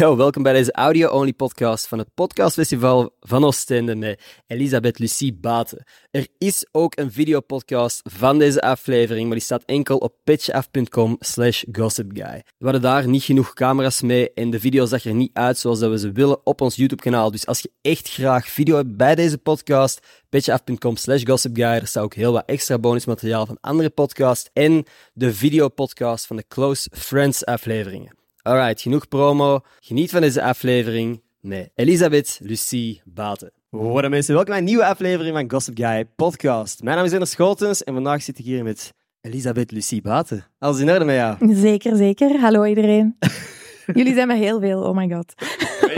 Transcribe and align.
Yo, 0.00 0.16
welkom 0.16 0.42
bij 0.42 0.52
deze 0.52 0.72
audio-only 0.72 1.32
podcast 1.32 1.88
van 1.88 1.98
het 1.98 2.14
podcastfestival 2.14 3.16
van 3.20 3.44
Oostende 3.44 3.94
met 3.94 4.22
Elisabeth 4.46 4.98
Lucie 4.98 5.34
Baten. 5.34 5.84
Er 6.10 6.26
is 6.38 6.66
ook 6.72 6.98
een 6.98 7.12
videopodcast 7.12 8.00
van 8.04 8.38
deze 8.38 8.60
aflevering, 8.60 9.26
maar 9.26 9.36
die 9.36 9.44
staat 9.44 9.62
enkel 9.64 9.96
op 9.96 10.14
pitchaf.com 10.24 11.16
slash 11.18 11.64
gossipguy. 11.72 12.42
We 12.58 12.64
hadden 12.64 12.82
daar 12.82 13.08
niet 13.08 13.22
genoeg 13.22 13.52
camera's 13.52 14.02
mee 14.02 14.32
en 14.32 14.50
de 14.50 14.60
video 14.60 14.86
zag 14.86 15.04
er 15.04 15.14
niet 15.14 15.30
uit 15.32 15.58
zoals 15.58 15.78
dat 15.78 15.90
we 15.90 15.98
ze 15.98 16.12
willen 16.12 16.46
op 16.46 16.60
ons 16.60 16.76
YouTube-kanaal. 16.76 17.30
Dus 17.30 17.46
als 17.46 17.60
je 17.60 17.70
echt 17.80 18.08
graag 18.08 18.48
video 18.48 18.76
hebt 18.76 18.96
bij 18.96 19.14
deze 19.14 19.38
podcast, 19.38 20.06
pitchaf.com 20.28 20.96
slash 20.96 21.22
gossipguy. 21.24 21.64
Er 21.64 21.86
staat 21.86 22.04
ook 22.04 22.14
heel 22.14 22.32
wat 22.32 22.46
extra 22.46 22.78
bonusmateriaal 22.78 23.46
van 23.46 23.58
andere 23.60 23.90
podcasts 23.90 24.50
en 24.52 24.84
de 25.12 25.34
videopodcast 25.34 26.26
van 26.26 26.36
de 26.36 26.44
Close 26.48 26.90
Friends 26.92 27.44
afleveringen. 27.44 28.19
Alright, 28.42 28.80
genoeg 28.80 29.08
promo. 29.08 29.60
Geniet 29.80 30.10
van 30.10 30.20
deze 30.20 30.42
aflevering 30.42 31.22
met 31.40 31.70
Elisabeth 31.74 32.38
Lucie 32.42 33.02
Baten. 33.04 33.52
Hoi 33.70 34.08
mensen, 34.08 34.34
welkom 34.34 34.50
bij 34.52 34.58
een 34.60 34.68
nieuwe 34.68 34.84
aflevering 34.84 35.36
van 35.36 35.50
Gossip 35.50 35.78
Guy 35.78 36.04
podcast. 36.16 36.82
Mijn 36.82 36.96
naam 36.96 37.04
is 37.04 37.12
Ender 37.12 37.28
Schotens 37.28 37.84
en 37.84 37.94
vandaag 37.94 38.22
zit 38.22 38.38
ik 38.38 38.44
hier 38.44 38.64
met 38.64 38.92
Elisabeth 39.20 39.70
Lucie 39.70 40.02
Baten. 40.02 40.44
Alles 40.58 40.78
in 40.80 40.90
orde 40.90 41.04
met 41.04 41.14
jou? 41.14 41.54
Zeker, 41.54 41.96
zeker. 41.96 42.38
Hallo 42.40 42.64
iedereen. 42.64 43.16
Jullie 43.94 44.14
zijn 44.14 44.28
me 44.28 44.34
heel 44.36 44.60
veel, 44.60 44.82
oh 44.82 44.96
my 44.96 45.08
god. 45.08 45.34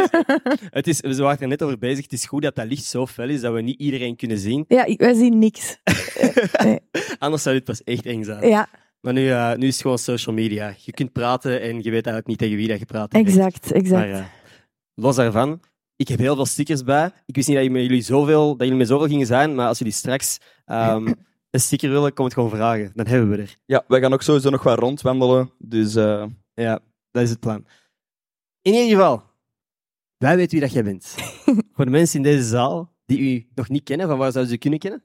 Het 0.79 0.87
is, 0.87 1.01
we 1.01 1.17
waren 1.17 1.41
er 1.41 1.49
net 1.49 1.63
over 1.63 1.79
bezig. 1.79 2.03
Het 2.03 2.13
is 2.13 2.25
goed 2.25 2.43
dat 2.43 2.55
dat 2.55 2.67
licht 2.67 2.85
zo 2.85 3.07
fel 3.07 3.29
is 3.29 3.41
dat 3.41 3.53
we 3.53 3.61
niet 3.61 3.81
iedereen 3.81 4.17
kunnen 4.17 4.39
zien. 4.39 4.65
Ja, 4.69 4.85
ik- 4.85 5.01
wij 5.01 5.15
zien 5.15 5.39
niks. 5.39 5.77
Eh, 6.23 6.65
nee. 6.65 6.81
Anders 7.19 7.43
zou 7.43 7.55
dit 7.55 7.65
pas 7.65 7.83
echt 7.85 8.07
eng 8.07 8.23
zijn. 8.25 8.49
Ja, 8.49 8.69
Maar 9.03 9.13
nu, 9.13 9.31
eh, 9.31 9.55
nu 9.55 9.67
is 9.67 9.73
het 9.73 9.83
gewoon 9.83 9.99
social 9.99 10.35
media. 10.35 10.75
Je 10.79 10.93
kunt 10.93 11.13
praten 11.13 11.61
en 11.61 11.75
je 11.77 11.91
weet 11.91 11.93
eigenlijk 11.93 12.27
niet 12.27 12.39
tegen 12.39 12.57
wie 12.57 12.69
dat 12.69 12.79
je 12.79 12.85
praat. 12.85 13.13
hebt. 13.13 13.29
exact, 13.29 13.73
exact. 13.73 14.11
Maar 14.11 14.21
eh, 14.21 14.25
los 14.95 15.17
daarvan, 15.17 15.61
ik 15.97 16.09
heb 16.09 16.19
heel 16.19 16.35
veel 16.35 16.47
stickers 16.47 16.85
bij. 16.85 17.11
Ik 17.27 17.35
wist 17.35 17.49
niet 17.49 17.57
dat 17.57 17.65
jullie, 17.65 18.03
zoveel, 18.03 18.49
dat 18.49 18.61
jullie 18.61 18.75
met 18.75 18.89
zoveel 18.89 19.09
gingen 19.09 19.27
zijn, 19.27 19.55
maar 19.55 19.69
als 19.69 19.79
jullie 19.79 19.93
straks 19.93 20.39
ehm, 20.65 21.07
een 21.51 21.61
sticker 21.61 21.91
willen, 21.91 22.13
kom 22.15 22.25
het 22.25 22.35
gewoon 22.35 22.51
vragen. 22.51 22.91
Dan 22.95 23.07
hebben 23.07 23.31
we 23.31 23.37
er. 23.37 23.57
Ja, 23.65 23.85
wij 23.89 24.01
gaan 24.01 24.13
ook 24.13 24.23
sowieso 24.23 24.51
nog 24.51 24.63
wat 24.63 24.79
rondwandelen. 24.79 25.53
Dus 25.59 25.95
eh, 25.95 26.27
Ja, 26.55 26.81
dat 27.11 27.23
is 27.23 27.31
het 27.31 27.41
plan. 27.41 27.67
In 28.63 28.73
ieder 28.73 28.91
geval, 28.91 29.23
wij 30.17 30.37
weten 30.37 30.51
wie 30.51 30.61
dat 30.61 30.73
jij 30.73 30.85
bent. 30.85 31.15
Voor 31.75 31.85
de 31.85 31.91
mensen 31.91 32.17
in 32.17 32.23
deze 32.23 32.45
zaal 32.45 32.93
die 33.07 33.19
u 33.19 33.49
nog 33.55 33.69
niet 33.69 33.83
kennen, 33.83 34.09
van 34.09 34.19
waar 34.19 34.33
zouden 34.33 34.53
ze 34.53 34.59
u 34.59 34.61
kunnen 34.61 34.79
kennen? 34.79 35.05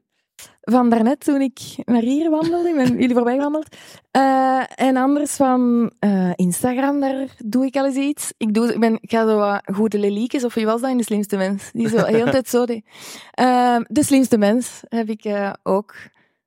Van 0.61 0.89
daarnet, 0.89 1.19
toen 1.19 1.41
ik 1.41 1.59
naar 1.85 2.01
hier 2.01 2.29
wandelde, 2.29 2.69
ik 2.69 2.75
ben 2.75 2.99
jullie 2.99 3.15
voorbij 3.15 3.35
gewandeld. 3.35 3.75
Eh, 4.11 4.61
en 4.75 4.97
anders 4.97 5.35
van 5.35 5.91
eh, 5.99 6.31
Instagram, 6.35 6.99
daar 6.99 7.27
doe 7.45 7.65
ik 7.65 7.75
al 7.75 7.85
eens 7.85 7.95
iets. 7.95 8.33
Ik, 8.37 8.53
doe, 8.53 8.73
ik, 8.73 8.79
ben, 8.79 8.97
ik 9.01 9.11
ga 9.11 9.27
zo 9.27 9.37
wat 9.37 9.61
goede 9.73 9.99
leliekjes, 9.99 10.43
of 10.43 10.53
wie 10.53 10.65
was 10.65 10.81
dat 10.81 10.89
in 10.89 10.97
De 10.97 11.03
Slimste 11.03 11.37
Mens? 11.37 11.69
Die 11.73 11.89
zo 11.89 11.97
de 11.97 12.05
hele 12.05 12.31
tijd 12.31 12.49
zo 12.49 12.65
deed. 12.65 12.85
Eh, 13.31 13.77
de 13.87 14.03
Slimste 14.03 14.37
Mens 14.37 14.81
heb 14.89 15.09
ik 15.09 15.49
ook 15.63 15.95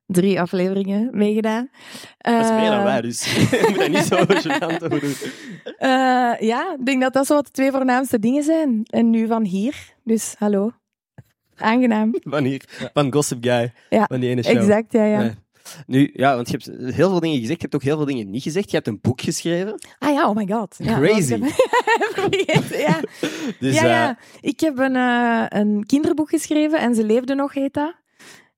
drie 0.05 0.41
afleveringen 0.41 1.09
meegedaan. 1.11 1.69
Dat 2.17 2.43
is 2.43 2.51
meer 2.51 2.69
dan 2.69 2.83
wij, 2.83 3.01
dus 3.01 3.25
je 3.33 3.65
moet 3.69 3.79
dat 3.79 3.89
niet 3.89 4.05
zo 4.05 4.17
gênant 4.49 4.83
over 4.83 4.99
doen. 4.99 5.15
Ja, 6.47 6.75
ik 6.79 6.85
denk 6.85 7.01
dat 7.01 7.13
dat 7.13 7.25
zo 7.25 7.33
wat 7.33 7.45
de 7.45 7.51
twee 7.51 7.71
voornaamste 7.71 8.19
dingen 8.19 8.43
zijn. 8.43 8.81
En 8.83 9.09
nu 9.09 9.27
van 9.27 9.43
hier. 9.43 9.93
Dus 10.03 10.35
hallo. 10.37 10.71
Aangenaam. 11.61 12.15
Van 12.23 12.43
hier, 12.43 12.89
van 12.93 13.13
Gossip 13.13 13.43
Guy, 13.43 13.73
Ja, 13.89 14.05
van 14.05 14.19
die 14.19 14.29
ene 14.29 14.43
show. 14.43 14.57
Exact, 14.57 14.91
ja, 14.91 15.05
ja. 15.05 15.19
Nee. 15.19 15.33
Nu, 15.87 16.09
ja, 16.13 16.35
want 16.35 16.49
je 16.49 16.57
hebt 16.57 16.95
heel 16.95 17.09
veel 17.09 17.19
dingen 17.19 17.39
gezegd. 17.39 17.61
Je 17.61 17.67
hebt 17.69 17.75
ook 17.75 17.83
heel 17.83 17.97
veel 17.97 18.05
dingen 18.05 18.29
niet 18.29 18.43
gezegd. 18.43 18.69
Je 18.69 18.75
hebt 18.75 18.87
een 18.87 18.99
boek 19.01 19.21
geschreven. 19.21 19.79
Ah 19.99 20.13
ja, 20.13 20.29
oh 20.29 20.35
my 20.35 20.47
god. 20.47 20.75
Ja, 20.77 20.99
Crazy. 20.99 21.39
heb 22.45 22.63
ja. 22.87 22.99
Dus 23.59 23.75
ja, 23.75 23.81
eh, 23.81 23.89
ja. 23.89 24.17
Ik 24.39 24.59
heb 24.59 24.77
een, 24.77 24.95
eh, 24.95 25.45
een 25.47 25.85
kinderboek 25.85 26.29
geschreven 26.29 26.79
en 26.79 26.95
ze 26.95 27.03
leefde 27.03 27.35
nog, 27.35 27.53
heet 27.53 27.73
dat. 27.73 27.93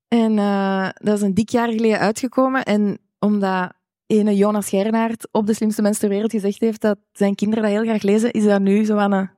En 0.08 0.38
eh, 0.38 0.90
dat 0.94 1.18
is 1.18 1.22
een 1.22 1.34
dik 1.34 1.50
jaar 1.50 1.72
geleden 1.72 2.00
uitgekomen. 2.00 2.64
En 2.64 3.00
omdat 3.20 3.74
ene 4.08 4.36
Jonas 4.36 4.70
Gernaert 4.70 5.28
op 5.32 5.48
De 5.48 5.54
Slimste 5.54 5.82
Mens 5.82 5.98
ter 5.98 6.10
Wereld 6.10 6.32
gezegd 6.32 6.60
heeft 6.60 6.82
dat 6.82 6.98
zijn 7.12 7.36
kinderen 7.36 7.64
dat 7.64 7.74
heel 7.74 7.84
graag 7.84 8.02
lezen, 8.02 8.32
is 8.32 8.44
dat 8.44 8.62
nu 8.62 8.86
zo 8.86 8.98
aan 8.98 9.12
een 9.12 9.30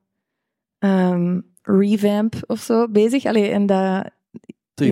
ehm, 0.78 1.40
revamp 1.66 2.34
of 2.46 2.60
zo 2.60 2.88
bezig. 2.88 3.24
Allee, 3.24 3.48
en 3.50 3.66
dat 3.66 4.10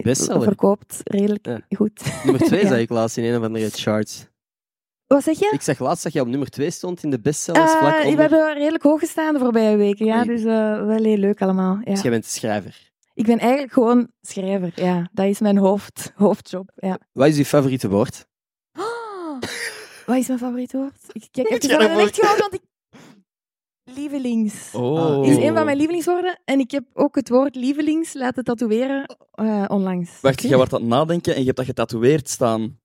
bestseller. 0.02 0.42
verkoopt 0.42 1.00
redelijk 1.04 1.46
Ja. 1.46 1.60
goed. 1.76 2.02
Nummer 2.24 2.42
twee 2.46 2.60
Ja. 2.62 2.68
zag 2.68 2.78
ik 2.78 2.90
laatst 2.90 3.16
in 3.16 3.24
een 3.24 3.38
of 3.38 3.44
andere 3.44 3.70
charts. 3.70 4.26
Wat 5.06 5.22
zeg 5.22 5.38
je? 5.38 5.50
Ik 5.52 5.60
zag 5.62 5.78
laatst 5.78 6.02
dat 6.04 6.12
je 6.12 6.20
op 6.20 6.26
nummer 6.26 6.48
twee 6.50 6.70
stond 6.70 7.02
in 7.02 7.10
de 7.10 7.20
bestsellers. 7.20 7.72
Eh, 7.72 7.78
vlak 7.78 8.02
we 8.02 8.06
onder. 8.08 8.20
hebben 8.20 8.54
redelijk 8.54 8.82
hoog 8.82 9.00
gestaan 9.00 9.32
de 9.34 9.38
voorbije 9.40 9.76
weken, 9.76 10.06
ja. 10.06 10.24
Dus 10.24 10.40
eh, 10.40 10.46
wel 10.86 11.02
heel 11.02 11.16
leuk 11.16 11.42
allemaal. 11.42 11.78
Ja. 11.84 11.90
Dus 11.92 12.00
jij 12.02 12.10
bent 12.10 12.26
schrijver. 12.26 12.92
Ik 13.14 13.26
ben 13.26 13.38
eigenlijk 13.38 13.72
gewoon 13.72 14.08
schrijver, 14.20 14.72
ja. 14.74 15.08
Dat 15.12 15.26
is 15.26 15.40
mijn 15.40 15.56
hoofd, 15.58 16.12
hoofdjob, 16.14 16.70
ja. 16.74 16.98
Wat 17.12 17.26
is 17.28 17.36
je 17.36 17.44
favoriete 17.44 17.88
woord? 17.88 18.26
Wat 20.06 20.16
is 20.16 20.26
mijn 20.26 20.38
favoriet 20.38 20.72
woord? 20.72 20.96
Ik 21.12 21.28
kijk 21.30 21.50
even 21.50 21.68
naar 21.68 21.80
ervoor- 21.80 22.00
echtgenoot, 22.00 22.38
want 22.38 22.54
ik... 22.54 22.60
Lievelings. 23.84 24.70
oh. 24.72 25.26
Is 25.26 25.36
een 25.36 25.54
van 25.54 25.64
mijn 25.64 25.76
lievelingswoorden. 25.76 26.40
En 26.44 26.58
ik 26.58 26.70
heb 26.70 26.84
ook 26.92 27.14
het 27.14 27.28
woord 27.28 27.54
lievelings 27.54 28.14
laten 28.14 28.44
tatoeëren 28.44 29.16
eh, 29.30 29.64
onlangs. 29.68 30.20
Wacht, 30.20 30.42
jij 30.42 30.56
wordt 30.56 30.72
aan 30.72 30.80
het 30.80 30.88
nadenken 30.88 31.32
en 31.34 31.38
je 31.40 31.44
hebt 31.44 31.56
dat 31.56 31.66
getatoeëerd 31.66 32.28
staan. 32.28 32.78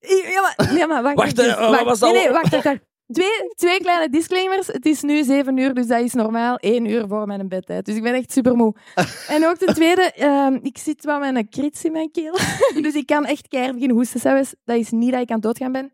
Ja, 0.00 0.54
maar, 0.56 0.76
ja, 0.76 0.86
maar 0.86 1.02
wacht. 1.02 1.16
Wacht, 1.16 1.36
hè, 1.36 1.70
wat 1.70 1.84
was 1.84 1.98
dat? 1.98 2.12
Nee, 2.12 2.22
nee, 2.22 2.32
wacht, 2.32 2.50
wacht, 2.50 2.64
wacht. 2.64 2.80
Twee, 3.12 3.54
twee 3.54 3.78
kleine 3.78 4.08
disclaimers. 4.08 4.66
Het 4.66 4.86
is 4.86 5.02
nu 5.02 5.24
zeven 5.24 5.56
uur, 5.56 5.74
dus 5.74 5.86
dat 5.86 6.00
is 6.00 6.12
normaal 6.12 6.56
één 6.56 6.84
uur 6.84 7.04
voor 7.08 7.26
mijn 7.26 7.48
bedtijd. 7.48 7.84
Dus 7.86 7.96
ik 7.96 8.02
ben 8.02 8.14
echt 8.14 8.32
super 8.32 8.56
moe. 8.56 8.74
En 9.28 9.46
ook 9.46 9.56
ten 9.56 9.74
tweede, 9.74 10.02
ehm, 10.12 10.58
ik 10.62 10.78
zit 10.78 11.04
wel 11.04 11.18
met 11.18 11.36
een 11.36 11.48
krits 11.48 11.84
in 11.84 11.92
mijn 11.92 12.10
keel. 12.10 12.32
dus 12.82 12.94
ik 12.94 13.06
kan 13.06 13.24
echt 13.24 13.48
keihard 13.48 13.74
beginnen 13.74 13.96
hoesten 13.96 14.20
zelfs. 14.20 14.54
Dat 14.64 14.76
is 14.76 14.90
niet 14.90 15.12
dat 15.12 15.20
ik 15.20 15.28
aan 15.28 15.34
het 15.34 15.44
doodgaan 15.44 15.72
ben. 15.72 15.92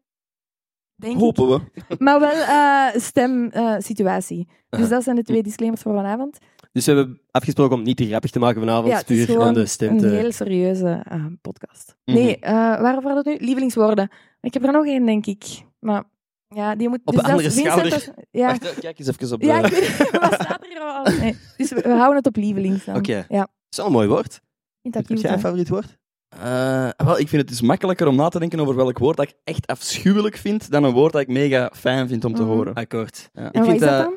Denk 0.96 1.14
ik. 1.14 1.20
Hopen 1.20 1.48
we. 1.48 1.60
Maar 1.98 2.20
wel 2.20 2.30
eh 2.30 3.00
stemsituatie. 3.00 4.48
dus 4.68 4.88
dat 4.88 5.02
zijn 5.02 5.16
de 5.16 5.22
twee 5.22 5.42
disclaimers 5.42 5.82
voor 5.82 5.94
vanavond. 5.94 6.38
Dus 6.72 6.86
we 6.86 6.92
hebben 6.92 7.20
afgesproken 7.30 7.76
om 7.76 7.82
niet 7.82 7.96
te 7.96 8.06
grappig 8.06 8.30
te 8.30 8.38
maken 8.38 8.60
vanavond. 8.60 8.88
Ja, 8.88 9.02
puur 9.06 9.26
de 9.54 9.66
stem 9.66 9.90
een 9.90 9.98
te... 9.98 10.06
heel 10.08 10.32
serieuze 10.32 11.02
eh, 11.08 11.24
podcast. 11.40 11.96
Mhm. 12.04 12.16
Nee, 12.18 12.38
eh 12.38 12.52
waarover 12.52 13.10
had 13.10 13.24
het 13.24 13.26
nu? 13.40 13.46
Lievelingswoorden. 13.46 14.08
Ik 14.40 14.54
heb 14.54 14.64
er 14.64 14.72
nog 14.72 14.86
één, 14.86 15.06
denk 15.06 15.26
ik. 15.26 15.44
Maar 15.78 16.04
ja, 16.48 16.74
die 16.74 16.88
moet... 16.88 17.00
Op 17.04 17.14
dus 17.14 17.22
een 17.22 17.30
andere 17.30 17.50
Vincent 17.50 17.72
schouder. 17.72 17.94
als- 17.94 18.10
ja, 18.30 18.46
Wacht, 18.46 18.78
kijk 18.78 18.98
eens 18.98 19.08
even 19.08 19.32
op 19.32 19.40
de... 19.40 19.46
ja, 19.46 19.58
ik 19.64 19.72
weet 19.72 19.80
niet, 19.98 20.10
wat 20.20 20.34
staat 20.34 20.62
er 20.62 20.68
hier 20.68 20.80
al? 20.80 21.04
Nee. 21.18 21.36
Dus 21.56 21.70
we, 21.70 21.80
we 21.80 21.88
houden 21.88 22.16
het 22.16 22.26
op 22.26 22.36
lievelings. 22.36 22.88
Oké. 22.88 23.26
Ja, 23.28 23.40
Dat 23.40 23.48
is 23.70 23.76
wel 23.76 23.86
een 23.86 23.92
mooi 23.92 24.08
woord. 24.08 24.40
Heb 24.82 25.06
jij 25.08 25.32
een 25.32 25.40
favoriet 25.40 25.68
woord? 25.68 25.98
Eh, 26.42 26.88
wel, 27.06 27.18
ik 27.18 27.28
vind 27.28 27.42
het 27.42 27.48
dus 27.48 27.60
makkelijker 27.60 28.06
om 28.06 28.16
na 28.16 28.28
te 28.28 28.38
denken 28.38 28.60
over 28.60 28.74
welk 28.74 28.98
woord 28.98 29.16
dat 29.16 29.28
ik 29.28 29.34
echt 29.44 29.66
afschuwelijk 29.66 30.36
vind, 30.36 30.70
dan 30.70 30.84
een 30.84 30.92
woord 30.92 31.12
dat 31.12 31.20
ik 31.22 31.28
mega 31.28 31.70
fijn 31.74 32.08
vind 32.08 32.24
om 32.24 32.34
te 32.34 32.42
Mhm. 32.42 32.50
horen. 32.50 32.74
Akkoord. 32.74 33.30
Ja. 33.32 33.40
En 33.42 33.46
Ik 33.46 33.52
wat 33.54 33.64
vind 33.64 33.74
is 33.80 33.88
dat 33.88 33.90
dat... 33.98 34.02
dan? 34.02 34.14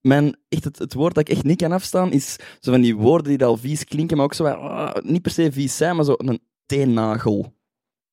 Mijn, 0.00 0.36
echt 0.48 0.64
het, 0.64 0.78
het 0.78 0.94
woord 0.94 1.14
dat 1.14 1.28
ik 1.28 1.34
echt 1.36 1.44
niet 1.44 1.56
kan 1.62 1.72
afstaan, 1.72 2.12
is 2.12 2.36
zo 2.60 2.70
van 2.70 2.80
die 2.80 2.96
woorden 2.96 3.36
die 3.38 3.44
al 3.46 3.56
vies 3.56 3.84
klinken, 3.84 4.16
maar 4.16 4.26
ook 4.26 4.34
zo 4.34 4.44
ah, 4.44 4.94
niet 5.02 5.22
per 5.22 5.30
se 5.30 5.52
vies 5.52 5.76
zijn, 5.76 5.96
maar 5.96 6.04
zo 6.04 6.14
een 6.16 6.40
teennagel. 6.66 7.54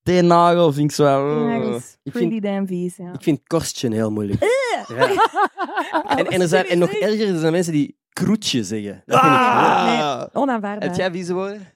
Teennagel 0.02 0.72
vind 0.72 0.90
ik 0.90 0.96
zo... 0.96 1.04
wat, 1.04 1.48
Ja, 1.50 1.58
dat 1.70 1.80
is 1.80 1.96
ik 2.02 2.12
pretty 2.12 2.30
vind- 2.30 2.42
damn 2.42 2.66
vies, 2.66 2.96
ja. 2.96 3.12
Ik 3.12 3.22
vind 3.22 3.40
korstje 3.46 3.92
heel 3.92 4.10
moeilijk. 4.10 4.42
Ja. 4.88 5.08
En, 6.16 6.26
en, 6.26 6.40
er 6.40 6.48
zijn, 6.48 6.66
en 6.66 6.78
nog 6.78 6.90
erger, 6.92 7.28
er 7.28 7.38
zijn 7.38 7.52
mensen 7.52 7.72
die 7.72 7.98
kroetje 8.12 8.64
zeggen. 8.64 9.02
Dat 9.06 9.20
vind 9.20 9.32
ik 9.32 9.38
Ah. 9.38 10.22
Onaanvaardbaar. 10.32 10.88
Heb 10.88 10.96
jij 10.98 11.10
vieze 11.10 11.34
woorden? 11.34 11.66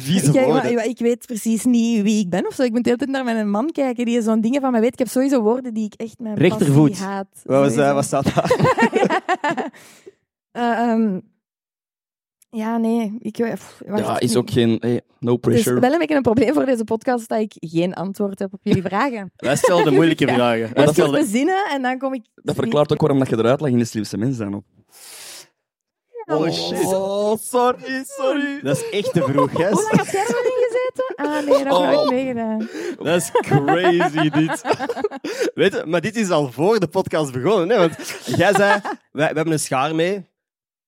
Vieze 0.00 0.32
Kijk, 0.32 0.46
maar, 0.48 0.84
ik 0.86 0.98
weet 0.98 1.26
precies 1.26 1.64
niet 1.64 2.02
wie 2.02 2.20
ik 2.20 2.30
ben 2.30 2.46
of 2.46 2.54
zo. 2.54 2.62
Ik 2.62 2.72
moet 2.72 2.84
de 2.84 2.90
hele 2.90 2.98
tijd 3.04 3.10
naar 3.10 3.24
mijn 3.24 3.50
man 3.50 3.70
kijken 3.72 4.04
die 4.04 4.22
zo'n 4.22 4.40
dingen 4.40 4.60
van 4.60 4.70
mij 4.72 4.80
weet. 4.80 4.92
Ik 4.92 4.98
heb 4.98 5.08
sowieso 5.08 5.42
woorden 5.42 5.74
die 5.74 5.84
ik 5.84 5.94
echt 5.94 6.18
mijn 6.18 6.34
Rechtervoet. 6.36 6.98
haat. 6.98 7.26
Wat, 7.44 7.56
was, 7.58 7.72
Sowieso. 7.72 7.80
eh, 7.88 7.94
wat 7.94 8.04
staat 8.04 8.34
daar? 8.34 8.50
Eh, 10.50 10.78
ehm, 10.90 11.20
ja, 12.50 12.76
nee. 12.76 13.16
Ik, 13.18 13.32
pff, 13.54 13.82
wacht, 13.86 14.02
Ja, 14.06 14.20
is 14.20 14.36
ook 14.36 14.50
geen... 14.50 14.76
Hey, 14.80 15.00
no 15.20 15.32
Het 15.32 15.46
is 15.46 15.50
pressure. 15.52 15.80
wel 15.80 15.92
een 15.92 15.98
beetje 15.98 16.14
een 16.14 16.22
probleem 16.22 16.52
voor 16.54 16.64
deze 16.64 16.84
podcast 16.84 17.28
dat 17.28 17.40
ik 17.40 17.52
geen 17.56 17.94
antwoord 17.94 18.38
heb 18.38 18.52
op 18.52 18.60
jullie 18.62 18.82
vragen. 18.90 19.32
Wij 19.36 19.56
stellen 19.56 19.84
de 19.84 19.90
moeilijke 19.90 20.26
Ja. 20.26 20.34
vragen. 20.34 20.60
Wij 20.60 20.68
Ik 20.68 20.76
moet 20.84 20.88
stellen... 20.94 21.20
bezinnen 21.20 21.64
en 21.72 21.82
dan 21.82 21.98
kom 21.98 22.14
ik... 22.14 22.24
Dat 22.34 22.54
verklaart 22.54 22.92
ook 22.92 23.00
waarom 23.00 23.18
dat 23.18 23.28
je 23.28 23.36
eruit 23.38 23.60
lag 23.60 23.70
in 23.70 23.78
de 23.78 23.84
slimste 23.84 24.16
mens 24.18 24.36
dan 24.36 24.54
op. 24.54 24.64
Oh 26.28 26.50
shit. 26.50 26.84
Oh, 26.84 27.36
sorry, 27.40 28.04
sorry. 28.06 28.60
Dat 28.62 28.76
is 28.76 28.90
echt 28.90 29.12
te 29.12 29.22
vroeg, 29.22 29.52
hè? 29.52 29.70
Hoe 29.70 29.82
lang 29.82 29.96
had 29.96 30.10
jij 30.10 30.24
erin 30.26 30.68
gezeten? 30.68 31.14
Ah 31.16 31.44
nee, 31.44 31.46
dat 31.46 31.56
heb 31.58 31.66
ik 31.66 31.72
Oh. 31.72 31.90
nooit 31.92 32.10
meegedaan. 32.10 32.68
Dat 33.02 33.16
is 33.16 33.30
crazy, 33.30 34.28
dit. 34.30 34.62
Weet 35.54 35.72
je, 35.72 35.82
maar 35.86 36.00
dit 36.00 36.16
is 36.16 36.30
al 36.30 36.52
voor 36.52 36.80
de 36.80 36.86
podcast 36.88 37.32
begonnen, 37.32 37.68
hè? 37.68 37.76
Want 37.78 37.96
jij 38.26 38.52
zei, 38.54 38.80
wij, 39.12 39.28
we 39.28 39.34
hebben 39.34 39.50
een 39.52 39.58
schaar 39.58 39.94
mee. 39.94 40.26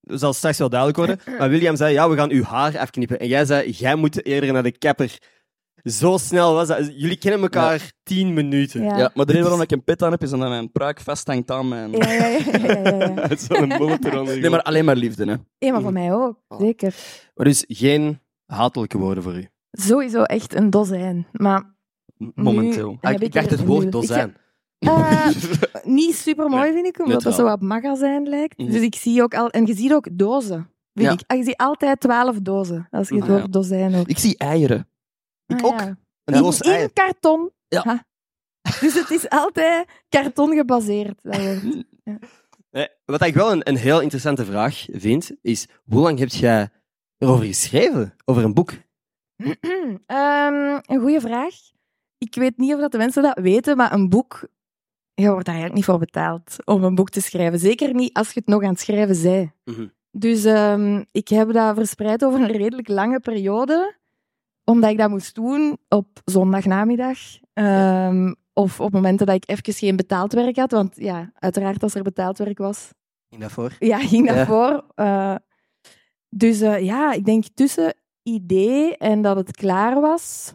Dat 0.01 0.21
zal 0.21 0.33
straks 0.33 0.59
wel 0.59 0.69
duidelijk 0.69 0.99
worden. 0.99 1.21
Maar 1.39 1.49
William 1.49 1.77
zei, 1.77 1.93
ja, 1.93 2.09
we 2.09 2.17
gaan 2.17 2.31
uw 2.31 2.43
haar 2.43 2.79
afknippen. 2.79 3.19
En 3.19 3.27
jij 3.29 3.45
zei, 3.45 3.71
jij 3.71 3.95
moet 3.95 4.25
eerder 4.27 4.53
naar 4.53 4.63
de 4.63 4.79
kapper. 4.79 5.19
Zo 5.91 6.17
snel 6.17 6.55
was 6.55 6.69
dat. 6.69 6.87
Jullie 6.97 7.17
kennen 7.17 7.41
elkaar 7.41 7.93
tien 8.03 8.33
minuten. 8.35 8.83
Ja. 8.83 8.97
Ja, 8.99 9.11
maar 9.15 9.27
de 9.27 9.33
reden 9.33 9.43
waarom 9.49 9.63
ik 9.63 9.71
een 9.71 9.85
pet 9.85 10.03
aan 10.03 10.11
heb, 10.11 10.23
is 10.23 10.33
omdat 10.33 10.49
mijn 10.49 10.73
pruik 10.73 11.01
vasthangt 11.01 11.51
aan 11.51 11.69
mijn... 11.69 11.91
Ja, 11.93 12.13
ja, 12.13 12.27
ja, 12.27 12.39
ja, 12.59 12.99
ja, 12.99 13.13
ja. 13.15 13.37
Zo'n 13.49 13.69
boter 13.79 14.23
Nee, 14.41 14.51
maar 14.51 14.63
alleen 14.63 14.85
maar 14.85 14.97
liefde, 14.97 15.25
hè. 15.25 15.37
Ja, 15.67 15.73
maar 15.73 15.81
voor 15.83 15.93
mij 15.93 16.13
ook. 16.15 16.41
Zeker. 16.59 16.95
Maar 17.35 17.47
dus 17.47 17.65
geen 17.69 18.21
hatelijke 18.47 18.99
woorden 18.99 19.23
voor 19.23 19.35
u. 19.37 19.49
Sowieso 19.71 20.23
echt 20.23 20.55
een 20.55 20.71
dozijn. 20.71 21.27
Maar 21.33 21.77
Momenteel. 22.35 22.91
Nu 22.91 22.97
Ah, 23.01 23.11
heb 23.11 23.21
ik, 23.21 23.27
ik 23.27 23.33
dacht 23.33 23.51
het 23.51 23.65
woord 23.65 23.85
nu- 23.85 23.91
dozijn. 23.91 24.37
Eh, 24.79 25.27
niet 25.85 26.15
super 26.17 26.49
mooi, 26.49 26.73
vind 26.73 26.87
ik, 26.87 26.99
omdat 27.05 27.23
dat 27.23 27.35
zo 27.35 27.39
neutraal. 27.43 27.55
op 27.55 27.63
magazijn 27.63 28.29
lijkt. 28.29 28.59
Mhm. 28.59 28.71
Dus 28.73 28.81
ik 28.83 28.95
zie 28.95 29.23
ook 29.23 29.35
al... 29.35 29.49
En 29.49 29.67
je 29.67 29.75
ziet 29.75 29.93
ook 29.93 30.09
dozen. 30.13 30.71
Vind 30.95 31.07
Ja. 31.07 31.13
ik. 31.13 31.21
Ah, 31.27 31.37
je 31.39 31.45
ziet 31.45 31.57
altijd 31.57 32.01
twaalf 32.01 32.39
dozen, 32.41 32.87
als 32.91 33.09
je 33.09 33.15
het 33.15 33.23
Ah, 33.25 33.31
ja. 33.31 33.39
woord 33.39 33.53
dozijn 33.53 33.95
hoort. 33.95 34.11
Ik 34.11 34.19
zie 34.19 34.39
eieren. 34.39 34.89
Ik 35.49 35.61
Ah, 35.61 35.65
ook. 35.65 35.81
ja. 35.81 35.97
Een 36.25 36.35
In, 36.35 36.41
los 36.41 36.61
in 36.61 36.71
ei. 36.71 36.89
karton. 36.93 37.51
Ja. 37.69 37.83
Ha. 37.83 38.05
Dus 38.81 38.95
het 38.95 39.11
is 39.11 39.29
altijd 39.29 39.89
karton 40.09 40.55
gebaseerd. 40.57 41.23
Dat. 41.23 41.41
Eh, 42.71 42.85
Wat 43.05 43.23
ik 43.23 43.35
wel 43.35 43.53
een, 43.53 43.69
een 43.69 43.77
heel 43.77 44.01
interessante 44.01 44.45
vraag 44.45 44.87
vind, 44.91 45.31
is 45.43 45.67
hoe 45.85 46.01
lang 46.01 46.19
heb 46.19 46.29
jij 46.29 46.69
erover 47.19 47.45
geschreven? 47.45 48.15
Over 48.25 48.45
een 48.45 48.55
boek? 48.55 48.73
Ehm, 50.07 50.79
een 50.87 51.01
goede 51.01 51.21
vraag. 51.21 51.55
Ik 52.19 52.35
weet 52.35 52.57
niet 52.57 52.75
of 52.75 52.81
dat 52.81 52.93
de 52.93 52.99
mensen 52.99 53.23
dat 53.23 53.39
weten, 53.39 53.77
maar 53.77 53.93
een 53.93 54.09
boek... 54.09 54.49
Je 55.15 55.25
wordt 55.31 55.45
daar 55.45 55.55
eigenlijk 55.55 55.75
niet 55.75 55.85
voor 55.85 55.99
betaald 55.99 56.57
om 56.65 56.85
een 56.85 56.95
boek 56.95 57.11
te 57.11 57.21
schrijven. 57.21 57.59
Zeker 57.59 57.95
niet 57.95 58.13
als 58.17 58.33
je 58.33 58.39
het 58.41 58.49
nog 58.49 58.63
aan 58.63 58.69
het 58.71 58.81
schrijven 58.81 59.23
bent. 59.23 59.51
Mhm. 59.65 59.87
Dus 60.11 60.45
ehm, 60.45 61.05
ik 61.13 61.29
heb 61.29 61.53
dat 61.53 61.75
verspreid 61.77 62.25
over 62.25 62.41
een 62.41 62.53
redelijk 62.53 62.89
lange 62.89 63.21
periode, 63.21 63.97
omdat 64.69 64.91
ik 64.91 64.99
dat 64.99 65.11
moest 65.11 65.35
doen 65.35 65.79
op 65.89 66.07
zondagnamiddag. 66.25 67.19
Ehm, 67.53 68.35
of 68.53 68.81
op 68.81 68.93
momenten 68.93 69.27
dat 69.27 69.35
ik 69.35 69.49
even 69.51 69.73
geen 69.75 69.97
betaald 69.97 70.33
werk 70.33 70.57
had. 70.57 70.71
Want 70.71 70.97
ja, 70.97 71.31
uiteraard 71.35 71.83
als 71.83 71.95
er 71.95 72.03
betaald 72.03 72.39
werk 72.39 72.59
was, 72.59 72.91
Ging 73.29 73.43
dat 73.43 73.53
voor? 73.53 73.77
ja, 73.79 73.99
ging 73.99 74.27
dat 74.27 74.37
Ja. 74.37 74.47
voor. 74.47 74.85
Eh, 74.95 75.35
dus 76.29 76.61
eh, 76.61 76.85
ja, 76.85 77.13
ik 77.13 77.25
denk 77.25 77.45
tussen 77.55 77.95
idee 78.23 78.97
en 78.97 79.23
dat 79.23 79.37
het 79.37 79.51
klaar 79.57 80.01
was, 80.01 80.55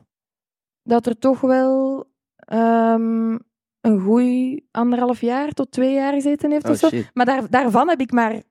dat 0.84 1.06
er 1.06 1.18
toch 1.20 1.42
wel 1.42 2.06
ehm, 2.36 3.38
een 3.82 4.00
goeie 4.02 4.68
anderhalf 4.72 5.22
jaar 5.22 5.52
tot 5.52 5.72
twee 5.72 5.94
jaar 5.94 6.14
gezeten 6.14 6.52
heeft 6.52 6.66
Oh 6.66 6.72
of 6.72 6.78
zo. 6.78 6.90
Maar 7.14 7.26
daar, 7.26 7.50
daarvan 7.50 7.90
heb 7.90 8.00
ik 8.00 8.12
maar 8.12 8.42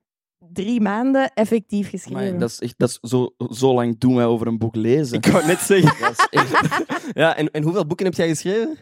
drie 0.51 0.81
maanden 0.81 1.31
effectief 1.33 1.91
Maar 1.91 1.99
geschreven. 1.99 2.39
dat 2.39 2.49
is 2.49 2.59
echt, 2.59 2.73
dat 2.77 2.89
is 2.89 3.09
zo, 3.09 3.33
zo 3.49 3.73
lang 3.73 3.97
doen 3.97 4.15
wij 4.15 4.25
over 4.25 4.47
een 4.47 4.57
boek 4.57 4.75
lezen. 4.75 5.17
Ik 5.17 5.25
wou 5.25 5.45
net 5.45 5.59
zeggen. 5.59 6.01
Dat 6.01 6.11
is 6.11 6.27
echt... 6.29 6.83
Ja, 7.21 7.35
en, 7.35 7.51
en 7.51 7.63
hoeveel 7.63 7.85
boeken 7.85 8.05
heb 8.05 8.15
jij 8.15 8.27
geschreven? 8.27 8.77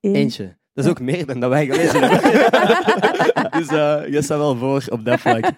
Eén. 0.00 0.14
Eentje. 0.14 0.58
Dat 0.72 0.84
is 0.84 0.90
ook 0.90 1.00
meer 1.00 1.26
dan 1.26 1.40
dat 1.40 1.50
wij 1.50 1.66
gelezen 1.66 2.00
hebben. 2.08 3.50
dus 3.60 3.68
eh 3.68 4.12
je 4.12 4.22
staat 4.22 4.38
wel 4.38 4.56
voor 4.56 4.84
op 4.88 5.04
dat 5.04 5.20
vlak. 5.20 5.50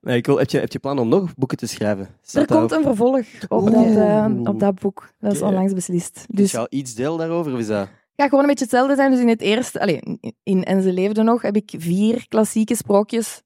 Nee, 0.00 0.16
ik 0.16 0.26
wil, 0.26 0.38
heb, 0.38 0.50
je, 0.50 0.58
heb 0.58 0.72
je 0.72 0.78
plan 0.78 0.98
om 0.98 1.08
nog 1.08 1.34
boeken 1.34 1.56
te 1.58 1.66
schrijven? 1.66 2.08
Staat 2.22 2.50
Er 2.50 2.56
komt 2.56 2.72
een 2.72 2.82
vervolg 2.82 3.24
op, 3.48 3.70
dat, 3.70 3.96
eh, 3.96 4.26
op 4.44 4.60
dat 4.60 4.74
boek. 4.80 5.10
Dat 5.20 5.32
is 5.32 5.42
onlangs 5.42 5.72
beslist. 5.72 6.14
Dus 6.14 6.36
Dus 6.36 6.50
je 6.50 6.58
al 6.58 6.66
iets 6.68 6.94
deel 6.94 7.16
daarover? 7.16 7.52
Of 7.52 7.58
is 7.58 7.66
dat... 7.66 7.78
het 7.78 7.88
gaat 8.16 8.28
gewoon 8.28 8.40
een 8.40 8.50
beetje 8.50 8.64
hetzelfde 8.64 8.94
zijn. 8.94 9.10
Dus 9.10 9.20
in 9.20 9.28
het 9.28 9.40
eerste, 9.40 9.80
allez, 9.80 10.00
in 10.42 10.64
En 10.64 10.82
ze 10.82 10.92
leefde 10.92 11.22
nog, 11.22 11.42
heb 11.42 11.56
ik 11.56 11.74
vier 11.78 12.28
klassieke 12.28 12.76
sprookjes 12.76 13.42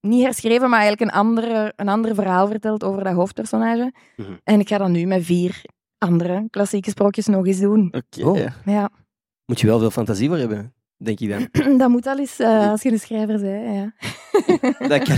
niet 0.00 0.22
herschreven, 0.22 0.70
maar 0.70 0.80
eigenlijk 0.80 1.10
een, 1.10 1.18
andere, 1.18 1.72
een 1.76 1.88
ander 1.88 2.14
verhaal 2.14 2.48
verteld 2.48 2.84
over 2.84 3.04
dat 3.04 3.14
hoofdpersonage. 3.14 3.92
Mhm. 4.16 4.32
En 4.44 4.60
ik 4.60 4.68
ga 4.68 4.78
dat 4.78 4.88
nu 4.88 5.06
met 5.06 5.24
vier 5.24 5.62
andere 5.98 6.46
klassieke 6.50 6.90
sprookjes 6.90 7.26
nog 7.26 7.46
eens 7.46 7.60
doen. 7.60 7.94
Oké. 7.94 8.26
Oh. 8.26 8.38
Ja, 8.64 8.90
Moet 9.46 9.60
je 9.60 9.66
wel 9.66 9.78
veel 9.78 9.90
fantasie 9.90 10.28
voor 10.28 10.36
hebben, 10.36 10.74
denk 10.96 11.20
ik 11.20 11.28
dan. 11.28 11.78
dat 11.78 11.88
moet 11.88 12.06
al 12.06 12.18
eens 12.18 12.38
eh, 12.38 12.70
als 12.70 12.82
je 12.82 12.92
een 12.92 12.98
schrijver 12.98 13.40
bent. 13.40 13.74
Ja. 13.74 13.92
Dat 14.88 15.02
kan... 15.02 15.16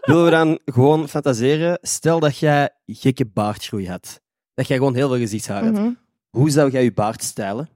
Willen 0.00 0.24
we 0.24 0.30
dan 0.30 0.58
gewoon 0.64 1.08
fantaseren? 1.08 1.78
Stel 1.82 2.20
dat 2.20 2.38
jij 2.38 2.70
gekke 2.86 3.26
baardgroei 3.26 3.88
had. 3.88 4.20
Dat 4.54 4.68
jij 4.68 4.76
gewoon 4.76 4.94
heel 4.94 5.08
veel 5.08 5.18
gezichtshaar 5.18 5.64
had. 5.64 5.72
Mhm. 5.72 5.90
Hoe 6.30 6.50
zou 6.50 6.70
jij 6.70 6.82
je 6.82 6.92
baard 6.92 7.22
stijlen? 7.22 7.68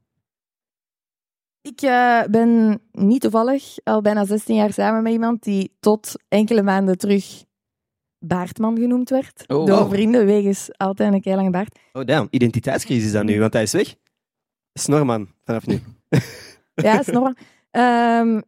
Ik 1.63 1.81
eh, 1.83 2.23
ben 2.31 2.81
niet 2.93 3.21
toevallig 3.21 3.77
al 3.85 4.01
bijna 4.01 4.25
16 4.25 4.55
jaar 4.55 4.73
samen 4.73 5.03
met 5.03 5.13
iemand 5.13 5.43
die 5.43 5.77
tot 5.81 6.15
enkele 6.29 6.63
maanden 6.63 6.99
terug 6.99 7.45
Baardman 8.19 8.79
genoemd 8.79 9.11
werd. 9.11 9.45
Oh. 9.47 9.67
door 9.67 9.89
vrienden, 9.89 10.27
wegens 10.27 10.71
altijd 10.77 11.13
een 11.13 11.21
keilange 11.21 11.51
baard. 11.51 11.79
Oh, 11.93 12.05
damn. 12.05 12.29
Identiteitscrisis 12.31 13.13
dan 13.13 13.27
nu, 13.27 13.41
want 13.41 13.53
hij 13.53 13.63
is 13.63 13.73
weg. 13.73 13.95
Snorman, 14.73 15.29
vanaf 15.45 15.67
nu. 15.67 15.81
Ja, 16.75 17.03
snor. 17.03 17.37
Ehm 17.71 18.41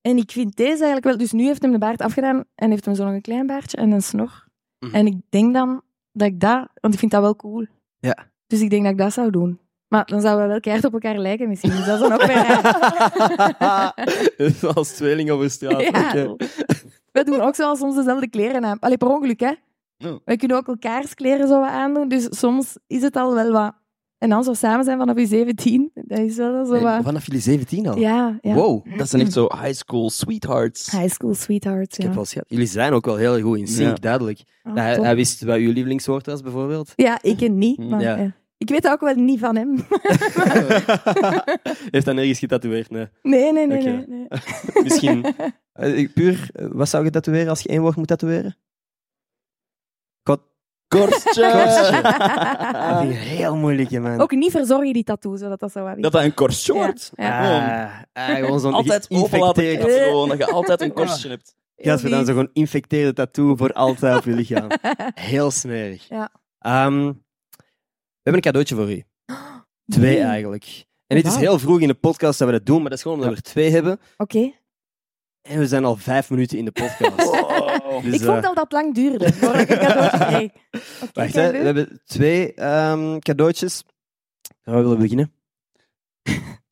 en 0.00 0.16
ik 0.16 0.30
vind 0.30 0.56
deze 0.56 0.72
eigenlijk 0.72 1.04
wel... 1.04 1.16
Dus 1.16 1.32
nu 1.32 1.44
heeft 1.44 1.62
hem 1.62 1.72
de 1.72 1.78
baard 1.78 2.00
afgedaan 2.00 2.44
en 2.54 2.70
heeft 2.70 2.84
hem 2.84 2.94
zo 2.94 3.04
nog 3.04 3.12
een 3.12 3.20
klein 3.20 3.46
baardje 3.46 3.76
en 3.76 3.90
een 3.90 4.02
snor. 4.02 4.46
Mhm. 4.78 4.94
En 4.94 5.06
ik 5.06 5.16
denk 5.28 5.54
dan 5.54 5.82
dat 6.12 6.28
ik 6.28 6.40
dat... 6.40 6.68
Want 6.74 6.94
ik 6.94 7.00
vind 7.00 7.12
dat 7.12 7.20
wel 7.22 7.36
cool. 7.36 7.66
Ja. 7.98 8.30
Dus 8.46 8.60
ik 8.60 8.70
denk 8.70 8.82
dat 8.82 8.92
ik 8.92 8.98
dat 8.98 9.12
zou 9.12 9.30
doen. 9.30 9.60
Maar 9.90 10.04
dan 10.06 10.20
zouden 10.20 10.44
we 10.44 10.50
wel 10.50 10.60
keihard 10.60 10.86
op 10.86 10.92
elkaar 10.92 11.18
lijken 11.18 11.48
misschien. 11.48 11.70
Dus 11.70 11.84
dat 11.86 11.94
is 12.02 12.08
dan 12.08 12.12
ook 12.12 12.22
weer 12.26 12.36
raar. 12.36 13.94
Als 14.74 14.88
tweeling 14.92 15.30
over 15.30 15.50
straat. 15.50 15.80
Ja. 15.80 15.88
Oké. 16.08 16.36
We 17.12 17.24
doen 17.24 17.40
ook 17.40 17.54
zoals 17.54 17.78
soms 17.78 17.94
dezelfde 17.96 18.28
kleren 18.28 18.64
aan. 18.64 18.78
Allee, 18.78 18.96
per 18.96 19.08
ongeluk, 19.08 19.40
hè. 19.40 19.52
Oh. 20.08 20.16
We 20.24 20.36
kunnen 20.36 20.56
ook 20.56 20.68
elkaars 20.68 21.14
kleren 21.14 21.48
zo 21.48 21.60
wat 21.60 21.68
aandoen. 21.68 22.08
Dus 22.08 22.26
soms 22.30 22.76
is 22.86 23.02
het 23.02 23.16
al 23.16 23.34
wel 23.34 23.52
wat... 23.52 23.72
En 24.18 24.28
dan 24.28 24.44
zo 24.44 24.52
samen 24.52 24.84
zijn 24.84 24.98
vanaf 24.98 25.16
je 25.18 25.26
17, 25.26 25.90
dat 25.94 26.18
is 26.18 26.36
wel 26.36 26.64
zo 26.66 26.80
wat... 26.80 27.02
Vanaf 27.02 27.26
jullie 27.26 27.40
17 27.40 27.86
al? 27.88 27.98
Ja, 27.98 28.38
ja. 28.40 28.54
Wow. 28.54 28.98
Dat 28.98 29.08
zijn 29.08 29.22
echt 29.22 29.32
zo 29.32 29.46
high 29.62 29.72
school 29.72 30.10
sweethearts. 30.10 30.90
High 30.90 31.12
school 31.12 31.34
sweethearts, 31.34 31.94
Ik 31.96 32.00
ja. 32.00 32.06
heb 32.06 32.14
wel 32.14 32.24
schat. 32.24 32.44
Jullie 32.48 32.66
zijn 32.66 32.92
ook 32.92 33.04
wel 33.04 33.16
heel 33.16 33.40
goed 33.40 33.58
in 33.58 33.68
sync, 33.68 33.88
Ja. 33.88 33.94
duidelijk. 33.94 34.40
Ah, 34.62 34.74
hij, 34.74 34.94
top. 34.94 35.04
hij 35.04 35.14
wist 35.16 35.42
wat 35.44 35.56
uw 35.56 35.72
lievelingswoord 35.72 36.26
was, 36.26 36.40
bijvoorbeeld. 36.42 36.92
Ja, 36.96 37.18
ik 37.22 37.40
en 37.40 37.58
niet. 37.58 37.78
Maar, 37.90 38.00
Ja. 38.00 38.32
Ja. 38.60 38.66
Ik 38.66 38.68
weet 38.68 38.88
ook 38.88 39.00
wel 39.00 39.14
niet 39.14 39.38
van 39.38 39.56
hem. 39.56 39.76
Heeft 41.90 42.04
dat 42.04 42.14
nergens 42.14 42.38
getatoeëerd? 42.38 42.90
Nee. 42.90 43.06
Nee, 43.22 43.52
nee, 43.52 43.66
nee. 43.66 43.82
Nee, 43.82 44.04
nee. 44.06 44.26
Misschien. 44.84 45.34
Eh, 45.72 46.08
puur, 46.14 46.50
eh, 46.52 46.66
wat 46.70 46.88
zou 46.88 47.04
je 47.04 47.10
tatoeëren 47.10 47.48
als 47.48 47.60
je 47.60 47.68
één 47.68 47.80
woord 47.80 47.96
moet 47.96 48.06
tatoeëren? 48.06 48.56
God. 50.22 50.40
Korstje! 50.88 51.50
Korstje. 51.52 52.02
Dat 52.88 53.00
vind 53.00 53.12
ik 53.12 53.18
heel 53.18 53.56
moeilijk, 53.56 53.90
man. 53.90 54.20
Ook 54.20 54.32
niet 54.32 54.50
verzorgen 54.50 54.92
die 54.92 55.04
tattoo, 55.04 55.36
zodat 55.36 55.60
dat 55.60 55.72
zo 55.72 55.82
wat 55.82 56.02
Dat 56.02 56.12
dat 56.12 56.22
een 56.22 56.34
korstje 56.34 56.72
wordt. 56.72 57.12
Ja. 57.14 57.84
Ah, 58.12 58.28
ah, 58.28 58.36
gewoon 58.36 58.60
zo'n 58.60 58.72
Altijd 58.72 59.06
gewoon, 59.06 60.28
dat 60.28 60.38
je 60.38 60.46
altijd 60.46 60.80
een 60.80 60.92
korstje 60.92 61.28
hebt. 61.28 61.54
Ja, 61.76 61.92
als 61.92 62.02
we 62.02 62.08
dan 62.08 62.24
zo'n 62.24 62.34
gewoon 62.34 62.50
infecteerde 62.52 63.12
tattoo 63.12 63.56
voor 63.56 63.72
altijd 63.72 64.16
op 64.16 64.24
je 64.24 64.32
lichaam. 64.32 64.68
Heel 65.14 65.50
smerig. 65.50 66.08
Ja. 66.08 66.30
Ehm, 66.58 67.12
hebben 68.22 68.34
een 68.34 68.40
cadeautje 68.40 68.74
voor 68.74 68.90
u. 68.90 69.04
Twee 69.96 70.16
Nee. 70.16 70.22
eigenlijk. 70.24 70.86
En 71.06 71.16
het 71.16 71.26
is 71.26 71.36
heel 71.36 71.58
vroeg 71.58 71.80
in 71.80 71.88
de 71.88 71.94
podcast 71.94 72.38
dat 72.38 72.48
we 72.48 72.54
dat 72.54 72.66
doen, 72.66 72.80
maar 72.80 72.88
dat 72.90 72.98
is 72.98 73.02
gewoon 73.02 73.18
omdat 73.18 73.32
we 73.32 73.38
er 73.38 73.42
twee 73.50 73.70
hebben. 73.70 74.00
Oké. 74.16 74.52
En 75.42 75.58
we 75.58 75.66
zijn 75.66 75.84
al 75.84 75.96
vijf 75.96 76.30
minuten 76.30 76.58
in 76.58 76.64
de 76.64 76.72
podcast. 76.72 77.28
Oh. 77.90 78.02
Dus, 78.02 78.14
ik 78.14 78.20
vond 78.20 78.42
eh, 78.42 78.48
al 78.48 78.54
dat 78.54 78.62
het 78.62 78.72
lang 78.72 78.94
duurde 78.94 79.32
voordat 79.32 79.60
ik 79.60 79.68
een 79.70 79.78
cadeautje 79.78 80.26
kreeg. 80.26 80.50
Wacht, 81.12 81.34
hè. 81.34 81.46
we 81.46 81.52
doen? 81.56 81.64
hebben 81.64 82.00
twee 82.04 82.54
ehm, 82.54 83.18
cadeautjes. 83.18 83.82
Gaan 84.62 84.74
we 84.74 84.80
willen 84.82 84.98
beginnen? 84.98 85.32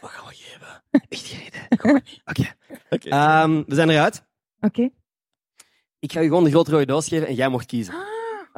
Wat 0.00 0.10
gaan 0.10 0.26
we 0.26 0.34
geven? 0.34 0.82
Echt 1.08 1.26
geen 1.26 1.46
idee. 1.46 2.02
Oké. 2.24 2.54
Oké. 2.90 3.08
Ehm, 3.08 3.62
we 3.66 3.74
zijn 3.74 3.90
eruit. 3.90 4.24
Oké. 4.60 4.90
Ik 5.98 6.12
ga 6.12 6.20
je 6.20 6.28
gewoon 6.28 6.44
de 6.44 6.50
grote 6.50 6.70
rode 6.70 6.86
doos 6.86 7.08
geven 7.08 7.26
en 7.26 7.34
jij 7.34 7.48
mocht 7.48 7.66
kiezen. 7.66 7.94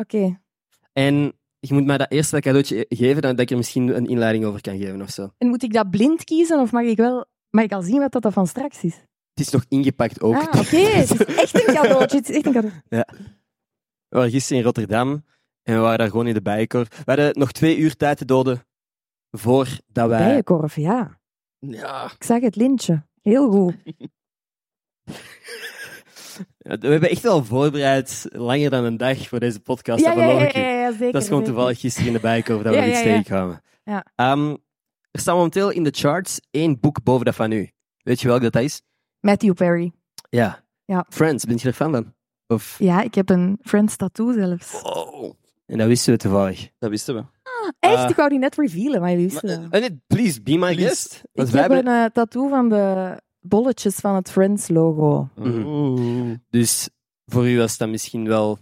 Oké. 0.01 0.41
En 0.93 1.33
je 1.59 1.75
moet 1.75 1.85
mij 1.85 1.99
dat 1.99 2.11
eerste 2.11 2.41
cadeautje 2.41 2.87
geven, 2.89 3.23
dan 3.23 3.31
dat 3.31 3.41
ik 3.41 3.51
er 3.51 3.57
misschien 3.57 3.97
een 3.97 4.07
inleiding 4.07 4.45
over 4.45 4.61
kan 4.61 4.79
geven 4.79 5.03
of 5.03 5.11
zo. 5.11 5.31
En 5.39 5.49
moet 5.49 5.63
ik 5.63 5.73
dat 5.73 5.91
blind 5.91 6.25
kiezen 6.25 6.61
of 6.61 6.73
mag 6.73 6.83
ik 6.83 6.97
wel... 6.97 7.29
Mag 7.51 7.65
ik 7.65 7.73
al 7.73 7.83
zien 7.83 7.99
wat 7.99 8.13
dat 8.13 8.33
van 8.33 8.47
straks 8.47 8.85
is? 8.85 8.95
Het 9.35 9.47
is 9.47 9.51
nog 9.51 9.65
ingepakt 9.69 10.21
ook. 10.21 10.35
Ah, 10.35 10.61
oké. 10.61 10.77
Het 10.77 11.11
is 11.11 11.25
echt 11.25 11.69
een 11.69 11.75
cadeautje. 11.75 12.17
Het 12.17 12.29
is 12.29 12.37
echt 12.37 12.47
een 12.47 12.53
cadeau. 12.53 12.75
We 14.09 14.17
waren 14.17 14.31
gisteren 14.31 14.59
in 14.59 14.65
Rotterdam 14.65 15.25
en 15.63 15.75
we 15.75 15.81
waren 15.81 15.99
daar 15.99 16.09
gewoon 16.09 16.27
in 16.27 16.35
de 16.35 16.43
bijenkorf. 16.43 16.89
We 16.89 17.03
hadden 17.05 17.39
nog 17.39 17.53
twee 17.53 17.79
uur 17.79 17.97
tijd 17.97 18.19
te 18.19 18.25
doden 18.25 18.67
voordat 19.31 20.09
wij... 20.09 20.25
Bijenkorf, 20.27 20.77
ja. 20.77 21.21
Ja. 21.59 22.05
Ik 22.05 22.25
zag 22.25 22.41
het 22.41 22.57
lintje. 22.57 23.07
Heel 23.23 23.51
goed. 23.51 23.75
We 26.79 26.89
hebben 26.89 27.11
echt 27.11 27.23
wel 27.23 27.45
voorbereid, 27.45 28.27
langer 28.33 28.71
dan 28.71 28.85
een 28.85 28.97
dag 28.97 29.29
voor 29.29 29.41
deze 29.41 29.61
podcast. 29.61 30.05
Ja, 30.05 30.15
dat 30.15 30.53
ja, 30.53 30.61
ja, 30.61 30.93
zeker. 30.93 31.13
Dat 31.13 31.23
is 31.23 31.29
gewoon 31.29 31.41
zeker. 31.41 31.45
toevallig 31.45 31.81
gisteren 31.81 32.07
in 32.09 32.13
de 32.13 32.21
bijenkorf 32.21 32.63
dat 32.63 32.75
we 32.75 32.79
Ja, 32.81 32.85
er 32.85 32.89
iets 32.89 32.99
ja, 32.99 33.05
tegenkwamen. 33.05 33.63
Ehm, 34.15 34.57
er 35.11 35.21
staat 35.21 35.35
momenteel 35.35 35.71
in 35.71 35.85
de 35.85 35.91
charts 35.91 36.41
één 36.51 36.81
boek 36.81 37.03
boven 37.03 37.25
dat 37.25 37.35
van 37.35 37.53
u. 37.53 37.71
Weet 38.03 38.21
je 38.21 38.29
welk 38.29 38.43
dat 38.43 38.57
is? 38.57 38.83
Matthew 39.21 39.55
Perry. 39.55 39.93
Ja. 40.29 40.65
Ja. 40.85 41.07
Friends, 41.09 41.45
ben 41.45 41.57
je 41.61 41.69
er 41.69 41.75
fan 41.75 41.93
van? 41.93 42.15
Of... 42.47 42.77
Ja, 42.79 43.03
ik 43.03 43.15
heb 43.15 43.29
een 43.31 43.59
Friends 43.63 43.97
tattoo 43.97 44.33
zelfs. 44.33 44.83
Oh. 44.83 45.35
En 45.67 45.79
dat 45.79 45.87
wisten 45.87 46.13
we 46.13 46.19
toevallig. 46.19 46.69
Dat 46.79 46.91
wisten 46.91 47.15
we. 47.15 47.25
Echt? 47.79 47.97
Ah. 47.97 48.11
ik 48.11 48.17
wou 48.17 48.29
die 48.29 48.39
net 48.39 48.57
revealen, 48.57 49.01
maar 49.01 49.11
jullie 49.11 49.29
wisten 49.29 49.49
dat. 49.49 49.71
Eh, 49.71 49.81
nee, 49.81 50.01
please, 50.07 50.43
be 50.43 50.51
my 50.51 50.59
Please. 50.59 50.81
guest. 50.81 51.23
Want 51.33 51.49
Ik 51.49 51.55
heb 51.55 51.71
hebben... 51.71 51.93
een 51.93 52.05
eh, 52.05 52.11
tattoo 52.11 52.49
van 52.49 52.69
de 52.69 53.17
bolletjes 53.41 53.95
van 53.97 54.15
het 54.15 54.31
Friends-logo. 54.31 55.29
Mhm. 55.37 56.35
Dus 56.51 56.89
voor 57.27 57.49
u 57.49 57.59
was 57.59 57.79
dat 57.79 57.89
misschien 57.89 58.29
wel 58.29 58.59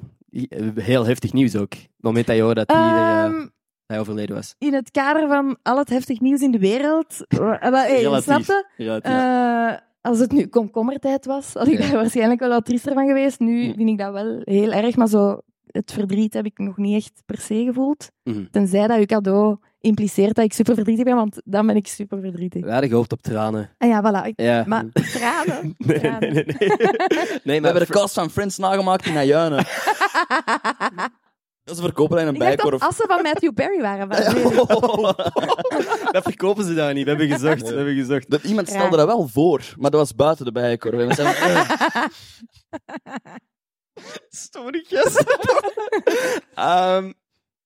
heel 0.75 1.06
heftig 1.06 1.32
nieuws 1.32 1.56
ook. 1.56 1.73
Het 1.75 1.88
moment 2.00 2.26
dat 2.26 2.37
je 2.37 2.42
hoorde 2.42 2.64
dat 2.64 2.76
hij, 2.76 2.87
eh, 2.94 3.25
Ehm, 3.25 3.47
hij 3.87 4.00
overleden 4.00 4.35
was. 4.37 4.54
in 4.58 4.75
het 4.75 4.90
kader 4.90 5.28
van 5.28 5.56
al 5.62 5.78
het 5.78 5.88
heftig 5.88 6.20
nieuws 6.20 6.40
in 6.40 6.50
de 6.50 6.58
wereld... 6.58 7.25
eh, 7.28 7.38
hey, 7.61 8.00
Relatief. 8.00 8.25
snapte? 8.25 8.66
Eh, 9.02 9.73
als 10.00 10.18
het 10.18 10.32
nu 10.32 10.47
komkommertijd 10.47 11.25
was, 11.26 11.52
had 11.54 11.66
ik 11.66 11.78
Ja. 11.78 11.87
daar 11.87 11.92
waarschijnlijk 11.97 12.40
wel 12.40 12.49
wat 12.49 12.64
triester 12.64 12.92
van 12.94 13.06
geweest. 13.06 13.38
Nu 13.40 13.64
Hm. 13.70 13.75
vind 13.76 13.88
ik 13.88 13.99
dat 13.99 14.12
wel 14.12 14.40
heel 14.44 14.73
erg, 14.73 14.97
maar 14.97 15.08
zo 15.08 15.40
het 15.73 15.93
verdriet 15.93 16.35
heb 16.35 16.45
ik 16.45 16.59
nog 16.59 16.77
niet 16.77 16.95
echt 16.97 17.23
per 17.27 17.39
se 17.41 17.65
gevoeld. 17.65 18.11
Mhm. 18.25 18.45
Tenzij 18.51 18.87
dat 18.87 18.99
uw 18.99 19.05
cadeau 19.07 19.57
impliceert 19.81 20.35
dat 20.35 20.45
ik 20.45 20.53
super 20.53 20.75
verdrietig 20.75 21.05
ben, 21.05 21.15
want 21.15 21.41
dan 21.45 21.67
ben 21.67 21.77
ik 21.77 21.87
super 21.87 22.21
verdrietig. 22.21 22.65
We 22.65 22.71
hadden 22.71 22.89
gehoopt 22.91 23.13
op 23.13 23.23
tranen. 23.23 23.71
Ah 23.79 23.89
ja, 23.89 24.03
voilà. 24.03 24.27
Ik- 24.27 24.41
Ja. 24.41 24.65
Maar 24.67 24.85
tranen. 24.93 25.75
Nee, 25.87 25.99
nee, 26.01 26.19
nee. 26.19 26.31
nee. 26.31 26.45
nee 26.49 26.77
We 27.43 27.61
maar 27.61 27.71
hebben 27.73 27.87
de 27.87 27.93
cast 27.93 28.15
van 28.15 28.31
Friends 28.31 28.59
nagemaakt 28.59 29.07
in 29.07 29.17
Ajuinen. 29.17 29.65
Dat 31.65 31.77
is 31.77 31.83
verkopen 31.83 32.19
in 32.19 32.27
een 32.27 32.35
Ik 32.35 32.41
dacht 32.41 32.57
dat 32.57 32.61
bijkorf. 32.71 32.83
assen 32.91 33.07
van 33.09 33.23
Matthew 33.23 33.55
Perry 33.55 33.81
waren. 33.81 34.09
Van 34.15 34.35
nee. 34.35 34.45
dat 36.13 36.23
verkopen 36.23 36.65
ze 36.65 36.75
daar 36.75 36.95
niet. 36.95 37.05
We 37.05 37.11
hebben 37.11 37.29
gezocht. 37.29 37.61
We 37.69 37.75
hebben 37.77 37.95
gezocht. 37.95 38.31
Dat, 38.31 38.43
iemand 38.43 38.69
Ja. 38.69 38.75
stelde 38.75 38.97
dat 38.97 39.07
wel 39.07 39.29
voor, 39.29 39.75
maar 39.77 39.91
dat 39.91 40.01
was 40.01 40.15
buiten 40.15 40.45
de 40.45 40.53
bijenkorf. 40.53 40.93
En 40.99 41.07
we 41.09 41.15
eh, 44.05 44.14
Storytjes. 44.28 45.25
um, 46.59 47.14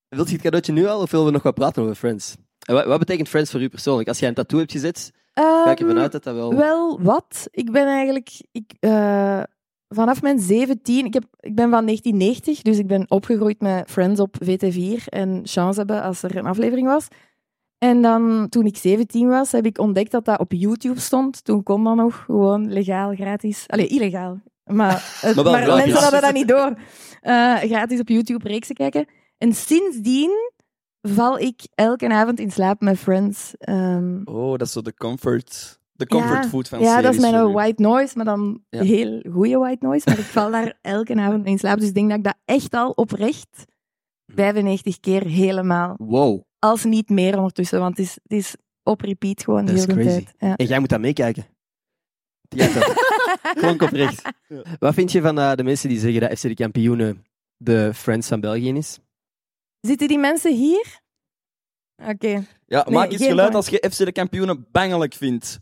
wilt 0.17 0.29
je 0.29 0.35
het 0.35 0.43
cadeautje 0.43 0.73
nu 0.73 0.87
al 0.87 1.01
of 1.01 1.11
willen 1.11 1.27
we 1.27 1.33
nog 1.33 1.43
wat 1.43 1.55
praten 1.55 1.83
over 1.83 1.95
Friends? 1.95 2.35
En 2.67 2.75
wat, 2.75 2.85
wat 2.85 2.99
betekent 2.99 3.29
Friends 3.29 3.51
voor 3.51 3.61
u 3.61 3.69
persoonlijk? 3.69 4.09
Als 4.09 4.19
jij 4.19 4.29
een 4.29 4.35
tattoo 4.35 4.59
hebt 4.59 4.73
gezet, 4.73 5.11
ga 5.35 5.71
ik 5.71 5.81
ervan 5.81 5.95
Ehm, 5.95 6.03
uit 6.03 6.13
dat 6.13 6.25
dat 6.25 6.35
wel... 6.35 6.55
Wel 6.55 7.01
wat. 7.01 7.49
Ik 7.51 7.73
ben 7.73 7.87
eigenlijk 7.87 8.41
ik, 8.53 8.73
eh, 8.81 9.43
vanaf 9.89 10.23
mijn 10.23 10.39
17, 10.39 11.07
ik, 11.07 11.15
heb, 11.15 11.25
ik 11.41 11.55
ben 11.55 11.71
van 11.71 11.85
1990, 11.85 12.63
dus 12.63 12.79
ik 12.79 12.87
ben 12.87 13.11
opgegroeid 13.11 13.61
met 13.61 13.91
Friends 13.91 14.21
op 14.21 14.37
VT4 14.45 15.05
en 15.05 15.41
chance 15.45 15.79
hebben 15.79 16.03
als 16.03 16.23
er 16.23 16.37
een 16.37 16.47
aflevering 16.47 16.87
was. 16.87 17.09
En 17.79 18.03
dan, 18.03 18.49
toen 18.49 18.67
ik 18.67 18.77
17 18.77 19.29
was, 19.29 19.53
heb 19.53 19.67
ik 19.67 19.79
ontdekt 19.79 20.11
dat 20.11 20.25
dat 20.25 20.39
op 20.39 20.53
YouTube 20.53 21.01
stond. 21.01 21.45
Toen 21.45 21.63
kon 21.63 21.85
dat 21.85 21.97
nog 21.97 22.25
gewoon 22.25 22.73
legaal, 22.73 23.15
gratis. 23.15 23.65
Allee, 23.67 23.87
illegaal. 23.87 24.41
Maar, 24.65 25.19
het- 25.21 25.37
Maar 25.45 25.67
mensen 25.77 26.03
hadden 26.03 26.21
dat 26.21 26.33
niet 26.33 26.49
door. 26.49 26.75
Eh, 27.21 27.57
gratis 27.57 28.01
op 28.01 28.09
YouTube 28.09 28.49
reeksen 28.49 28.75
kijken. 28.75 29.07
En 29.39 29.53
sindsdien 29.53 30.31
val 31.03 31.39
ik 31.39 31.61
elke 31.75 32.09
avond 32.09 32.41
in 32.41 32.51
slaap 32.51 32.81
met 32.81 32.99
Friends. 32.99 33.53
Ehm, 33.59 34.21
Oh, 34.25 34.51
dat 34.51 34.67
is 34.67 34.73
zo 34.73 34.81
de 34.83 34.95
comfort, 34.95 35.79
de 35.93 36.07
comfort 36.07 36.43
Ja. 36.45 36.49
food 36.51 36.69
van 36.69 36.81
ja, 36.81 37.01
dat 37.01 37.15
is 37.15 37.21
mijn 37.21 37.53
white 37.53 37.83
noise, 37.83 38.17
maar 38.17 38.25
dan 38.25 38.61
Ja. 38.69 38.83
heel 38.83 39.23
goede 39.33 39.57
white 39.59 39.87
noise. 39.87 40.09
Maar 40.09 40.19
ik 40.19 40.25
val 40.25 40.51
daar 40.51 40.79
elke 40.83 41.15
avond 41.15 41.47
in 41.47 41.59
slaap. 41.59 41.79
Dus 41.79 41.89
ik 41.89 41.95
denk 41.95 42.09
dat 42.09 42.19
ik 42.19 42.25
dat 42.25 42.37
echt 42.45 42.75
al 42.75 42.91
oprecht 42.91 43.65
95 44.27 45.01
keer 45.01 45.27
helemaal, 45.27 45.95
Wow. 45.99 46.41
als 46.59 46.85
niet 46.85 47.09
meer 47.09 47.37
ondertussen, 47.37 47.79
want 47.81 47.97
het 47.97 48.07
is, 48.07 48.13
het 48.23 48.33
is 48.33 48.57
op 48.83 49.01
repeat 49.01 49.43
gewoon 49.45 49.65
Dat 49.67 49.75
is 49.75 49.87
heel 49.87 49.95
de 49.95 50.01
crazy. 50.01 50.17
tijd. 50.25 50.35
Ja. 50.39 50.57
En 50.57 50.67
jij 50.67 50.79
moet 50.79 50.89
dat 50.89 51.01
meekijken. 51.01 51.45
Ja, 52.55 52.67
toch. 52.69 52.95
Klonk 53.61 53.83
oprecht. 53.83 54.23
Wat 54.79 54.95
vind 54.95 55.13
je 55.13 55.21
van 55.21 55.39
eh, 55.39 55.55
de 55.55 55.63
mensen 55.65 55.89
die 55.89 55.99
zeggen 55.99 56.21
dat 56.21 56.39
FC 56.39 56.43
de 56.43 56.55
kampioenen 56.55 57.25
de 57.57 57.95
Friends 57.95 58.29
van 58.29 58.41
België 58.41 58.73
is? 58.73 58.99
Zitten 59.81 60.09
die 60.09 60.19
mensen 60.19 60.55
hier? 60.57 61.01
Oké. 62.07 62.45
Ja, 62.67 62.83
Nee, 62.85 62.95
maak 62.95 63.11
eens 63.13 63.25
geluid 63.25 63.55
als 63.55 63.69
je 63.69 63.87
FC 63.91 63.97
de 64.05 64.13
kampioenen 64.13 64.67
bangelijk 64.71 65.15
vindt. 65.15 65.59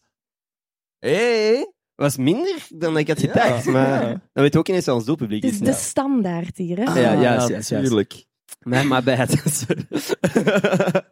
Hé? 0.98 1.64
Was 1.94 2.16
minder 2.16 2.66
dan 2.68 2.96
ik 2.98 3.08
had 3.08 3.20
Ja. 3.20 3.28
gedacht, 3.32 3.64
maar 3.66 4.02
Ja. 4.02 4.08
dan 4.08 4.42
weet 4.42 4.52
je 4.52 4.58
ook 4.58 4.68
ineens 4.68 4.86
wat 4.86 4.94
ons 4.94 5.04
doelpubliek 5.04 5.42
Het 5.42 5.52
is. 5.52 5.60
is 5.60 5.66
de 5.66 5.72
standaard 5.72 6.56
hier, 6.56 6.76
hè? 6.76 6.82
Ja, 6.84 6.96
ja, 7.00 7.14
Ah, 7.14 7.22
juist, 7.22 7.48
juist, 7.48 7.68
juist. 7.68 7.70
natuurlijk. 7.70 8.24
Nee, 8.60 8.84
maar 8.84 9.02
bij 9.02 9.14
het. 9.16 9.66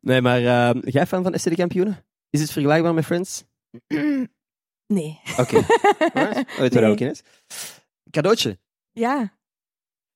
Nee, 0.00 0.20
maar 0.20 0.40
uh, 0.40 0.82
jij 0.82 1.06
fan 1.06 1.22
van 1.22 1.38
FC 1.38 1.44
de 1.44 1.54
kampioenen? 1.56 2.04
Is 2.30 2.40
het 2.40 2.52
vergelijkbaar 2.52 2.94
met 2.94 3.04
Friends? 3.04 3.44
Nee. 4.92 5.20
Oké. 5.38 5.56
Alright. 6.14 6.34
Weet 6.34 6.46
je 6.46 6.58
wat 6.58 6.72
dat 6.72 6.82
Nee. 6.82 6.90
ook 6.90 7.00
in 7.00 7.10
is? 7.10 7.22
Cadeautje. 8.10 8.58
Ja. 8.92 9.32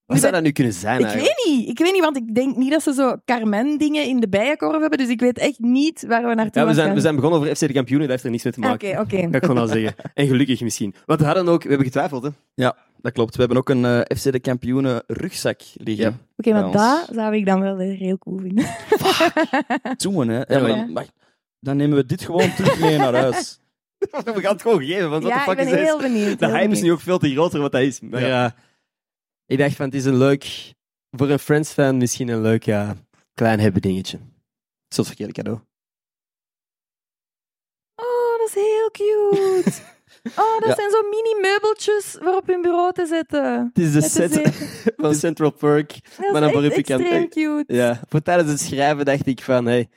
Wat 0.05 0.19
zou 0.19 0.33
dat 0.33 0.43
nu 0.43 0.51
kunnen 0.53 0.73
zijn 0.73 0.99
Ik 1.01 1.05
eigenlijk? 1.07 1.37
weet 1.45 1.55
niet. 1.57 1.69
Ik 1.69 1.79
weet 1.79 1.93
niet, 1.93 2.03
want 2.03 2.17
ik 2.17 2.35
denk 2.35 2.57
niet 2.57 2.71
dat 2.71 2.83
ze 2.83 2.93
zo 2.93 3.17
Carmen-dingen 3.25 4.05
in 4.07 4.21
de 4.21 4.29
bijenkorf 4.29 4.81
hebben. 4.81 4.99
Dus 4.99 5.09
ik 5.09 5.21
weet 5.21 5.39
echt 5.39 5.59
niet 5.59 6.05
waar 6.07 6.27
we 6.29 6.35
naartoe 6.35 6.63
Ja, 6.63 6.69
we, 6.69 6.75
zijn, 6.75 6.87
gaan. 6.87 6.95
we 6.95 7.01
zijn 7.01 7.15
begonnen 7.15 7.41
over 7.41 7.57
FC 7.57 7.61
de 7.61 7.73
kampioenen, 7.73 8.09
dat 8.09 8.11
heeft 8.11 8.25
er 8.25 8.31
niets 8.31 8.45
mee 8.45 8.53
te 8.53 8.61
maken. 8.61 8.91
Oké, 8.91 9.01
oké. 9.01 9.21
Kan 9.21 9.35
ik 9.35 9.45
gewoon 9.45 9.59
al 9.59 9.67
zeggen. 9.67 9.95
En 10.15 10.27
gelukkig 10.27 10.61
misschien. 10.61 10.95
Want 11.07 11.21
we 11.21 11.27
hadden 11.27 11.49
ook, 11.49 11.63
we 11.63 11.69
hebben 11.69 11.87
getwijfeld, 11.87 12.23
hè? 12.23 12.31
Dat 13.01 13.13
klopt. 13.13 13.33
We 13.35 13.39
hebben 13.41 13.59
ook 13.59 13.69
een 13.69 13.85
eh, 13.85 14.17
FC 14.17 14.33
de 14.33 14.41
kampioenen 14.41 15.03
rugzak 15.07 15.61
liggen. 15.75 16.05
Ja. 16.05 16.17
Oké, 16.37 16.51
maar 16.53 16.71
bij 16.71 16.81
ons. 16.81 17.07
dat 17.07 17.15
zou 17.15 17.35
ik 17.37 17.47
dan 17.47 17.61
wel 17.61 17.79
heel 17.79 18.19
cool 18.19 18.39
vinden. 18.39 18.67
Doen, 19.97 20.29
hè. 20.29 20.37
Ja, 20.39 20.45
Ja, 20.49 20.61
maar 20.77 20.91
maar- 20.91 21.07
dan 21.61 21.77
nemen 21.77 21.97
we 21.97 22.07
dit 22.07 22.23
gewoon 22.23 22.55
terug 22.55 22.81
mee 22.81 22.99
naar 22.99 23.15
huis. 23.15 23.61
We 23.99 24.41
gaan 24.41 24.53
het 24.53 24.63
gewoon 24.63 24.83
geven, 24.85 25.11
want 25.11 25.23
wat 25.23 25.33
de 25.33 25.39
ja, 25.39 25.43
ik 25.43 25.49
fuck 25.49 25.57
ben 25.57 25.67
is 25.67 25.73
heel 25.87 25.99
benieuwd. 25.99 26.39
De 26.39 26.47
heel 26.47 26.55
hype 26.55 26.73
is 26.73 26.81
nu 26.81 26.93
ook 26.93 27.01
veel 27.01 27.19
te 27.19 27.31
groter 27.33 27.61
wat 27.61 27.73
dat 27.73 27.81
is. 27.81 28.01
Maar 28.01 28.21
Ja. 28.27 28.55
ik 29.47 29.59
dacht 29.59 29.75
van, 29.77 29.85
het 29.87 29.95
is 29.95 30.05
een 30.05 30.17
leuk... 30.17 30.75
Voor 31.11 31.31
een 31.31 31.39
Friends-fan 31.39 31.97
misschien 31.97 32.29
een 32.29 32.41
leuk, 32.41 32.63
ja, 32.65 32.95
klein 33.35 33.61
hebben 33.61 33.83
dingetje. 33.83 34.17
Het 34.17 34.91
is 34.91 34.97
het 34.97 35.07
verkeerde 35.07 35.33
cadeau. 35.33 35.59
Oh, 37.95 38.39
dat 38.39 38.49
is 38.49 38.55
heel 38.55 38.91
cute. 38.91 39.73
Oh, 40.37 40.59
dat 40.59 40.69
Ja. 40.69 40.75
zijn 40.75 40.91
zo 40.91 41.03
mini-meubeltjes 41.11 42.17
voor 42.21 42.37
op 42.37 42.47
hun 42.47 42.63
bureau 42.63 42.93
te 42.93 43.07
zetten. 43.07 43.71
Het 43.75 43.85
is 43.85 43.93
de 43.93 44.01
Met 44.01 44.11
set 44.11 44.71
van 45.03 45.15
Central 45.15 45.51
Park. 45.51 45.89
Dat 45.89 46.19
Maar 46.19 46.27
is 46.35 46.41
dan 46.41 46.51
voor 46.53 46.63
je 46.63 46.71
extreem 46.75 47.29
cute. 47.29 47.75
Ja, 47.75 48.01
voor 48.09 48.23
tijdens 48.23 48.51
het 48.51 48.61
schrijven 48.61 49.05
dacht 49.05 49.27
ik 49.27 49.41
van, 49.43 49.67
hey, 49.67 49.89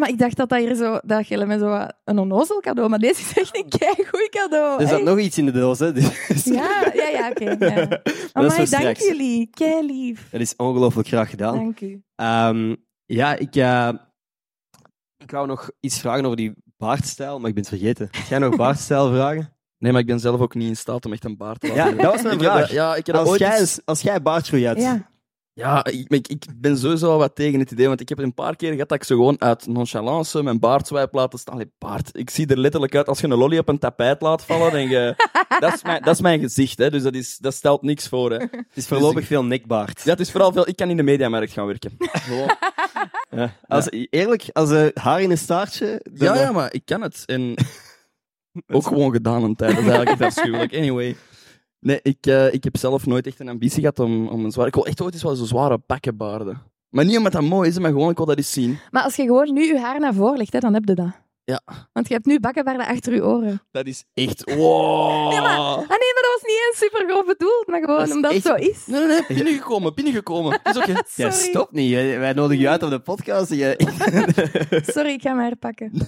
Maar 0.00 0.08
ik 0.08 0.18
dacht 0.18 0.36
dat 0.36 0.48
dat 0.48 0.58
hier 0.58 0.74
zo, 0.74 0.98
dat 1.04 1.28
je 1.28 1.44
met 1.46 1.60
zo 1.60 1.86
een 2.04 2.18
onnozel 2.18 2.60
cadeau, 2.60 2.88
maar 2.88 2.98
deze 2.98 3.20
is 3.20 3.32
echt 3.38 3.56
een 3.56 3.68
keigoed 3.68 4.28
cadeau. 4.30 4.80
er 4.82 4.88
zat 4.88 4.96
echt. 4.98 5.06
nog 5.08 5.18
iets 5.18 5.38
in 5.38 5.46
de 5.46 5.52
doos, 5.52 5.78
hè. 5.78 5.92
Dus- 5.92 6.44
Ja, 6.44 6.90
ja, 6.94 7.08
ja, 7.08 7.28
oké. 7.30 7.44
ja. 7.44 7.56
Maar 8.32 8.50
voor 8.50 8.56
dank 8.56 8.66
straks. 8.66 9.06
jullie. 9.06 9.48
Kei 9.50 9.86
lief. 9.86 10.28
Dat 10.30 10.40
is 10.40 10.56
ongelooflijk 10.56 11.08
graag 11.08 11.30
gedaan. 11.30 11.54
Dank 11.54 11.80
u. 11.80 12.02
Ehm, 12.14 12.74
ja, 13.04 13.34
ik, 13.36 13.56
eh, 13.56 13.88
ik 15.16 15.30
wou 15.30 15.46
nog 15.46 15.70
iets 15.80 15.98
vragen 16.00 16.24
over 16.24 16.36
die 16.36 16.52
baardstijl, 16.76 17.38
maar 17.38 17.48
ik 17.48 17.54
ben 17.54 17.64
het 17.64 17.72
vergeten. 17.78 18.08
Ga 18.10 18.22
jij 18.28 18.38
nog 18.38 18.56
baardstijl 18.62 19.10
vragen? 19.12 19.56
Nee, 19.78 19.92
maar 19.92 20.00
ik 20.00 20.06
ben 20.06 20.20
zelf 20.20 20.40
ook 20.40 20.54
niet 20.54 20.68
in 20.68 20.76
staat 20.76 21.06
om 21.06 21.12
echt 21.12 21.24
een 21.24 21.36
baard 21.36 21.60
te 21.60 21.68
laten 21.68 21.84
Ja, 21.96 22.02
dat 22.02 22.12
was 22.12 22.22
mijn 22.22 22.38
heb 22.40 22.50
vraag. 22.50 22.70
ja, 22.72 22.94
ik 22.94 23.06
heb 23.06 23.16
Als 23.16 23.28
ooit 23.28 23.38
jij, 23.40 23.66
als 23.84 24.00
jij 24.00 24.22
baardgroei 24.22 24.66
had, 24.66 24.76
Ja. 24.80 25.10
Ja, 25.54 25.84
ik, 25.84 26.08
ik, 26.08 26.28
ik 26.28 26.44
ben 26.56 26.78
sowieso 26.78 27.10
al 27.10 27.18
wat 27.18 27.34
tegen 27.34 27.60
het 27.60 27.70
idee, 27.70 27.88
want 27.88 28.00
ik 28.00 28.08
heb 28.08 28.18
er 28.18 28.24
een 28.24 28.34
paar 28.34 28.56
keer 28.56 28.72
gehad 28.72 28.88
dat 28.88 28.98
ik 28.98 29.04
zo 29.04 29.16
gewoon 29.16 29.40
uit 29.40 29.66
nonchalance 29.66 30.42
mijn 30.42 30.58
baardswijp 30.58 31.14
laten 31.14 31.38
staan. 31.38 31.54
Allee, 31.54 31.72
baard. 31.78 32.10
Ik 32.12 32.30
zie 32.30 32.46
er 32.46 32.58
letterlijk 32.58 32.94
uit 32.94 33.08
als 33.08 33.20
je 33.20 33.26
een 33.26 33.38
lolly 33.38 33.58
op 33.58 33.68
een 33.68 33.78
tapijt 33.78 34.22
laat 34.22 34.44
vallen. 34.44 34.72
En 34.72 34.88
je, 34.88 35.14
dat, 35.60 35.74
is 35.74 35.82
mijn, 35.82 36.02
dat 36.02 36.14
is 36.14 36.20
mijn 36.20 36.40
gezicht, 36.40 36.78
hè, 36.78 36.90
dus 36.90 37.02
dat, 37.02 37.14
is, 37.14 37.38
dat 37.38 37.54
stelt 37.54 37.82
niks 37.82 38.08
voor. 38.08 38.30
Hè. 38.30 38.36
het 38.36 38.66
is 38.74 38.86
voorlopig 38.86 39.26
veel 39.26 39.44
nekbaard. 39.44 40.02
Ja, 40.04 40.10
het 40.10 40.20
is 40.20 40.30
vooral 40.30 40.52
veel... 40.52 40.68
Ik 40.68 40.76
kan 40.76 40.90
in 40.90 40.96
de 40.96 41.02
mediamarkt 41.02 41.52
gaan 41.52 41.66
werken. 41.66 41.96
Gewoon. 41.98 42.50
Ja. 43.30 43.56
Als, 43.68 43.86
Eerlijk, 43.90 44.48
als 44.52 44.70
een 44.70 44.90
haar 44.94 45.20
in 45.20 45.30
een 45.30 45.38
staartje... 45.38 46.06
Ja, 46.14 46.34
ja, 46.34 46.52
maar 46.52 46.74
ik 46.74 46.82
kan 46.84 47.00
het. 47.00 47.22
En 47.26 47.54
ook 48.76 48.86
gewoon 48.86 49.12
gedaan 49.12 49.42
een 49.42 49.56
tijd. 49.56 49.74
Dat 49.74 49.84
is 49.84 49.90
eigenlijk 49.90 50.22
afschuwelijk. 50.22 50.74
Anyway. 50.74 51.16
Nee, 51.82 52.00
ik, 52.02 52.26
eh, 52.26 52.52
ik 52.54 52.64
heb 52.64 52.76
zelf 52.76 53.06
nooit 53.06 53.26
echt 53.26 53.40
een 53.40 53.48
ambitie 53.48 53.80
gehad 53.80 53.98
om, 53.98 54.28
om 54.28 54.44
een 54.44 54.50
zware... 54.50 54.68
Ik 54.68 54.74
wil 54.74 54.86
echt 54.86 55.00
ooit 55.00 55.12
eens 55.14 55.22
wel 55.22 55.34
zo'n 55.34 55.46
zware 55.46 55.78
bakkenbaarden. 55.86 56.62
Maar 56.88 57.04
niet 57.04 57.16
omdat 57.16 57.32
dat 57.32 57.42
mooi 57.42 57.68
is, 57.68 57.78
maar 57.78 57.90
gewoon 57.90 58.10
ik 58.10 58.16
wil 58.16 58.26
dat 58.26 58.36
eens 58.36 58.52
zien. 58.52 58.78
Maar 58.90 59.02
als 59.02 59.16
je 59.16 59.22
gewoon 59.22 59.52
nu 59.52 59.62
je 59.64 59.78
haar 59.78 60.00
naar 60.00 60.14
voren 60.14 60.36
legt, 60.36 60.52
hè, 60.52 60.58
dan 60.58 60.74
heb 60.74 60.84
je 60.84 60.94
dat. 60.94 61.10
Ja. 61.44 61.60
Want 61.92 62.08
je 62.08 62.14
hebt 62.14 62.26
nu 62.26 62.40
bakkenbaarden 62.40 62.86
achter 62.86 63.14
je 63.14 63.24
oren. 63.24 63.62
Dat 63.70 63.86
is 63.86 64.04
echt... 64.14 64.54
Wow! 64.54 65.32
Ja, 65.32 65.40
maar- 65.40 65.58
Ah 65.58 65.76
nee, 65.76 65.86
maar 65.86 66.22
dat 66.22 66.38
was 66.40 66.42
niet 66.42 66.66
eens 66.68 66.78
super 66.78 67.04
grof 67.08 67.26
bedoeld, 67.26 67.64
maar 67.66 67.80
gewoon 67.80 68.12
omdat 68.12 68.32
het 68.32 68.42
zo 68.42 68.54
is. 68.54 68.86
Nee, 68.86 69.00
nee, 69.06 69.08
nee. 69.08 69.24
Binnengekomen, 69.36 69.94
binnengekomen. 69.94 70.60
Is 70.64 70.76
oké. 70.76 70.92
Ja, 71.16 71.30
stop 71.30 71.72
niet. 71.72 71.94
hè. 71.94 72.18
Wij 72.18 72.32
nodigen 72.32 72.62
je 72.62 72.68
uit 72.68 72.82
op 72.82 72.90
de 72.90 73.00
podcast. 73.00 73.48
Sorry, 74.94 75.10
ik 75.10 75.22
ga 75.22 75.32
me 75.34 75.42
herpakken. 75.42 75.92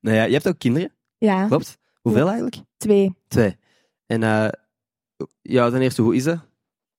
nou 0.00 0.16
ja, 0.16 0.22
je 0.24 0.32
hebt 0.32 0.48
ook 0.48 0.58
kinderen, 0.58 0.92
Ja, 1.18 1.46
klopt? 1.46 1.78
Hoeveel 2.02 2.26
eigenlijk? 2.26 2.56
twee. 2.76 3.14
Twee. 3.28 3.56
En 4.10 4.22
eh, 4.22 4.48
ja, 5.42 5.70
ten 5.70 5.80
eerste, 5.80 6.02
hoe 6.02 6.14
is 6.14 6.24
dat? 6.24 6.38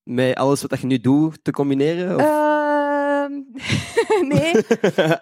Met 0.03 0.36
alles 0.36 0.62
wat 0.62 0.80
je 0.80 0.88
nu 0.88 0.98
doet 0.98 1.44
te 1.44 1.51
combineren? 1.51 2.15
Of? 2.15 2.22
Ehm, 2.22 3.32
nee. 4.34 4.53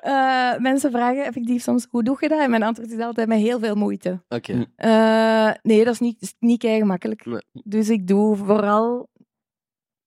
Eh, 0.01 0.57
mensen 0.57 0.91
vragen 0.91 1.25
effectief 1.25 1.61
soms, 1.61 1.87
hoe 1.89 2.03
doe 2.03 2.17
je 2.19 2.27
dat? 2.27 2.39
En 2.39 2.49
mijn 2.49 2.63
antwoord 2.63 2.91
is 2.91 2.99
altijd 2.99 3.27
met 3.27 3.39
heel 3.39 3.59
veel 3.59 3.75
moeite. 3.75 4.23
Oké. 4.27 4.65
Eh, 4.75 5.51
nee, 5.61 5.83
dat 5.83 5.93
is 5.93 5.99
niet, 5.99 6.21
is 6.21 6.33
niet 6.39 6.59
kei 6.59 6.79
gemakkelijk. 6.79 7.25
Nee. 7.25 7.41
Dus 7.63 7.89
ik 7.89 8.07
doe 8.07 8.35
vooral 8.35 9.09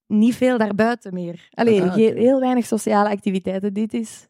niet 0.07 0.35
veel 0.35 0.57
daarbuiten 0.57 1.13
meer. 1.13 1.47
Allee, 1.51 1.81
Ah, 1.81 1.93
heel 1.95 2.39
weinig 2.39 2.65
sociale 2.65 3.09
activiteiten. 3.09 3.73
Dit 3.73 3.93
is 3.93 4.27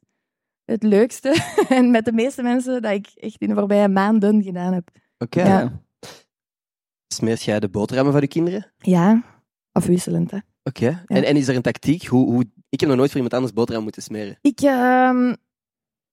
het 0.65 0.83
leukste. 0.83 1.53
en 1.69 1.91
met 1.91 2.05
de 2.05 2.13
meeste 2.13 2.43
mensen 2.43 2.81
dat 2.81 2.91
ik 2.91 3.07
echt 3.15 3.41
in 3.41 3.47
de 3.47 3.55
voorbije 3.55 3.87
maanden 3.87 4.43
gedaan 4.43 4.73
heb. 4.73 4.89
Oké. 5.17 5.43
Ja. 5.43 5.82
Smeert 7.13 7.43
jij 7.43 7.59
de 7.59 7.69
boterhammen 7.69 8.13
van 8.13 8.21
je 8.21 8.27
kinderen? 8.27 8.71
Ja, 8.77 9.23
afwisselend. 9.71 10.31
Hè. 10.31 10.37
Oké. 10.63 11.03
En, 11.05 11.23
en 11.23 11.35
is 11.35 11.47
er 11.47 11.55
een 11.55 11.61
tactiek? 11.61 12.05
Hoe, 12.05 12.31
hoe... 12.31 12.45
Ik 12.69 12.79
heb 12.79 12.89
nog 12.89 12.97
nooit 12.97 13.09
voor 13.09 13.21
iemand 13.21 13.33
anders 13.35 13.53
boterham 13.53 13.83
moeten 13.83 14.01
smeren. 14.01 14.37
Ik 14.41 14.61
ehm, 14.61 15.33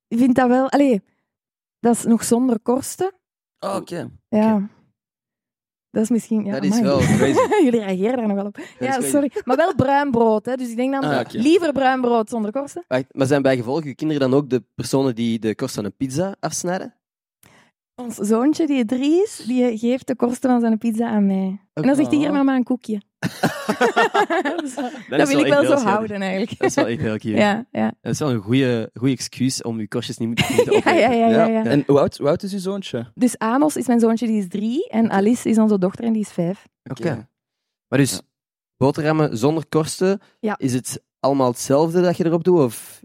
vind 0.08 0.34
dat 0.34 0.48
wel... 0.48 0.70
Allee, 0.70 1.02
dat 1.80 1.96
is 1.96 2.04
nog 2.04 2.24
zonder 2.24 2.60
korsten. 2.60 3.12
Oh, 3.58 3.74
Oké. 3.74 4.10
Ja. 4.28 4.68
Dat 5.90 6.02
is 6.02 6.10
misschien... 6.10 6.44
Ja, 6.44 6.52
dat 6.52 6.64
is 6.64 6.70
amai. 6.70 6.84
wel 6.84 6.98
crazy. 6.98 7.54
Jullie 7.64 7.80
reageren 7.80 8.16
daar 8.16 8.26
nog 8.26 8.36
wel 8.36 8.46
op. 8.46 8.58
Ja, 8.78 9.00
sorry. 9.00 9.30
Maar 9.44 9.56
wel 9.56 9.74
bruin 9.74 10.10
brood. 10.10 10.46
Hè. 10.46 10.56
Dus 10.56 10.70
ik 10.70 10.76
denk 10.76 10.92
dan 10.92 11.04
Ah, 11.04 11.30
liever 11.46 11.72
bruin 11.72 12.00
brood 12.00 12.28
zonder 12.28 12.52
korsten. 12.52 12.84
Wacht, 12.88 13.14
maar 13.14 13.26
zijn 13.26 13.42
bij 13.42 13.56
gevolg 13.56 13.84
je 13.84 13.94
kinderen 13.94 14.30
dan 14.30 14.38
ook 14.38 14.50
de 14.50 14.64
personen 14.74 15.14
die 15.14 15.38
de 15.38 15.54
korst 15.54 15.74
van 15.74 15.84
een 15.84 15.96
pizza 15.96 16.36
afsnijden? 16.40 16.94
Ons 18.00 18.14
zoontje, 18.16 18.66
die 18.66 18.84
drie 18.84 19.22
is, 19.22 19.44
die 19.46 19.78
geeft 19.78 20.06
de 20.06 20.16
korsten 20.16 20.50
van 20.50 20.60
zijn 20.60 20.78
pizza 20.78 21.08
aan 21.08 21.26
mij. 21.26 21.60
En 21.72 21.82
dan 21.82 21.94
zegt 21.94 22.10
hij, 22.10 22.18
hier 22.18 22.32
mama 22.32 22.54
een 22.56 22.62
koekje. 22.64 23.00
Dat 25.08 25.28
wil 25.28 25.38
ik 25.38 25.46
wel 25.46 25.64
zo 25.64 25.74
houden, 25.74 26.22
eigenlijk. 26.22 26.58
Dat 26.58 26.68
is 26.68 26.74
wel 26.74 26.86
echt 26.86 27.00
heel 27.00 27.16
cute. 27.18 27.28
Ja, 27.36 27.66
ja. 27.70 27.92
Dat 28.00 28.12
is 28.12 28.18
wel 28.18 28.30
een 28.30 28.40
goede 28.40 28.90
excuus 29.02 29.62
om 29.62 29.80
je 29.80 29.88
korstjes 29.88 30.18
niet 30.18 30.36
te 30.36 30.62
opeten. 30.70 30.94
ja, 30.96 31.10
ja, 31.10 31.28
ja, 31.28 31.46
ja. 31.46 31.64
En 31.64 31.82
hoe 31.86 31.98
oud, 31.98 32.16
hoe 32.16 32.28
oud 32.28 32.42
is 32.42 32.52
uw 32.52 32.58
zoontje? 32.58 33.10
Dus 33.14 33.38
Amos 33.38 33.76
is 33.76 33.86
mijn 33.86 34.00
zoontje, 34.00 34.26
die 34.26 34.38
is 34.38 34.48
drie. 34.48 34.88
En 34.88 35.10
Alice 35.10 35.48
is 35.48 35.58
onze 35.58 35.78
dochter 35.78 36.04
en 36.04 36.12
die 36.12 36.22
is 36.22 36.30
vijf. 36.32 36.66
Oké. 36.90 37.28
Maar 37.88 37.98
dus, 37.98 38.20
boterhammen 38.76 39.36
zonder 39.38 39.64
korsten, 39.68 40.20
Ja. 40.40 40.54
is 40.58 40.72
het 40.72 41.02
allemaal 41.20 41.48
hetzelfde 41.50 42.00
dat 42.02 42.16
je 42.16 42.24
erop 42.24 42.44
doet? 42.44 42.58
Of... 42.58 43.00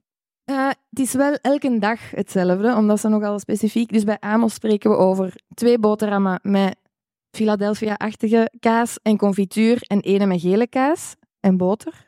Eh, 0.45 0.67
het 0.67 0.99
is 0.99 1.13
wel 1.13 1.33
elke 1.33 1.79
dag 1.79 2.11
hetzelfde, 2.11 2.75
omdat 2.75 2.99
ze 2.99 3.07
nogal 3.07 3.39
specifiek... 3.39 3.91
Dus 3.91 4.03
bij 4.03 4.19
Amos 4.19 4.53
spreken 4.53 4.89
we 4.89 4.95
over 4.95 5.33
twee 5.53 5.79
boterhammen 5.79 6.39
met 6.43 6.75
Philadelphia-achtige 7.31 8.51
kaas 8.59 8.99
en 9.01 9.17
confituur 9.17 9.77
en 9.81 9.99
ene 9.99 10.25
met 10.25 10.41
gele 10.41 10.67
kaas 10.67 11.15
en 11.39 11.57
boter. 11.57 12.05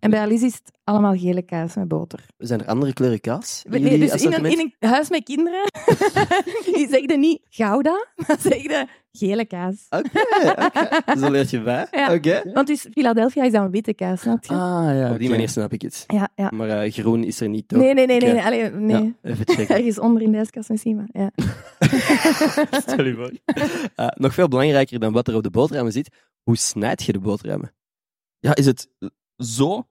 En 0.00 0.10
bij 0.10 0.20
Alice 0.20 0.44
is 0.44 0.54
het 0.54 0.72
allemaal 0.84 1.16
gele 1.16 1.42
kaas 1.42 1.74
met 1.74 1.88
boter. 1.88 2.26
Zijn 2.36 2.60
er 2.60 2.66
andere 2.66 2.92
kleuren 2.92 3.20
kaas? 3.20 3.64
in 3.70 3.82
Nee, 3.82 3.82
dus 3.82 3.92
in 3.92 4.02
een, 4.02 4.12
assortiment? 4.12 4.54
in 4.54 4.72
een 4.78 4.88
huis 4.88 5.08
met 5.08 5.24
kinderen, 5.24 5.62
die 6.74 6.88
zeggen 6.88 7.20
niet 7.20 7.40
Gouda, 7.48 8.06
maar 8.26 8.36
zeggen 8.40 8.88
gele 9.18 9.44
kaas. 9.44 9.86
Oké, 9.90 10.20
oké. 10.66 11.18
Zo 11.18 11.30
leert 11.30 11.50
je 11.50 11.62
bij. 11.62 11.86
Ja. 11.90 12.14
Oké. 12.14 12.42
Want 12.52 12.66
dus 12.66 12.86
Philadelphia 12.92 13.44
is 13.44 13.52
dan 13.52 13.70
witte 13.70 13.94
kaas, 13.94 14.20
snap 14.20 14.44
je? 14.44 14.52
Ah, 14.52 14.98
ja. 14.98 15.12
Op 15.12 15.18
die 15.18 15.30
manier 15.30 15.48
snap 15.48 15.72
ik 15.72 15.82
het. 15.82 16.04
Ja, 16.06 16.28
ja. 16.34 16.50
Maar 16.54 16.68
eh, 16.68 16.92
groen 16.92 17.24
is 17.24 17.40
er 17.40 17.48
niet, 17.48 17.68
toch? 17.68 17.80
Nee, 17.80 17.94
nee, 17.94 18.06
nee, 18.06 18.20
nee. 18.20 18.32
Nee. 18.32 18.42
Allee, 18.42 18.70
nee. 18.70 19.04
Ja, 19.04 19.30
even 19.30 19.48
checken. 19.54 19.76
Ergens 19.76 19.98
onder 19.98 20.22
in 20.22 20.30
de 20.30 20.36
ijskast 20.36 20.68
misschien, 20.68 20.96
maar 20.96 21.08
ja. 21.12 21.30
Stel 22.80 23.04
je 23.04 23.14
voor. 23.14 23.32
Eh, 23.94 24.06
nog 24.14 24.34
veel 24.34 24.48
belangrijker 24.48 24.98
dan 24.98 25.12
wat 25.12 25.28
er 25.28 25.34
op 25.34 25.42
de 25.42 25.50
boterhammen 25.50 25.92
zit, 25.92 26.08
hoe 26.42 26.56
snijd 26.56 27.02
je 27.02 27.12
de 27.12 27.20
boterhammen? 27.20 27.74
Ja, 28.38 28.54
is 28.54 28.66
het 28.66 28.88
zo 29.36 29.88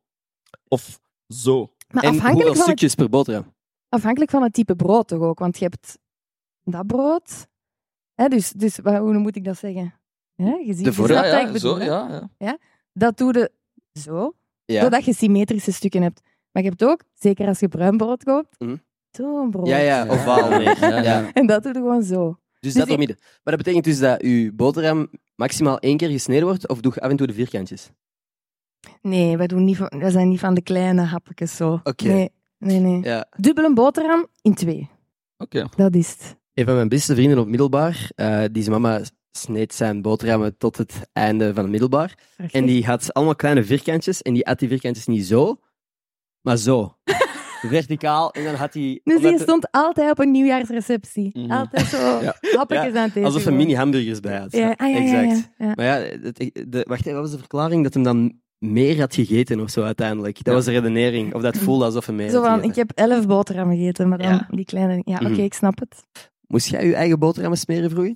of 0.67 0.99
zo? 1.27 1.71
Maar 1.87 2.03
en 2.03 2.09
afhankelijk 2.09 2.33
hoeveel 2.33 2.43
van, 2.43 2.55
het, 2.55 2.61
stukjes 2.61 2.95
per 2.95 3.09
boterham? 3.09 3.55
afhankelijk 3.89 4.31
van 4.31 4.43
het 4.43 4.53
type 4.53 4.75
brood 4.75 5.07
toch 5.07 5.21
ook, 5.21 5.39
want 5.39 5.57
je 5.57 5.63
hebt 5.63 5.97
dat 6.63 6.87
brood. 6.87 7.47
Hè, 8.17 8.27
dus, 8.27 8.51
dus 8.51 8.77
wat- 8.77 8.97
hoe 8.97 9.17
moet 9.17 9.35
ik 9.35 9.43
dat 9.45 9.57
zeggen? 9.57 9.93
Ja, 10.35 10.57
je 10.65 10.73
ziet, 10.73 10.85
De 10.85 10.93
voor- 10.93 11.11
Ja, 11.11 11.25
ja, 11.25 11.45
bedoel, 11.51 11.59
zo, 11.59 11.77
hè? 11.77 11.85
ja, 11.85 12.29
ja. 12.37 12.57
Dat 12.93 13.17
doe 13.17 13.33
je 13.33 13.51
zo, 13.99 14.33
Ja, 14.65 14.81
zodat 14.83 15.05
je 15.05 15.13
symmetrische 15.13 15.71
stukken 15.71 16.01
hebt. 16.01 16.21
Maar 16.51 16.63
je 16.63 16.69
hebt 16.69 16.83
ook, 16.83 17.01
zeker 17.13 17.47
als 17.47 17.59
je 17.59 17.67
bruin 17.67 17.97
brood 17.97 18.23
koopt, 18.23 18.59
Mhm. 18.59 18.75
zo'n 19.11 19.49
brood. 19.51 19.67
ja, 19.67 19.77
ja 19.77 20.07
ovaal. 20.07 20.61
Ja, 20.61 20.75
ja. 20.79 21.01
Ja. 21.01 21.33
En 21.33 21.45
dat 21.47 21.63
doe 21.63 21.73
je 21.73 21.79
gewoon 21.79 22.03
zo. 22.03 22.27
Dus 22.59 22.73
Dus 22.73 22.81
dat 22.81 22.91
ik- 22.91 22.97
midden. 22.97 23.17
Maar 23.19 23.55
dat 23.55 23.57
betekent 23.57 23.83
dus 23.83 23.99
dat 23.99 24.21
je 24.21 24.51
boterham 24.53 25.09
maximaal 25.35 25.79
één 25.79 25.97
keer 25.97 26.09
gesneden 26.09 26.43
wordt, 26.47 26.67
of 26.67 26.79
doe 26.81 26.91
je 26.95 27.01
af 27.01 27.09
en 27.09 27.17
toe 27.17 27.27
de 27.27 27.33
vierkantjes? 27.33 27.89
Nee, 29.01 29.37
wij, 29.37 29.47
doen 29.47 29.63
niet 29.63 29.77
van, 29.77 29.91
wij 29.99 30.09
zijn 30.09 30.29
niet 30.29 30.39
van 30.39 30.53
de 30.53 30.61
kleine 30.61 31.01
hapjes 31.01 31.55
zo. 31.55 31.79
Oké. 31.83 32.07
Nee, 32.07 32.31
nee, 32.57 32.79
nee. 32.79 33.01
Ja. 33.03 33.25
Dubbele 33.37 33.73
boterham 33.73 34.27
in 34.41 34.53
twee. 34.53 34.89
Oké. 35.37 35.65
Dat 35.75 35.95
is 35.95 36.09
het. 36.11 36.35
Een 36.57 36.65
van 36.65 36.75
mijn 36.75 36.89
beste 36.89 37.15
vrienden 37.15 37.39
op 37.39 37.47
middelbaar, 37.47 38.09
eh, 38.15 38.43
die 38.51 38.63
zijn 38.63 38.81
mama 38.81 39.01
sneed 39.31 39.73
zijn 39.73 40.01
boterhammen 40.01 40.57
tot 40.57 40.77
het 40.77 41.01
einde 41.13 41.53
van 41.53 41.61
het 41.63 41.71
middelbaar. 41.71 42.17
En 42.51 42.65
die 42.65 42.85
had 42.85 43.13
allemaal 43.13 43.35
kleine 43.35 43.63
vierkantjes, 43.63 44.21
en 44.21 44.33
die 44.33 44.43
had 44.45 44.59
die 44.59 44.67
vierkantjes 44.67 45.05
niet 45.05 45.25
zo, 45.25 45.59
maar 46.41 46.57
zo. 46.57 46.95
Verticaal, 47.61 48.31
en 48.31 48.43
dan 48.43 48.55
had 48.55 48.73
hij... 48.73 49.01
Dus 49.03 49.21
de- 49.21 49.37
stond 49.39 49.67
altijd 49.71 50.11
op 50.11 50.19
een 50.19 50.31
nieuwjaarsreceptie. 50.31 51.29
Mhm. 51.33 51.51
Altijd 51.51 51.85
zo 51.87 51.97
Ja. 52.21 52.35
hapjes 52.57 52.79
aan 52.79 52.93
het 52.95 53.09
eten. 53.09 53.23
Alsof 53.23 53.35
er 53.35 53.41
gewoon. 53.41 53.57
mini 53.57 53.75
hamburgers 53.75 54.19
bij 54.19 54.37
had. 54.39 54.51
Ja, 54.51 54.73
ah, 54.77 54.89
ja, 54.89 54.97
ja, 54.99 55.21
exact. 55.21 55.49
ja, 55.57 55.65
ja. 55.65 55.71
Maar 55.75 55.85
ja, 55.85 56.17
de, 56.67 56.83
wacht 56.87 56.99
even, 57.05 57.13
wat 57.13 57.21
was 57.21 57.31
de 57.31 57.37
verklaring? 57.37 57.83
Dat 57.83 57.93
hem 57.93 58.03
dan 58.03 58.39
meer 58.57 58.99
had 58.99 59.15
gegeten 59.15 59.59
of 59.59 59.69
zo 59.69 59.83
uiteindelijk. 59.83 60.35
Dat 60.35 60.45
Ja. 60.45 60.53
was 60.53 60.65
de 60.65 60.71
redenering. 60.71 61.33
Of 61.33 61.41
dat 61.41 61.57
voelde 61.57 61.85
alsof 61.85 62.05
hij 62.05 62.15
meer 62.15 62.29
Zo 62.29 62.35
had 62.41 62.45
van, 62.45 62.53
gegeten. 62.59 62.81
ik 62.81 62.87
heb 62.87 63.09
elf 63.09 63.27
boterhammen 63.27 63.77
gegeten, 63.77 64.09
maar 64.09 64.17
dan 64.17 64.27
Ja. 64.31 64.47
die 64.49 64.65
kleine... 64.65 65.01
Ja, 65.05 65.15
oké, 65.15 65.29
Mhm. 65.29 65.39
ik 65.41 65.53
snap 65.53 65.79
het. 65.79 66.03
Moest 66.47 66.67
jij 66.67 66.85
je 66.87 66.95
eigen 66.95 67.19
boterhammen 67.19 67.59
smeren 67.59 67.89
vroeger? 67.89 68.15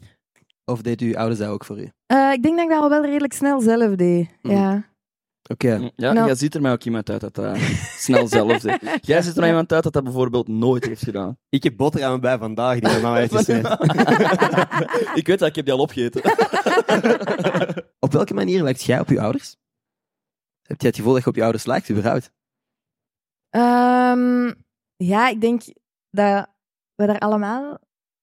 Of 0.65 0.81
deed 0.81 1.01
uw 1.01 1.17
ouders 1.17 1.39
dat 1.39 1.49
ook 1.49 1.65
voor 1.65 1.79
u? 1.79 1.91
Eh, 2.05 2.31
ik 2.31 2.43
denk 2.43 2.55
dat 2.55 2.65
ik 2.65 2.71
dat 2.71 2.81
al 2.81 2.89
wel 2.89 3.05
redelijk 3.05 3.33
snel 3.33 3.61
zelf 3.61 3.95
deed. 3.95 4.29
Mhm. 4.41 4.53
Ja. 4.55 4.89
Oké. 5.49 5.91
Ja, 5.95 6.11
Nou. 6.13 6.25
jij 6.25 6.35
ziet 6.35 6.55
er 6.55 6.61
mij 6.61 6.71
ook 6.71 6.83
iemand 6.83 7.09
uit 7.09 7.21
dat 7.21 7.35
dat 7.35 7.57
snel 8.05 8.27
zelf 8.27 8.59
deed. 8.59 8.79
Jij 9.07 9.21
ziet 9.21 9.33
er 9.33 9.39
mij 9.39 9.49
iemand 9.49 9.71
uit 9.73 9.83
dat 9.83 9.93
dat 9.93 10.03
bijvoorbeeld 10.03 10.47
nooit 10.47 10.85
heeft 10.85 11.03
gedaan. 11.03 11.37
Ik 11.49 11.63
heb 11.63 11.77
boterhammen 11.77 12.21
bij 12.21 12.37
vandaag 12.37 12.73
die 12.79 12.89
mijn 12.89 13.01
mama 13.01 13.15
heeft 13.25 13.35
gesmeerd. 13.35 13.67
ik 15.17 15.27
weet 15.27 15.39
dat, 15.39 15.47
ik 15.49 15.55
heb 15.55 15.65
die 15.65 15.73
al 15.73 15.79
opgegeten. 15.79 16.21
op 17.99 18.11
welke 18.11 18.33
manier 18.33 18.63
lijkt 18.63 18.83
jij 18.83 18.99
op 18.99 19.09
je 19.09 19.21
ouders? 19.21 19.57
Heb 20.61 20.79
jij 20.81 20.89
het 20.89 20.97
gevoel 20.97 21.13
dat 21.13 21.23
je 21.23 21.29
op 21.29 21.35
je 21.35 21.43
ouders 21.43 21.65
lijkt, 21.65 21.89
überhaupt? 21.91 22.31
Ehm, 23.49 24.53
ja, 24.95 25.27
ik 25.27 25.41
denk 25.41 25.61
dat 26.09 26.47
we 26.95 27.05
daar 27.05 27.19
allemaal 27.19 27.77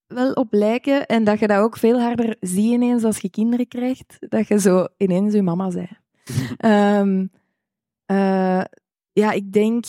wel 0.08 0.32
op 0.32 0.52
lijken. 0.52 1.06
En 1.06 1.24
dat 1.24 1.38
je 1.38 1.46
dat 1.46 1.58
ook 1.58 1.76
veel 1.76 2.00
harder 2.00 2.36
ziet 2.40 2.72
ineens 2.72 3.04
als 3.04 3.18
je 3.18 3.30
kinderen 3.30 3.68
krijgt. 3.68 4.16
Dat 4.20 4.48
je 4.48 4.60
zo 4.60 4.86
ineens 4.96 5.34
je 5.34 5.42
mama 5.42 5.70
zei. 5.70 5.88
Ehm, 6.56 7.26
eh, 8.06 8.64
ja, 9.12 9.32
ik 9.32 9.52
denk... 9.52 9.84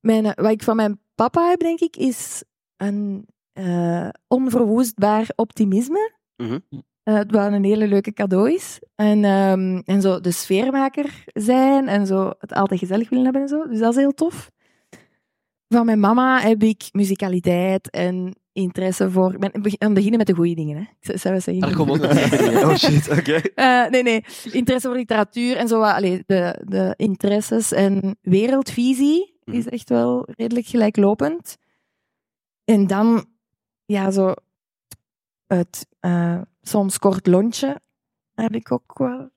Mijn, 0.00 0.22
wat 0.24 0.50
ik 0.50 0.62
van 0.62 0.76
mijn 0.76 1.00
papa 1.14 1.48
heb, 1.48 1.60
denk 1.60 1.80
ik, 1.80 1.96
is 1.96 2.44
een 2.76 3.26
eh, 3.52 4.08
onverwoestbaar 4.28 5.28
optimisme. 5.36 6.12
Eh, 6.36 7.14
het 7.14 7.30
wat 7.30 7.52
een 7.52 7.64
hele 7.64 7.88
leuke 7.88 8.12
cadeau 8.12 8.52
is. 8.52 8.80
En, 8.94 9.24
ehm, 9.24 9.80
en 9.84 10.00
zo 10.00 10.20
de 10.20 10.30
sfeermaker 10.30 11.24
zijn 11.32 11.88
en 11.88 12.06
zo 12.06 12.32
het 12.38 12.52
altijd 12.52 12.80
gezellig 12.80 13.08
willen 13.08 13.24
hebben 13.24 13.42
en 13.42 13.48
zo. 13.48 13.68
Dus 13.68 13.78
dat 13.78 13.90
is 13.90 14.00
heel 14.00 14.14
tof. 14.14 14.50
Van 15.68 15.86
mijn 15.86 16.00
mama 16.00 16.40
heb 16.40 16.62
ik 16.62 16.88
muzikaliteit 16.92 17.90
en 17.90 18.34
interesse 18.54 19.10
voor... 19.10 19.32
Ik 19.32 19.38
ben 19.38 19.54
aan 19.54 19.62
het 19.78 19.94
beginnen 19.94 20.18
met 20.18 20.26
de 20.26 20.34
goede 20.34 20.54
dingen, 20.54 20.76
hè. 20.76 20.84
Zou- 21.00 21.18
zou 21.18 21.40
zeggen. 21.40 21.60
Daar 21.60 21.80
ook 21.80 21.88
een 21.88 22.64
Oh 22.70 22.74
shit, 22.76 23.10
oké. 23.18 23.32
Eh, 23.54 23.86
nee, 23.88 24.02
nee. 24.02 24.24
Interesse 24.52 24.88
voor 24.88 24.96
literatuur 24.96 25.56
en 25.56 25.68
zo. 25.68 25.78
wat- 25.78 25.94
Allee, 25.94 26.22
de, 26.26 26.62
de 26.66 26.94
interesses 26.96 27.72
en 27.72 28.18
wereldvisie 28.20 29.32
Mhm. 29.44 29.56
is 29.56 29.68
echt 29.68 29.88
wel 29.88 30.28
redelijk 30.36 30.66
gelijklopend. 30.66 31.56
En 32.64 32.86
dan, 32.86 33.26
ja, 33.84 34.10
zo 34.10 34.34
het 35.46 35.86
eh, 36.00 36.40
soms 36.62 36.98
kort 36.98 37.26
lontje 37.26 37.80
heb 38.34 38.54
ik 38.54 38.72
ook 38.72 38.98
wel 38.98 39.30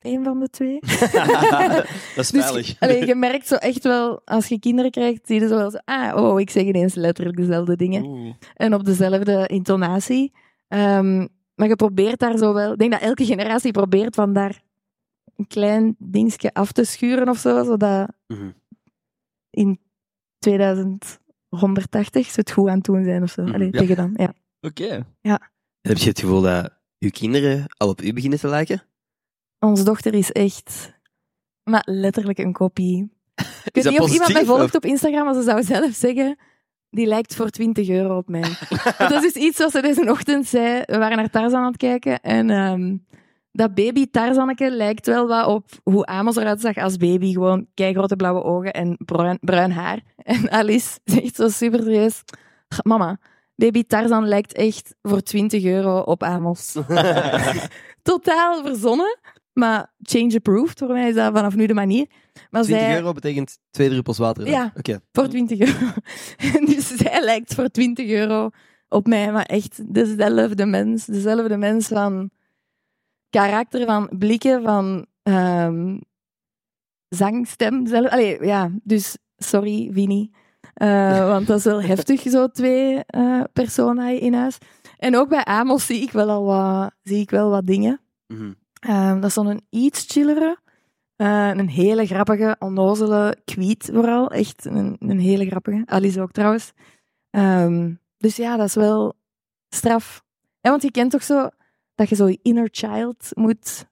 een 0.00 0.24
van 0.24 0.40
de 0.40 0.48
twee. 0.48 0.78
dat 2.14 2.16
is 2.16 2.30
Dus 2.30 2.44
veilig. 2.44 2.76
allee, 2.78 3.06
je 3.06 3.14
merkt 3.14 3.46
zo 3.46 3.54
echt 3.54 3.82
wel, 3.82 4.22
als 4.24 4.46
je 4.46 4.58
kinderen 4.58 4.90
krijgt, 4.90 5.26
zie 5.26 5.40
je 5.40 5.48
zo 5.48 5.56
wel 5.56 5.70
zo, 5.70 5.78
ah, 5.84 6.16
oh, 6.16 6.40
ik 6.40 6.50
zeg 6.50 6.62
ineens 6.64 6.94
letterlijk 6.94 7.36
dezelfde 7.36 7.76
dingen 7.76 8.04
Oeh. 8.04 8.34
en 8.54 8.74
op 8.74 8.84
dezelfde 8.84 9.46
intonatie. 9.46 10.32
Ehm, 10.68 11.26
maar 11.54 11.68
je 11.68 11.76
probeert 11.76 12.18
daar 12.18 12.36
zo 12.38 12.52
wel... 12.54 12.72
Ik 12.72 12.78
denk 12.78 12.90
dat 12.92 13.00
elke 13.00 13.24
generatie 13.24 13.72
probeert 13.72 14.14
van 14.14 14.32
daar 14.32 14.62
een 15.36 15.46
klein 15.46 15.96
dingetje 15.98 16.52
af 16.54 16.72
te 16.72 16.84
schuren 16.84 17.28
of 17.28 17.38
zo, 17.38 17.64
zodat 17.64 18.08
Mhm. 18.26 18.50
in 19.50 19.80
2180 20.38 22.26
ze 22.30 22.40
het 22.40 22.50
goed 22.50 22.68
aan 22.68 22.74
het 22.76 22.84
doen 22.84 23.04
zijn 23.04 23.22
of 23.22 23.30
zo. 23.30 23.42
Mhm. 23.42 23.54
Allee, 23.54 23.68
Ja. 23.72 23.78
tegen 23.78 23.96
dan, 23.96 24.12
ja. 24.16 24.32
Oké. 24.60 25.06
Heb 25.80 25.96
je 25.96 26.08
het 26.08 26.20
gevoel 26.20 26.40
dat 26.40 26.70
uw 26.98 27.10
kinderen 27.10 27.64
al 27.76 27.88
op 27.88 28.02
u 28.02 28.12
beginnen 28.12 28.38
te 28.38 28.48
lijken? 28.48 28.82
Onze 29.60 29.84
dochter 29.84 30.14
is 30.14 30.32
echt... 30.32 30.98
Maar 31.62 31.82
letterlijk 31.84 32.38
een 32.38 32.52
kopie. 32.52 33.12
Ik 33.64 33.74
weet 33.74 33.84
niet 33.84 34.00
of 34.00 34.12
iemand 34.12 34.32
mij 34.32 34.44
volgt 34.44 34.64
of? 34.64 34.74
op 34.74 34.84
Instagram, 34.84 35.24
maar 35.24 35.34
ze 35.34 35.42
zou 35.42 35.62
zelf 35.62 35.94
zeggen... 35.94 36.38
Die 36.90 37.06
lijkt 37.06 37.34
voor 37.34 37.50
20 37.50 37.88
euro 37.88 38.16
op 38.16 38.28
mij. 38.28 38.56
dat 38.98 39.10
is 39.10 39.20
dus 39.20 39.42
iets 39.42 39.56
zoals 39.56 39.72
ze 39.72 39.80
deze 39.80 40.10
ochtend 40.10 40.46
zei. 40.46 40.82
We 40.84 40.98
waren 40.98 41.16
naar 41.16 41.30
Tarzan 41.30 41.60
aan 41.60 41.66
het 41.66 41.76
kijken 41.76 42.20
en 42.20 42.50
ehm, 42.50 42.96
dat 43.52 43.74
baby 43.74 44.06
Tarzanneke 44.10 44.70
lijkt 44.70 45.06
wel 45.06 45.26
wat 45.26 45.46
op 45.46 45.64
hoe 45.82 46.06
Amos 46.06 46.36
eruit 46.36 46.60
zag 46.60 46.76
als 46.76 46.96
baby. 46.96 47.32
Gewoon 47.32 47.66
keigrote 47.74 48.16
blauwe 48.16 48.42
ogen 48.42 48.72
en 48.72 48.96
bruin, 49.04 49.38
bruin 49.40 49.70
haar. 49.70 50.00
En 50.16 50.50
Alice 50.50 50.98
zegt 51.04 51.36
zo 51.36 51.48
super 51.48 51.82
serieus, 51.82 52.22
mama, 52.82 53.18
baby 53.54 53.84
Tarzan 53.84 54.28
lijkt 54.28 54.52
echt 54.52 54.94
voor 55.02 55.20
20 55.20 55.64
euro 55.64 55.98
op 55.98 56.22
Amos. 56.22 56.72
Totaal 58.02 58.62
verzonnen, 58.64 59.18
maar 59.52 59.92
change 59.98 60.34
approved. 60.34 60.78
Voor 60.78 60.92
mij 60.92 61.08
is 61.08 61.14
dat 61.14 61.32
vanaf 61.32 61.54
nu 61.54 61.66
de 61.66 61.74
manier. 61.74 62.06
Maar 62.50 62.62
20 62.62 62.86
zij, 62.86 62.96
euro 62.96 63.12
betekent 63.12 63.58
twee 63.70 63.88
druppels 63.88 64.18
water. 64.18 64.46
Ja. 64.46 64.72
Oké. 64.76 65.00
Voor 65.12 65.28
20 65.28 65.58
euro. 65.58 65.92
dus 66.72 66.96
zij 66.96 67.24
lijkt 67.24 67.54
voor 67.54 67.68
20 67.68 68.08
euro 68.08 68.50
op 68.88 69.06
mij, 69.06 69.32
maar 69.32 69.44
echt 69.44 69.94
dezelfde 69.94 70.66
mens. 70.66 71.04
Dezelfde 71.04 71.56
mens 71.56 71.86
van 71.88 72.30
karakter, 73.30 73.86
van 73.86 74.10
blikken, 74.18 74.62
van 74.62 75.06
ehm, 75.22 75.98
zangstem. 77.08 77.86
Zelf. 77.86 78.10
Allee, 78.10 78.44
ja, 78.44 78.70
dus 78.82 79.16
sorry, 79.36 79.90
Vinnie. 79.92 80.30
Eh, 80.74 81.28
want 81.32 81.46
dat 81.46 81.58
is 81.58 81.64
wel 81.64 81.82
heftig, 81.82 82.20
zo 82.20 82.48
twee 82.48 83.04
eh 83.06 83.42
personen 83.52 84.20
in 84.20 84.34
huis. 84.34 84.58
En 84.98 85.16
ook 85.16 85.28
bij 85.28 85.44
Amos 85.44 85.86
zie 85.86 86.02
ik 86.02 86.10
wel 86.10 86.30
al 86.30 86.44
wat, 86.44 86.92
zie 87.02 87.20
ik 87.20 87.30
wel 87.30 87.50
wat 87.50 87.66
dingen. 87.66 88.00
Mhm. 88.26 88.52
Ehm, 88.80 89.14
dat 89.14 89.24
is 89.24 89.34
zo'n 89.34 89.66
iets 89.70 90.04
chillere. 90.08 90.58
Eh, 91.16 91.48
een 91.48 91.68
hele 91.68 92.06
grappige, 92.06 92.56
onnozele 92.58 93.36
kwiet 93.44 93.90
vooral. 93.92 94.30
Echt 94.30 94.64
een, 94.64 94.96
een 94.98 95.18
hele 95.20 95.46
grappige. 95.46 95.82
Alice 95.86 96.20
ook 96.20 96.32
trouwens. 96.32 96.72
Ehm, 97.30 97.94
dus 98.18 98.36
ja, 98.36 98.56
dat 98.56 98.66
is 98.66 98.74
wel 98.74 99.14
straf. 99.68 100.24
Ja, 100.60 100.70
want 100.70 100.82
je 100.82 100.90
kent 100.90 101.10
toch 101.10 101.22
zo 101.22 101.48
dat 101.94 102.08
je 102.08 102.14
zo 102.14 102.28
je 102.28 102.38
inner 102.42 102.68
child 102.72 103.28
moet 103.34 103.88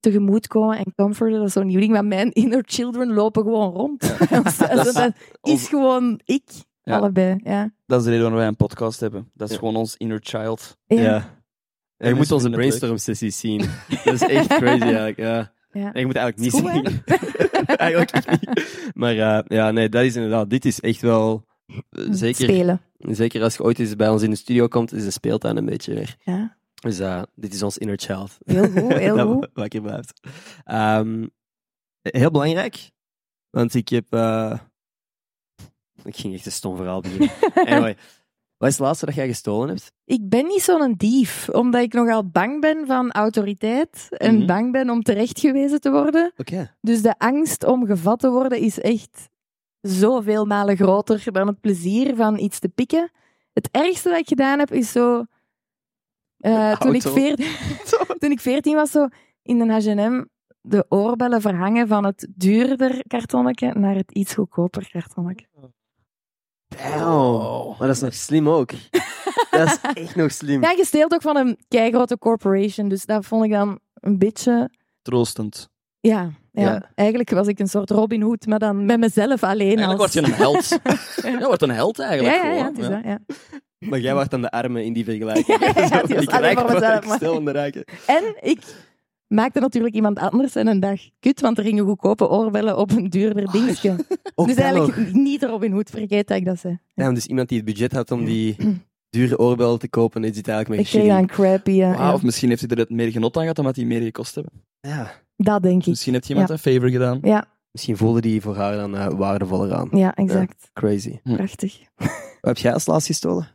tegemoetkomen 0.00 0.76
en 0.78 0.94
comforten. 0.94 1.38
Dat 1.38 1.46
is 1.46 1.52
zo'n 1.52 1.66
nieuw 1.66 1.80
ding. 1.80 1.92
Maar 1.92 2.04
mijn 2.04 2.32
inner 2.32 2.62
children 2.66 3.12
lopen 3.12 3.42
gewoon 3.42 3.72
rond. 3.72 4.00
dat, 4.30 4.46
is- 4.46 4.58
is 4.86 4.92
dat 4.92 5.12
is 5.42 5.68
gewoon 5.68 6.20
ik. 6.24 6.44
Ja. 6.82 6.96
Allebei, 6.96 7.40
ja. 7.44 7.70
Dat 7.86 7.98
is 7.98 8.04
de 8.04 8.10
reden 8.10 8.22
waarom 8.22 8.38
wij 8.38 8.46
een 8.46 8.56
podcast 8.56 9.00
hebben. 9.00 9.30
Dat 9.34 9.48
is 9.48 9.54
Ja. 9.54 9.60
gewoon 9.60 9.76
ons 9.76 9.96
inner 9.96 10.18
child. 10.22 10.78
Ja. 10.86 11.41
En 12.02 12.08
je 12.08 12.14
moet 12.14 12.28
mensen 12.28 12.34
onze 12.34 12.48
vinden 12.48 12.60
het 12.70 12.78
brainstorm 12.78 12.98
sessies 12.98 13.38
zien. 13.38 13.58
Dat 14.04 14.14
is 14.14 14.22
echt 14.22 14.46
crazy 14.46 14.82
eigenlijk. 14.82 15.16
Ja. 15.16 15.52
Ja. 15.72 15.90
Je 15.94 16.06
moet 16.06 16.16
eigenlijk 16.16 16.36
niet 16.38 16.50
goed, 16.62 16.70
zien. 16.70 17.02
eigenlijk 17.76 18.30
niet. 18.30 18.90
Maar 18.94 19.16
eh, 19.18 19.42
ja, 19.46 19.70
nee, 19.70 19.88
dat 19.88 20.04
is 20.04 20.14
inderdaad. 20.16 20.50
Dit 20.50 20.64
is 20.64 20.80
echt 20.80 21.00
wel. 21.00 21.44
eh, 21.66 22.06
Zeker, 22.10 22.44
Spelen. 22.44 22.80
zeker 22.98 23.42
als 23.42 23.56
je 23.56 23.62
ooit 23.62 23.78
eens 23.78 23.96
bij 23.96 24.08
ons 24.08 24.22
in 24.22 24.30
de 24.30 24.36
studio 24.36 24.68
komt, 24.68 24.92
is 24.92 25.04
de 25.04 25.10
speeltuin 25.10 25.56
een 25.56 25.64
beetje 25.64 25.94
weer. 25.94 26.16
Ja. 26.24 26.56
Dus 26.80 26.98
eh, 26.98 27.22
dit 27.34 27.54
is 27.54 27.62
ons 27.62 27.78
inner 27.78 27.98
child. 27.98 28.38
Heel 28.44 28.68
goed, 28.70 28.92
heel 29.06 29.16
dat 29.16 29.26
goed. 29.28 29.48
wakker 29.54 29.80
blijft. 29.82 30.20
Ehm, 30.64 31.26
heel 32.02 32.30
belangrijk, 32.30 32.90
want 33.50 33.74
ik 33.74 33.88
heb. 33.88 34.04
eh, 34.12 34.58
ik 36.04 36.16
ging 36.16 36.34
echt 36.34 36.46
een 36.46 36.52
stom 36.52 36.76
verhaal 36.76 37.00
beginnen. 37.00 37.30
anyway, 37.54 37.96
wat 38.62 38.70
is 38.70 38.76
het 38.76 38.86
laatste 38.86 39.06
dat 39.06 39.14
jij 39.14 39.26
gestolen 39.26 39.68
hebt? 39.68 39.92
Ik 40.04 40.28
ben 40.28 40.46
niet 40.46 40.62
zo'n 40.62 40.94
dief, 40.96 41.48
omdat 41.48 41.82
ik 41.82 41.92
nogal 41.92 42.28
bang 42.28 42.60
ben 42.60 42.86
van 42.86 43.10
autoriteit 43.10 44.06
en 44.10 44.36
Mhm. 44.36 44.46
bang 44.46 44.72
ben 44.72 44.90
om 44.90 45.02
terechtgewezen 45.02 45.80
te 45.80 45.90
worden. 45.90 46.32
Oké. 46.36 46.74
Dus 46.80 47.02
de 47.02 47.14
angst 47.18 47.64
om 47.64 47.86
gevat 47.86 48.18
te 48.18 48.30
worden 48.30 48.58
is 48.58 48.80
echt 48.80 49.28
zoveel 49.80 50.44
malen 50.46 50.76
groter 50.76 51.32
dan 51.32 51.46
het 51.46 51.60
plezier 51.60 52.16
van 52.16 52.38
iets 52.38 52.58
te 52.58 52.68
pikken. 52.68 53.10
Het 53.52 53.68
ergste 53.70 54.08
dat 54.08 54.18
ik 54.18 54.28
gedaan 54.28 54.58
heb 54.58 54.70
is 54.72 54.92
zo. 54.92 55.24
eh, 56.38 56.76
toen, 56.78 56.94
ik 56.94 57.02
veertien, 57.02 57.46
toen 58.18 58.30
ik 58.30 58.40
veertien 58.40 58.74
was, 58.74 58.90
zo 58.90 59.08
in 59.42 59.58
de 59.58 59.72
H&M 59.72 60.24
de 60.60 60.86
oorbellen 60.88 61.40
verhangen 61.40 61.88
van 61.88 62.04
het 62.04 62.28
duurder 62.34 63.02
kartonnetje 63.06 63.72
naar 63.74 63.94
het 63.94 64.12
iets 64.12 64.34
goedkoper 64.34 64.88
kartonnetje. 64.90 65.46
Maar 67.78 67.86
dat 67.86 67.96
is 67.96 68.00
nog 68.00 68.14
slim 68.14 68.48
ook. 68.48 68.70
dat 69.50 69.68
is 69.68 69.78
echt 70.02 70.16
nog 70.16 70.32
slim. 70.32 70.62
Ja, 70.62 70.70
je 70.70 70.84
steelt 70.84 71.12
ook 71.12 71.22
van 71.22 71.36
een 71.36 71.58
keigrote 71.68 72.18
corporation, 72.18 72.88
dus 72.88 73.04
dat 73.04 73.24
vond 73.24 73.44
ik 73.44 73.50
dan 73.50 73.78
een 73.94 74.18
beetje... 74.18 74.70
Troostend. 75.02 75.70
Ja, 76.00 76.30
ja. 76.52 76.62
Ja. 76.62 76.90
eigenlijk 76.94 77.30
was 77.30 77.46
ik 77.46 77.58
een 77.58 77.68
soort 77.68 77.90
Robin 77.90 78.22
Hood, 78.22 78.46
maar 78.46 78.58
dan 78.58 78.86
met 78.86 78.98
mezelf 78.98 79.42
alleen. 79.42 79.78
Eigenlijk 79.78 80.00
als... 80.00 80.12
word 80.14 80.26
je 80.26 80.32
een 80.32 80.38
held. 80.38 80.78
ja, 81.40 81.46
wordt 81.46 81.62
een 81.62 81.70
held 81.70 81.96
Ja, 81.96 82.04
eigenlijk. 82.04 82.36
ja, 82.36 82.50
ja, 82.50 82.64
gewoon, 82.64 82.76
is 82.76 82.88
dat, 82.88 83.00
ja. 83.04 83.18
Maar 83.78 84.00
jij 84.00 84.14
wordt 84.14 84.30
dan 84.30 84.40
de 84.40 84.50
armen 84.50 84.84
in 84.84 84.92
die 84.92 85.04
vergelijking. 85.04 85.46
Ja, 85.60 86.02
ja, 86.06 87.52
rijken. 87.52 87.84
En 88.06 88.34
ik 88.40 88.58
maakte 89.32 89.60
natuurlijk 89.60 89.94
iemand 89.94 90.18
anders 90.18 90.54
en 90.56 90.66
een 90.66 90.80
dag 90.80 91.00
kut, 91.20 91.40
want 91.40 91.58
er 91.58 91.64
gingen 91.64 91.84
goedkope 91.84 92.28
oorbellen 92.28 92.76
op 92.78 92.90
een 92.90 93.10
duurder 93.10 93.50
dingetje. 93.52 93.96
Ook 94.34 94.46
dus 94.46 94.56
eigenlijk 94.56 94.96
nog. 94.96 95.12
niet 95.12 95.42
Robin 95.42 95.72
Hood, 95.72 95.90
vergeet 95.90 96.28
dat 96.28 96.36
ik 96.36 96.44
dat 96.44 96.58
zei. 96.58 96.78
Ja, 96.94 97.12
dus 97.12 97.26
iemand 97.26 97.48
die 97.48 97.56
het 97.56 97.66
budget 97.66 97.92
had 97.92 98.10
om 98.10 98.24
die 98.24 98.56
dure 99.10 99.38
oorbellen 99.38 99.78
te 99.78 99.88
kopen, 99.88 100.24
is 100.24 100.36
het 100.36 100.48
eigenlijk 100.48 100.80
Ik 100.80 100.86
met 100.86 101.02
kreeg 101.02 101.12
shitty. 101.14 101.36
dan 101.36 101.36
crappy, 101.46 101.70
ja. 101.70 102.12
Of 102.14 102.22
misschien 102.22 102.48
heeft 102.48 102.60
hij 102.60 102.70
er 102.70 102.78
het 102.78 102.90
meer 102.90 103.10
genot 103.10 103.36
aan 103.36 103.42
gehad 103.42 103.58
omdat 103.58 103.74
die 103.74 103.86
meer 103.86 104.00
gekost 104.02 104.34
hebben. 104.34 104.52
Ja. 104.80 105.10
Dat 105.36 105.62
denk 105.62 105.80
ik. 105.80 105.86
Misschien 105.86 106.12
heeft 106.12 106.28
iemand 106.28 106.48
Ja. 106.48 106.54
een 106.54 106.60
favor 106.60 106.88
gedaan. 106.90 107.18
Ja, 107.22 107.44
Misschien 107.70 107.96
voelde 107.96 108.20
die 108.20 108.40
voor 108.40 108.56
haar 108.56 108.76
dan 108.76 108.96
eh, 108.96 109.06
waardevoller 109.08 109.74
aan. 109.74 109.88
ja, 109.92 110.14
exact. 110.14 110.70
Crazy. 110.72 111.18
Hm. 111.22 111.34
Prachtig. 111.36 111.78
Wat 111.96 112.08
heb 112.40 112.58
jij 112.58 112.72
als 112.72 112.86
laatst 112.86 113.06
gestolen? 113.06 113.48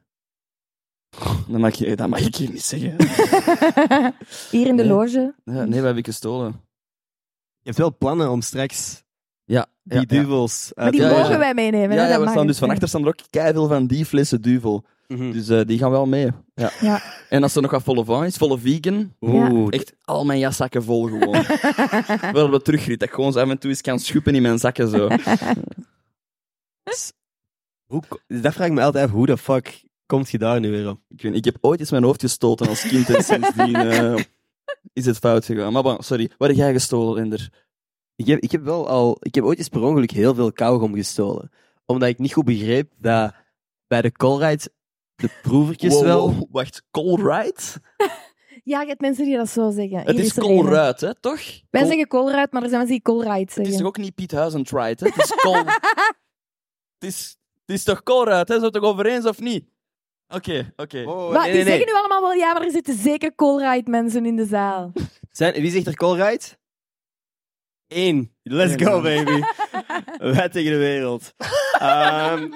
Dat 1.47 1.59
mag, 1.59 1.73
je, 1.75 1.95
dat 1.95 2.07
mag 2.09 2.19
ik 2.19 2.35
hier 2.35 2.49
niet 2.51 2.61
zeggen. 2.63 2.95
Hier 4.51 4.67
in 4.67 4.75
de 4.77 4.83
Nee. 4.83 4.91
loge. 4.91 5.33
Ja, 5.43 5.63
nee, 5.65 5.79
wat 5.79 5.89
heb 5.89 5.97
ik 5.97 6.05
gestolen? 6.05 6.47
Je 7.59 7.63
hebt 7.73 7.77
wel 7.77 7.97
plannen 7.97 8.29
om 8.31 8.41
straks 8.41 9.03
Ja, 9.43 9.65
die 9.83 9.99
ja, 9.99 10.05
duvels 10.05 10.71
Maar 10.75 10.83
uit 10.85 10.93
die 10.93 11.01
Ja, 11.03 11.09
ja, 11.09 11.17
mogen 11.17 11.31
ja. 11.31 11.37
wij 11.37 11.53
meenemen. 11.53 11.95
Ja, 11.95 12.01
hè, 12.01 12.01
ja, 12.01 12.07
dat 12.07 12.17
we 12.17 12.23
mag 12.23 12.33
staan 12.33 12.47
dus 12.47 12.57
van 12.57 12.69
achter 12.69 12.87
staan 12.87 13.01
er 13.01 13.07
ook 13.07 13.19
keiveel 13.29 13.67
van 13.67 13.87
die 13.87 14.05
flessen 14.05 14.41
duvel. 14.41 14.85
Mhm. 15.07 15.31
Dus 15.31 15.49
eh, 15.49 15.61
die 15.65 15.77
gaan 15.77 15.91
wel 15.91 16.05
mee. 16.05 16.29
Ja. 16.53 16.71
Ja. 16.81 17.01
En 17.29 17.43
als 17.43 17.55
er 17.55 17.61
nog 17.61 17.71
wat 17.71 17.83
volle 17.83 18.05
van 18.05 18.23
is, 18.25 18.35
volle 18.37 18.59
vegan, 18.59 19.13
Oeh, 19.21 19.67
echt 19.73 19.93
al 20.03 20.25
mijn 20.25 20.39
jaszakken 20.39 20.83
vol 20.83 21.03
gewoon. 21.03 21.43
Wel 22.33 22.45
op 22.45 22.51
de 22.51 22.61
terugrit, 22.61 22.99
dat 22.99 23.07
ik 23.07 23.13
gewoon 23.15 23.31
zo 23.31 23.39
af 23.39 23.49
en 23.49 23.57
toe 23.59 23.69
eens 23.69 23.81
kan 23.81 23.99
schuppen 23.99 24.35
in 24.35 24.41
mijn 24.41 24.59
zakken 24.59 24.87
zo. 24.89 25.07
hoe, 27.91 28.01
ko- 28.07 28.19
dat 28.27 28.53
vraag 28.53 28.67
ik 28.67 28.73
me 28.73 28.81
altijd 28.81 29.05
af, 29.05 29.11
hoe 29.11 29.25
de 29.25 29.37
fuck 29.37 29.83
komt 30.07 30.29
je 30.29 30.37
daar 30.37 30.59
nu 30.59 30.71
weer 30.71 30.89
op? 30.89 30.99
Ik, 31.09 31.21
weet, 31.21 31.35
ik 31.35 31.45
heb 31.45 31.57
ooit 31.61 31.79
eens 31.79 31.91
mijn 31.91 32.03
hoofd 32.03 32.21
gestoten 32.21 32.67
als 32.67 32.87
kind 32.87 33.09
en 33.09 33.23
sindsdien 33.23 33.75
eh, 33.91 34.15
is 34.93 35.05
het 35.05 35.17
fout 35.17 35.45
gegaan. 35.45 35.73
Maar 35.73 35.83
bon, 35.83 36.03
sorry, 36.03 36.31
wat 36.37 36.47
heb 36.47 36.57
jij 36.57 36.71
gestolen, 36.73 37.23
Ender? 37.23 37.49
Ik 38.15 38.27
heb, 38.27 38.39
ik 38.39 38.51
heb 38.51 38.63
wel 38.63 38.87
al, 38.87 39.17
ik 39.19 39.35
heb 39.35 39.43
ooit 39.43 39.57
eens 39.57 39.69
per 39.69 39.81
ongeluk 39.81 40.11
heel 40.11 40.35
veel 40.35 40.51
kauwgom 40.51 40.95
gestolen. 40.95 41.51
Omdat 41.85 42.09
ik 42.09 42.17
niet 42.17 42.33
goed 42.33 42.45
begreep 42.45 42.91
dat 42.97 43.33
bij 43.87 44.01
de 44.01 44.11
Colruyt 44.11 44.69
de 45.15 45.29
proevertjes 45.41 45.93
Wow, 45.93 46.03
wel... 46.03 46.33
wow, 46.33 46.47
Wacht, 46.51 46.83
Colruyt? 46.91 47.77
Ja, 48.63 48.81
je 48.81 48.87
hebt 48.87 49.01
mensen 49.01 49.25
die 49.25 49.37
dat 49.37 49.49
zo 49.49 49.71
zeggen. 49.71 49.97
Het 49.99 50.09
Hier 50.09 50.19
is 50.19 50.35
een. 50.35 50.43
Colruyt, 50.43 51.01
hè, 51.01 51.15
toch? 51.19 51.41
Wij 51.69 51.81
Col- 51.81 51.89
zeggen 51.89 52.07
Colruyt, 52.07 52.51
maar 52.51 52.61
er 52.61 52.69
zijn 52.69 52.79
mensen 52.81 53.01
die 53.03 53.13
Colruyt 53.13 53.39
Het 53.39 53.49
is 53.49 53.55
zeggen. 53.55 53.77
toch 53.77 53.87
ook 53.87 53.97
niet 53.97 54.15
Piet 54.15 54.31
Huizentrijd, 54.31 54.99
hè? 54.99 55.07
Het 55.07 55.17
is 55.23 55.35
Col... 55.35 55.55
het, 56.97 57.03
is, 57.13 57.37
het 57.65 57.75
is 57.75 57.83
toch 57.83 58.03
Colruyt, 58.03 58.47
hè? 58.47 58.53
Zijn 58.53 58.59
we 58.59 58.65
het 58.65 58.73
toch 58.73 58.83
over 58.83 59.05
eens 59.05 59.25
of 59.25 59.39
niet? 59.39 59.65
Oké, 60.29 60.73
oké. 60.75 61.03
Oh, 61.07 61.31
Maar 61.33 61.51
die 61.51 61.63
zeggen 61.63 61.85
nu 61.85 61.93
allemaal 61.93 62.21
wel, 62.21 62.33
ja, 62.33 62.53
maar 62.53 62.61
er 62.61 62.71
zitten 62.71 62.95
zeker 62.97 63.35
Colruyt 63.35 63.87
mensen 63.87 64.25
in 64.25 64.35
de 64.35 64.45
zaal. 64.45 64.91
Zijn, 65.31 65.53
wie 65.53 65.71
zegt 65.71 65.87
er 65.87 65.95
Colruyt? 65.95 66.57
Eén. 67.87 68.31
Let's 68.43 68.83
go, 68.83 69.01
baby. 69.01 69.41
Wij 70.35 70.49
tegen 70.49 70.71
de 70.71 70.77
wereld. 70.77 71.33
Ehm, 71.79 72.49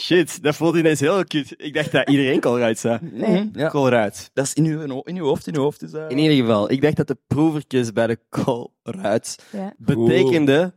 shit, 0.00 0.42
dat 0.42 0.56
voelt 0.56 0.76
ineens 0.76 1.00
heel 1.00 1.24
kut. 1.24 1.54
Ik 1.56 1.74
dacht 1.74 1.92
dat 1.92 2.08
iedereen 2.10 2.40
Colruyt 2.40 2.78
zei. 2.78 2.98
Nee. 3.02 3.44
Mhm, 3.44 3.58
Ja, 3.58 3.68
Colruyt. 3.68 4.30
dat 4.32 4.44
is 4.44 4.54
in 4.54 4.64
uw, 4.64 5.00
in 5.02 5.16
uw 5.16 5.24
hoofd, 5.24 5.46
in 5.46 5.56
uw 5.56 5.62
hoofd. 5.62 5.82
Is 5.82 5.90
dat... 5.90 6.10
In 6.10 6.18
ieder 6.18 6.36
geval, 6.36 6.70
ik 6.70 6.82
dacht 6.82 6.96
dat 6.96 7.06
de 7.06 7.18
proevertjes 7.26 7.92
bij 7.92 8.06
de 8.06 8.18
Colruyt 8.28 9.38
Ja. 9.52 9.72
betekende 9.78 10.74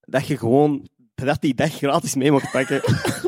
dat 0.00 0.26
je 0.26 0.36
gewoon 0.38 0.88
dat 1.14 1.40
die 1.40 1.54
dag 1.54 1.72
gratis 1.72 2.14
mee 2.14 2.30
mocht 2.30 2.50
pakken. 2.50 2.80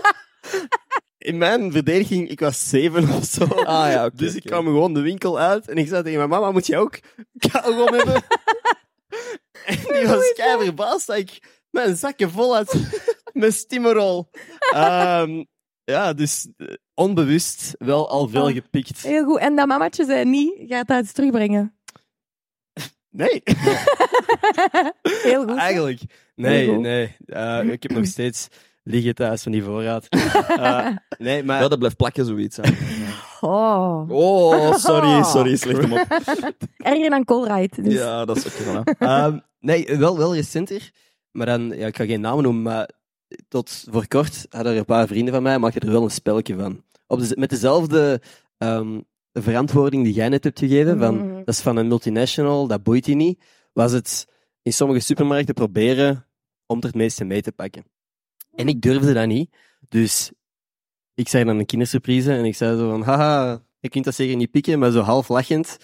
In 1.18 1.38
mijn 1.38 1.72
verdediging, 1.72 2.28
ik 2.28 2.40
was 2.40 2.68
zeven 2.68 3.08
of 3.14 3.24
zo. 3.24 3.44
Ah 3.44 3.90
ja, 3.92 4.04
oké. 4.04 4.16
Dus 4.24 4.34
ik 4.34 4.42
kwam 4.42 4.64
gewoon 4.64 4.94
de 4.94 5.00
winkel 5.00 5.38
uit 5.38 5.68
en 5.68 5.76
ik 5.78 5.88
zei 5.88 6.02
tegen 6.02 6.18
mijn 6.18 6.30
mama, 6.30 6.50
moet 6.50 6.66
je 6.66 6.76
ook 6.76 6.98
kauwgom 7.38 7.94
hebben? 7.94 8.14
en 9.66 9.76
die 9.76 10.06
was 10.06 10.32
kei 10.32 10.64
verbaasd 10.64 11.06
dat 11.06 11.16
ik 11.16 11.62
mijn 11.70 11.96
zakken 11.96 12.30
vol 12.30 12.54
had 12.56 12.76
met 13.32 13.54
stimmerol. 13.54 14.30
Ehm, 14.72 15.44
ja, 15.84 16.12
dus 16.12 16.48
eh, 16.56 16.66
onbewust 16.94 17.74
wel 17.78 18.08
al 18.10 18.28
veel 18.28 18.44
Oh. 18.46 18.52
gepikt. 18.52 19.02
Heel 19.02 19.24
goed. 19.24 19.38
En 19.38 19.56
dat 19.56 19.66
mamatje 19.66 20.04
zei 20.04 20.24
niet, 20.24 20.52
gaat 20.68 20.86
dat 20.88 20.98
eens 20.98 21.12
terugbrengen. 21.12 21.72
Nee, 23.10 23.42
Heel 25.22 25.46
goed. 25.46 25.56
eigenlijk. 25.56 26.00
Nee, 26.34 26.68
goed. 26.68 26.78
nee. 26.80 27.16
Eh, 27.26 27.64
ik 27.64 27.82
heb 27.82 27.92
nog 27.92 28.06
steeds 28.06 28.48
liggen 28.90 29.14
thuis 29.14 29.42
van 29.42 29.52
die 29.52 29.62
voorraad. 29.62 30.06
Eh, 30.58 30.86
nee, 31.18 31.42
maar 31.42 31.62
Ja, 31.62 31.68
dat 31.68 31.78
blijft 31.78 31.96
plakken, 31.96 32.24
zoiets. 32.24 32.56
hè. 32.56 32.62
Oh. 33.40 34.04
Oh, 34.08 34.74
sorry, 34.74 35.22
sorry, 35.22 35.56
slecht 35.56 35.80
hem 35.80 35.92
op. 35.92 36.06
Erger 36.76 37.10
dan 37.10 37.24
Colruyt. 37.24 37.84
Dus. 37.84 37.92
Ja, 37.94 38.24
dat 38.24 38.36
is 38.36 38.46
oké. 38.46 38.62
voilà. 38.64 38.82
Ehm, 38.98 39.38
nee, 39.60 39.96
wel, 39.98 40.18
wel 40.18 40.34
recenter. 40.34 40.90
Maar 41.30 41.46
dan, 41.46 41.68
ja, 41.76 41.86
ik 41.86 41.96
ga 41.96 42.04
geen 42.04 42.20
namen 42.20 42.42
noemen, 42.42 42.62
maar 42.62 42.90
tot 43.48 43.84
voor 43.90 44.06
kort 44.08 44.46
hadden 44.50 44.72
er 44.72 44.78
een 44.78 44.84
paar 44.84 45.06
vrienden 45.06 45.34
van 45.34 45.42
mij, 45.42 45.58
maakten 45.58 45.80
er 45.80 45.90
wel 45.92 46.02
een 46.02 46.10
spelletje 46.10 46.56
van. 46.56 46.82
Op 47.06 47.20
de, 47.20 47.36
met 47.38 47.50
dezelfde 47.50 48.20
ehm, 48.58 49.00
verantwoording 49.32 50.04
die 50.04 50.12
jij 50.12 50.28
net 50.28 50.44
hebt 50.44 50.58
gegeven, 50.58 50.98
van, 50.98 51.16
Mhm. 51.16 51.34
dat 51.36 51.48
is 51.54 51.60
van 51.60 51.76
een 51.76 51.88
multinational, 51.88 52.66
dat 52.66 52.82
boeit 52.82 53.06
je 53.06 53.14
niet, 53.14 53.42
was 53.72 53.92
het 53.92 54.26
in 54.62 54.72
sommige 54.72 55.00
supermarkten 55.00 55.54
proberen 55.54 56.26
om 56.66 56.78
er 56.78 56.86
het 56.86 56.94
meeste 56.94 57.24
mee 57.24 57.42
te 57.42 57.52
pakken. 57.52 57.84
En 58.58 58.68
ik 58.68 58.80
durfde 58.80 59.12
dat 59.12 59.26
niet, 59.26 59.56
dus 59.88 60.32
ik 61.14 61.28
zei 61.28 61.44
dan 61.44 61.58
een 61.58 61.66
kindersurprise 61.66 62.32
en 62.32 62.44
ik 62.44 62.54
zei 62.54 62.76
zo 62.76 62.90
van, 62.90 63.02
haha, 63.02 63.62
je 63.78 63.88
kunt 63.88 64.04
dat 64.04 64.14
zeker 64.14 64.36
niet 64.36 64.50
pikken, 64.50 64.78
maar 64.78 64.90
zo 64.90 65.00
half 65.00 65.28
lachend. 65.28 65.76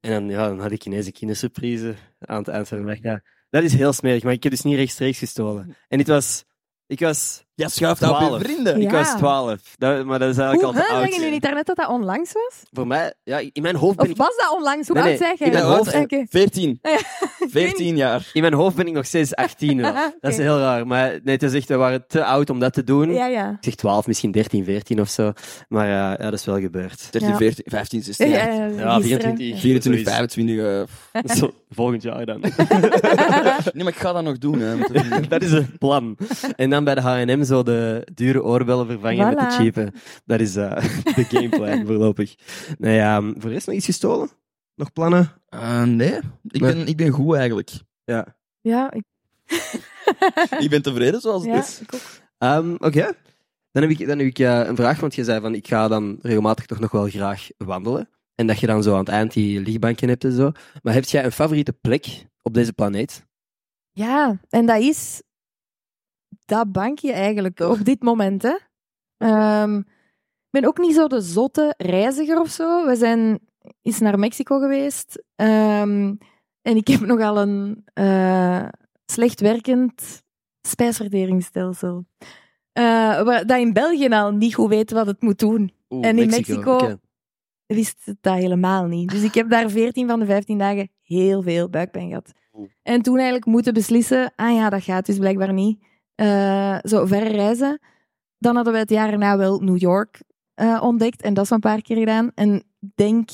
En 0.00 0.10
dan, 0.10 0.28
ja, 0.28 0.48
dan 0.48 0.60
had 0.60 0.70
ik 0.70 0.84
ineens 0.84 1.06
een 1.06 1.12
kindersurprise 1.12 1.94
aan 2.18 2.38
het 2.38 2.48
eind 2.48 2.68
van 2.68 2.78
de 2.78 2.84
weg. 2.84 3.02
Ja, 3.02 3.22
dat 3.50 3.62
is 3.62 3.72
heel 3.72 3.92
smerig, 3.92 4.22
maar 4.22 4.32
ik 4.32 4.42
heb 4.42 4.52
dus 4.52 4.62
niet 4.62 4.76
rechtstreeks 4.76 5.18
gestolen. 5.18 5.76
En 5.88 5.98
dit 5.98 6.06
was... 6.06 6.44
Ik 6.86 7.00
was... 7.00 7.45
Jij 7.56 7.68
schuift 7.68 8.00
dat 8.00 8.10
op 8.10 8.18
je 8.20 8.24
Twaalf. 8.26 8.42
vrienden. 8.42 8.80
Ja. 8.80 8.86
Ik 8.86 8.90
was 8.90 9.14
twaalf. 9.16 9.60
Dat, 9.78 10.04
maar 10.04 10.18
dat 10.18 10.28
is 10.30 10.38
eigenlijk 10.38 10.72
Hoe, 10.72 10.82
al 10.82 10.86
te 10.86 10.92
hè? 10.92 10.98
oud. 10.98 11.04
Zeg 11.06 11.14
je 11.14 11.20
nu 11.24 11.30
niet 11.30 11.42
daarnet 11.42 11.66
dat 11.66 11.76
dat 11.76 11.88
onlangs 11.88 12.32
was? 12.32 12.54
Voor 12.72 12.86
mij... 12.86 13.14
Ja, 13.24 13.38
in 13.52 13.62
mijn 13.62 13.76
hoofd 13.76 13.96
ben 13.96 14.04
Of 14.04 14.10
ik... 14.10 14.16
was 14.16 14.36
dat 14.36 14.52
onlangs? 14.56 14.88
Hoe 14.88 14.96
Nee, 15.00 15.10
oud 15.10 15.20
nee, 15.20 15.28
zeg 15.28 15.38
je? 15.38 15.44
in 15.44 15.52
mijn 15.52 15.64
hoofd- 15.64 15.94
Oké. 15.94 16.24
14. 16.28 16.78
Ja. 16.82 16.98
14 17.48 17.96
jaar. 17.96 18.30
In 18.32 18.40
mijn 18.40 18.52
hoofd 18.54 18.76
ben 18.76 18.86
ik 18.86 18.92
nog 18.92 19.06
steeds 19.06 19.34
18 19.34 19.80
wel. 19.80 19.92
Dat 20.20 20.30
is 20.30 20.34
Oké. 20.34 20.42
heel 20.42 20.58
raar. 20.58 20.86
Maar 20.86 21.08
nee, 21.10 21.34
het 21.34 21.42
is 21.42 21.52
echt, 21.54 21.68
we 21.68 21.76
waren 21.76 22.04
te 22.06 22.24
oud 22.24 22.50
om 22.50 22.58
dat 22.58 22.72
te 22.72 22.84
doen. 22.84 23.12
Ja, 23.12 23.26
ja. 23.26 23.50
Ik 23.50 23.56
zeg 23.60 23.74
12, 23.74 24.06
misschien 24.06 24.30
13, 24.30 24.64
14 24.64 25.00
of 25.00 25.08
zo. 25.08 25.32
Maar 25.68 25.86
ja, 25.86 26.10
ja 26.10 26.16
dat 26.16 26.32
is 26.32 26.44
wel 26.44 26.60
gebeurd. 26.60 27.08
13, 27.12 27.30
Ja. 27.30 27.36
14, 27.36 27.64
15, 27.68 28.02
16 28.02 28.28
Ja, 28.28 28.34
jaar. 28.36 28.46
ja, 28.54 28.54
Ja, 28.54 28.94
gisteren. 28.94 29.00
24. 29.36 29.60
24, 29.60 29.82
Zoiets. 29.82 30.10
25. 30.10 30.56
eh, 31.22 31.36
Zo, 31.36 31.50
volgend 31.70 32.02
jaar 32.02 32.26
dan. 32.26 32.40
Nee, 33.72 33.84
maar 33.84 33.92
ik 33.92 33.98
ga 33.98 34.12
dat 34.12 34.22
nog 34.22 34.38
doen. 34.38 34.58
Hè, 34.60 34.76
met 34.76 34.86
de 34.88 34.98
vrienden. 34.98 35.28
dat 35.28 35.42
is 35.42 35.52
het 35.52 35.78
plan. 35.78 36.16
En 36.56 36.70
dan 36.70 36.84
bij 36.84 36.94
de 36.94 37.00
H&M 37.00 37.44
zo 37.46 37.62
de 37.62 38.06
dure 38.14 38.42
oorbellen 38.42 38.86
vervangen 38.86 39.26
met 39.26 39.38
de 39.38 39.50
cheape. 39.50 39.92
Dat 40.24 40.40
is 40.40 40.56
eh, 40.56 40.76
de 41.16 41.24
gameplan 41.24 41.86
voorlopig. 41.86 42.34
Nou 42.78 42.94
ja, 42.94 43.20
voor 43.20 43.40
de 43.40 43.48
rest 43.48 43.66
nog 43.66 43.76
iets 43.76 43.86
gestolen? 43.86 44.28
Nog 44.74 44.92
plannen? 44.92 45.32
Eh, 45.48 45.82
nee, 45.82 46.12
ik 46.42 46.60
Nee. 46.60 46.74
ben, 46.74 46.86
ik 46.86 46.96
ben 46.96 47.10
goed 47.10 47.36
eigenlijk. 47.36 47.70
Ja. 48.04 48.36
Ja, 48.60 48.92
ik, 48.92 49.04
Ik 50.64 50.70
ben 50.70 50.82
tevreden 50.82 51.20
zoals 51.20 51.44
het 51.44 51.52
ja, 51.52 51.58
is. 51.60 51.80
Ehm, 52.38 52.74
Oké. 52.78 53.12
Dan 53.72 53.82
heb 53.82 53.90
ik, 53.90 54.06
dan 54.06 54.18
heb 54.18 54.26
ik 54.26 54.38
eh, 54.38 54.66
een 54.66 54.76
vraag, 54.76 55.00
want 55.00 55.14
je 55.14 55.24
zei 55.24 55.40
van 55.40 55.54
ik 55.54 55.68
ga 55.68 55.88
dan 55.88 56.18
regelmatig 56.22 56.66
toch 56.66 56.78
nog 56.78 56.90
wel 56.90 57.08
graag 57.08 57.48
wandelen. 57.58 58.08
En 58.34 58.46
dat 58.46 58.58
je 58.60 58.66
dan 58.66 58.82
zo 58.82 58.92
aan 58.92 58.98
het 58.98 59.08
eind 59.08 59.32
die 59.32 59.60
lichtbankje 59.60 60.06
hebt 60.06 60.24
en 60.24 60.32
zo. 60.32 60.52
Maar 60.82 60.94
heb 60.94 61.04
jij 61.04 61.24
een 61.24 61.32
favoriete 61.32 61.72
plek 61.72 62.26
op 62.42 62.54
deze 62.54 62.72
planeet? 62.72 63.26
Ja, 63.92 64.40
en 64.48 64.66
dat 64.66 64.80
is 64.80 65.22
dat 66.44 66.72
bankje 66.72 67.12
eigenlijk 67.12 67.60
op 67.60 67.84
dit 67.84 68.02
moment. 68.02 68.42
Hè. 68.42 68.56
Ehm, 69.16 69.76
ik 69.78 70.62
ben 70.62 70.64
ook 70.64 70.78
niet 70.78 70.94
zo 70.94 71.06
de 71.06 71.20
zotte 71.20 71.74
reiziger 71.76 72.40
of 72.40 72.48
zo. 72.48 72.86
We 72.86 72.96
zijn 72.96 73.38
eens 73.82 73.98
naar 74.00 74.18
Mexico 74.18 74.58
geweest. 74.58 75.22
Ehm, 75.36 76.14
en 76.62 76.76
ik 76.76 76.88
heb 76.88 77.00
nogal 77.06 77.38
een 77.40 77.82
eh, 77.94 78.68
slecht 79.06 79.40
werkend 79.40 80.22
spijsverteringsstelsel. 80.68 82.04
Waar- 82.72 83.46
dat 83.46 83.58
in 83.58 83.72
België 83.72 84.08
al 84.08 84.32
niet 84.32 84.54
goed 84.54 84.68
weet 84.68 84.90
wat 84.90 85.06
het 85.06 85.22
moet 85.22 85.38
doen. 85.38 85.72
Oeh, 85.88 86.06
En 86.06 86.18
in 86.18 86.28
Mexico- 86.30 86.78
wist 87.66 88.04
het 88.04 88.16
dat 88.20 88.34
helemaal 88.34 88.84
niet. 88.86 89.10
Dus 89.10 89.22
ik 89.22 89.34
heb 89.34 89.50
daar 89.50 89.70
14 89.70 90.08
van 90.08 90.18
de 90.18 90.26
15 90.26 90.58
dagen 90.58 90.90
heel 91.02 91.42
veel 91.42 91.68
buikpijn 91.70 92.08
gehad. 92.08 92.32
Oeh. 92.52 92.68
En 92.82 93.02
toen 93.02 93.14
eigenlijk 93.14 93.46
moeten 93.46 93.74
beslissen, 93.74 94.32
ah 94.36 94.54
ja, 94.54 94.70
dat 94.70 94.82
gaat 94.82 95.06
dus 95.06 95.18
blijkbaar 95.18 95.52
niet. 95.52 95.84
Eh, 96.16 96.78
zo 96.82 97.06
verre 97.06 97.28
reizen. 97.28 97.80
Dan 98.38 98.54
hadden 98.54 98.72
we 98.72 98.78
het 98.78 98.90
jaar 98.90 99.12
erna 99.12 99.36
wel 99.36 99.60
New 99.60 99.78
York 99.78 100.22
eh, 100.54 100.78
ontdekt 100.82 101.22
en 101.22 101.34
dat 101.34 101.44
is 101.44 101.50
een 101.50 101.60
paar 101.60 101.82
keer 101.82 101.96
gedaan. 101.96 102.30
En 102.34 102.54
ik 102.80 102.90
denk 102.94 103.30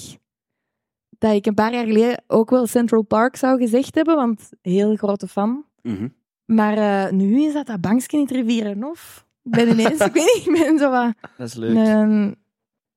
dat 1.18 1.32
ik 1.34 1.46
een 1.46 1.54
paar 1.54 1.72
jaar 1.72 1.86
geleden 1.86 2.22
ook 2.26 2.50
wel 2.50 2.66
Central 2.66 3.02
Park 3.02 3.36
zou 3.36 3.58
gezegd 3.58 3.94
hebben, 3.94 4.16
want 4.16 4.50
heel 4.60 4.96
grote 4.96 5.28
fan. 5.28 5.64
Mhm. 5.82 6.08
Maar 6.44 6.76
eh, 6.76 7.12
nu 7.12 7.42
is 7.42 7.52
dat 7.52 7.66
dat 7.66 7.80
bankje 7.80 8.16
in 8.16 8.22
het 8.22 8.32
Rivierenhof. 8.32 9.26
Ik 9.42 9.50
ben 9.50 9.68
ineens, 9.68 10.00
ik 10.06 10.12
weet 10.12 10.34
niet, 10.34 10.46
ik 10.46 10.64
ben 10.66 10.78
zo 10.78 10.90
wat 10.90 11.14
Dat 11.36 11.46
is 11.46 11.54
leuk. 11.54 11.76
een, 11.76 12.36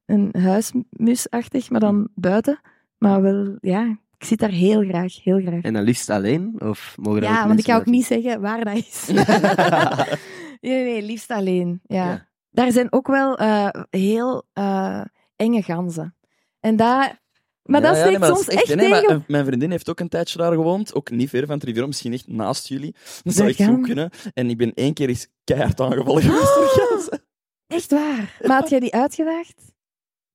een 0.06 0.30
huismusachtig, 0.42 1.70
maar 1.70 1.80
dan 1.80 2.08
buiten. 2.16 2.60
Maar 2.98 3.22
wel, 3.22 3.58
ja, 3.62 3.98
ik 4.26 4.32
zit 4.32 4.40
daar 4.40 4.58
heel 4.60 4.84
graag, 4.84 5.24
heel 5.24 5.42
graag. 5.42 5.62
En 5.62 5.74
dan 5.74 5.84
liefst 5.84 6.10
alleen? 6.10 6.62
Of 6.62 6.96
mogen 7.00 7.22
Ja, 7.22 7.48
want 7.48 7.60
ik 7.60 7.66
ga 7.66 7.76
ook 7.76 7.86
niet 7.86 8.06
zeggen 8.06 8.42
waar 8.42 8.64
dat 8.64 8.76
is. 8.76 9.08
nee, 10.62 10.84
nee, 10.84 11.02
liefst 11.02 11.32
alleen. 11.32 11.82
Ja. 11.84 12.06
Ja. 12.06 12.28
Daar 12.50 12.72
zijn 12.72 12.92
ook 12.92 13.08
wel 13.08 13.38
eh, 13.38 13.70
heel 13.90 14.44
eh, 14.54 15.02
enge 15.36 15.62
ganzen. 15.62 16.16
En 16.60 16.76
daar... 16.76 17.24
Maar 17.64 17.82
Ja, 17.82 17.88
dat 17.88 17.96
ja, 17.96 18.02
steekt 18.02 18.20
nee, 18.20 18.20
maar 18.20 18.28
dat 18.30 18.38
soms 18.38 18.50
is 18.50 18.62
echt, 18.64 18.76
nee, 18.76 18.92
tegen... 18.92 19.16
eh, 19.16 19.22
mijn 19.28 19.46
vriendin 19.46 19.72
heeft 19.72 19.90
ook 19.90 20.00
een 20.00 20.10
tijdje 20.10 20.38
daar 20.38 20.54
gewoond. 20.54 20.96
Ook 20.96 21.10
niet 21.10 21.30
ver 21.30 21.46
van 21.46 21.56
het 21.56 21.64
Riviera, 21.64 21.88
misschien 21.88 22.14
echt 22.14 22.28
naast 22.28 22.68
jullie. 22.68 22.96
Dat 23.24 23.34
zou 23.34 23.50
echt 23.50 23.64
goed 23.64 23.86
kunnen. 23.86 24.10
En 24.34 24.50
ik 24.50 24.58
ben 24.58 24.74
één 24.74 24.94
keer 24.94 25.10
eens 25.10 25.28
keihard 25.44 25.82
aangevallen 25.82 26.22
geweest 26.28 26.56
door 26.56 26.68
ganzen. 26.68 27.26
Echt 27.68 27.92
waar. 27.92 28.38
Maar 28.42 28.60
had 28.60 28.70
jij 28.70 28.80
die 28.80 28.94
uitgedaagd? 28.94 29.74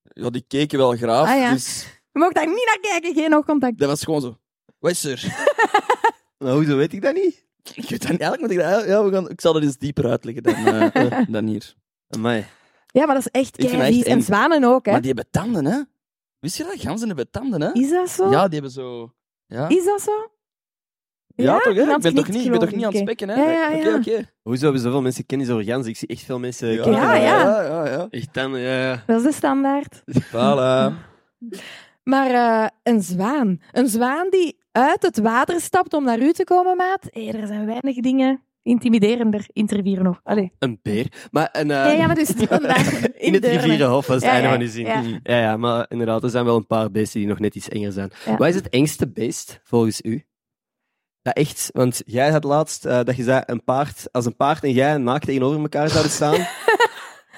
Ja, 0.03 0.31
die 0.31 0.45
keken 0.49 0.79
wel 0.79 0.97
graaf. 0.97 1.29
Ah, 1.29 1.39
ja. 1.39 1.53
Dus 1.53 2.00
Je 2.13 2.19
mag 2.19 2.33
daar 2.33 2.47
niet 2.47 2.67
naar 2.67 2.79
kijken, 2.81 3.15
geen 3.23 3.35
oogcontact. 3.35 3.79
dat 3.79 3.89
was 3.89 4.05
gewoon 4.05 4.21
zo. 4.21 4.37
Wat 4.79 4.91
is 4.91 5.05
er? 5.05 5.25
Nou, 6.39 6.57
hoezo 6.57 6.77
weet 6.77 6.93
ik 6.93 7.03
dat 7.03 7.15
niet? 7.15 7.47
Ik 7.75 7.89
weet 7.89 8.03
dat 8.03 8.11
niet. 8.11 8.21
Eigenlijk 8.21 8.41
moet 8.41 8.51
ik 8.51 8.59
dat... 8.59 8.85
Ja, 8.87 9.05
we 9.05 9.13
gaan, 9.13 9.31
ik 9.31 9.41
zal 9.41 9.53
dat 9.53 9.63
eens 9.63 9.77
dieper 9.77 10.07
uitleggen 10.11 10.43
dan, 10.43 10.55
eh, 10.55 10.95
eh, 11.19 11.27
dan 11.29 11.47
hier. 11.47 11.75
Amai. 12.09 12.47
Ja, 12.87 13.07
maar 13.07 13.15
dat 13.15 13.27
is 13.33 13.41
echt 13.41 13.57
keivies. 13.57 14.03
En 14.03 14.23
zwanen 14.23 14.65
ook, 14.65 14.85
hè. 14.87 14.93
Maar 14.93 15.01
die 15.01 15.13
hebben 15.15 15.31
tanden, 15.31 15.65
hè? 15.65 15.81
Wist 16.39 16.57
je 16.57 16.65
dat? 16.65 16.81
Ganzen 16.81 17.07
hebben 17.09 17.31
tanden, 17.31 17.61
hè? 17.61 17.73
Is 17.73 17.91
dat 17.91 18.09
zo? 18.09 18.31
Ja, 18.31 18.45
die 18.45 18.53
hebben 18.53 18.71
zo... 18.71 19.13
Ja, 19.47 19.69
Is 19.69 19.85
dat 19.85 20.01
zo? 20.03 20.31
ja, 21.35 21.59
toch, 21.59 21.75
hè? 21.75 21.81
Ik 21.95 22.01
ben 22.01 22.15
toch 22.15 22.29
niet, 22.29 22.45
ik 22.45 22.51
ben 22.51 22.61
toch 22.61 22.71
niet 22.71 22.85
aan 22.85 22.93
het 22.93 23.01
spekken, 23.01 23.29
hè? 23.29 23.35
Ja, 23.35 23.51
ja, 23.71 23.79
Oké, 23.79 23.89
ja. 23.89 23.97
oké. 23.97 24.31
Hoezo 24.43 24.63
hebben 24.65 24.83
zoveel 24.83 25.03
mensen 25.03 25.27
kennis 25.27 25.51
over 25.51 25.65
ganzen? 25.65 25.91
Ik 25.91 25.97
zie 25.97 26.09
echt 26.09 26.23
veel 26.23 26.39
mensen 26.39 26.69
Ja, 26.69 26.83
kijken 26.83 26.93
Ja, 26.93 27.15
ja. 27.15 27.43
ja, 27.43 27.63
ja, 27.63 27.87
ja. 27.91 28.07
Echt 28.11 28.35
dan, 28.35 28.59
ja. 28.59 29.03
Dat 29.07 29.17
is 29.19 29.23
de 29.23 29.33
standaard. 29.33 30.03
Voilà. 30.33 30.93
Maar 32.11 32.31
eh, 32.31 32.69
een 32.83 33.03
zwaan. 33.03 33.61
Een 33.73 33.89
zwaan 33.89 34.31
die 34.31 34.59
uit 34.73 35.03
het 35.03 35.19
water 35.19 35.61
stapt 35.61 35.95
om 35.95 36.05
naar 36.05 36.19
u 36.21 36.33
te 36.33 36.45
komen, 36.45 36.77
maat. 36.77 37.05
Er 37.13 37.47
zijn 37.47 37.67
weinig 37.67 37.97
dingen 37.97 38.43
intimiderender 38.63 39.45
in 39.53 39.63
het 39.63 39.73
rivier 39.73 40.03
nog. 40.03 40.21
Allee. 40.23 40.53
Een 40.59 40.79
beer. 40.83 41.07
Maar 41.31 41.49
een, 41.53 41.71
eh, 41.71 41.77
Ja, 41.77 41.89
ja, 41.91 42.07
maar 42.07 42.15
dus 42.15 42.29
vandaar 42.37 43.09
in 43.17 43.35
het 43.35 43.45
rivierenhof 43.45 44.07
was 44.07 44.17
het 44.17 44.25
Ja, 44.25 44.31
einde 44.31 44.45
ja, 44.47 44.51
van 44.51 44.61
die 44.61 44.69
zin. 44.69 44.87
ja. 44.87 45.03
Ja. 45.23 45.39
ja, 45.41 45.57
maar 45.57 45.87
inderdaad, 45.89 46.23
er 46.23 46.31
zijn 46.31 46.45
wel 46.45 46.57
een 46.57 46.67
paar 46.67 46.91
beesten 46.91 47.21
die 47.21 47.29
nog 47.29 47.39
net 47.39 47.55
iets 47.55 47.69
enger 47.69 47.93
zijn. 47.93 48.11
Ja. 48.25 48.37
Wat 48.37 48.49
is 48.49 48.55
het 48.55 48.69
engste 48.69 49.09
beest 49.11 49.61
volgens 49.65 50.01
u? 50.03 50.25
Ja, 51.23 51.33
echt. 51.33 51.69
Want 51.73 52.03
jij 52.05 52.31
had 52.31 52.45
laatst 52.45 52.85
eh, 52.87 53.01
dat 53.03 53.17
je 53.17 53.23
zei 53.23 53.43
een 53.47 53.65
paard, 53.65 54.09
als 54.13 54.25
een 54.25 54.37
paard 54.37 54.65
en 54.65 54.73
jij 54.73 54.97
naakt 54.97 55.27
tegenover 55.27 55.61
elkaar 55.61 55.89
zouden 55.89 56.13
staan. 56.13 56.35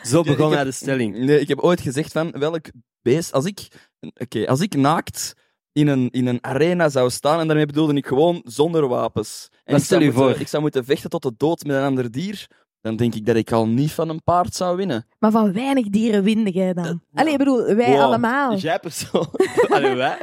Zo 0.02 0.20
ik 0.20 0.26
begon 0.26 0.46
heb- 0.46 0.54
hij 0.54 0.64
de 0.64 0.70
stelling. 0.72 1.18
Nee, 1.18 1.40
ik 1.40 1.48
heb 1.48 1.58
ooit 1.58 1.80
gezegd 1.80 2.12
van 2.12 2.30
welk 2.30 2.66
beest... 3.02 3.32
Als 3.32 3.44
ik, 3.44 3.68
oké, 4.14 4.46
als 4.46 4.60
ik 4.60 4.74
naakt 4.76 5.34
in 5.72 5.88
een, 5.88 6.10
in 6.10 6.26
een 6.26 6.38
arena 6.44 6.88
zou 6.88 7.10
staan, 7.10 7.40
en 7.40 7.46
daarmee 7.46 7.66
bedoelde 7.66 7.94
ik 7.94 8.06
gewoon 8.06 8.40
zonder 8.44 8.88
wapens. 8.88 9.48
En 9.64 9.80
stel 9.80 9.98
zou 9.98 10.00
je 10.00 10.06
moeten- 10.06 10.32
voor? 10.32 10.40
Ik 10.40 10.48
zou 10.48 10.62
moeten 10.62 10.84
vechten 10.84 11.10
tot 11.10 11.22
de 11.22 11.32
dood 11.36 11.64
met 11.64 11.76
een 11.76 11.82
ander 11.82 12.10
dier. 12.10 12.46
Dan 12.80 12.96
denk 12.96 13.14
ik 13.14 13.26
dat 13.26 13.36
ik 13.36 13.52
al 13.52 13.66
niet 13.68 13.92
van 13.92 14.08
een 14.08 14.22
paard 14.22 14.54
zou 14.54 14.76
winnen. 14.76 15.06
Maar 15.18 15.30
van 15.30 15.52
weinig 15.52 15.88
dieren 15.88 16.22
winde 16.22 16.50
jij 16.50 16.72
dan. 16.72 17.02
Allee, 17.14 17.32
ik 17.32 17.38
bedoel, 17.38 17.74
wij 17.74 17.90
Wow. 17.90 18.00
allemaal. 18.00 18.56
Jij 18.56 18.78
persoonlijk. 18.78 19.64
Allee, 19.74 19.94
wij. 19.94 20.18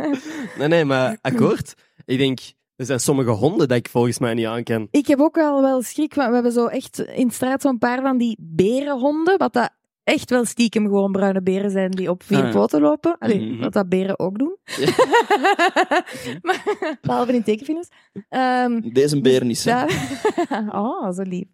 nee, 0.58 0.68
nee, 0.68 0.84
maar 0.84 1.18
akkoord. 1.20 1.74
Ik 2.04 2.18
denk, 2.18 2.38
er 2.76 2.84
zijn 2.86 3.00
sommige 3.00 3.30
honden 3.30 3.68
dat 3.68 3.76
ik 3.76 3.88
volgens 3.88 4.18
mij 4.18 4.34
niet 4.34 4.46
aan 4.46 4.62
kan. 4.62 4.88
Ik 4.90 5.06
heb 5.06 5.20
ook 5.20 5.38
al 5.38 5.62
wel 5.62 5.82
schrik, 5.82 6.14
want 6.14 6.28
we 6.28 6.34
hebben 6.34 6.52
zo 6.52 6.66
echt 6.66 6.98
in 6.98 7.26
de 7.28 7.34
straat 7.34 7.62
zo'n 7.62 7.78
paar 7.78 8.02
van 8.02 8.18
die 8.18 8.36
berenhonden, 8.40 9.38
wat 9.38 9.52
dat 9.52 9.70
echt 10.10 10.30
wel 10.30 10.44
stiekem 10.44 10.84
gewoon 10.84 11.12
bruine 11.12 11.42
beren 11.42 11.70
zijn 11.70 11.90
die 11.90 12.10
op 12.10 12.22
vier 12.22 12.38
Ah, 12.38 12.44
ja. 12.44 12.50
poten 12.52 12.80
lopen. 12.80 13.18
Allee, 13.18 13.40
Mhm. 13.50 13.60
wat 13.60 13.72
dat 13.72 13.88
beren 13.88 14.18
ook 14.18 14.38
doen. 14.38 14.56
maar, 16.42 16.96
behalve 17.00 17.32
in 17.34 17.42
tekenfilms. 17.42 17.88
Ehm, 18.28 18.80
Deze 18.92 19.20
beer 19.20 19.44
niet, 19.44 19.64
daar- 19.64 20.18
oh, 20.82 21.12
zo 21.12 21.22
lief. 21.22 21.46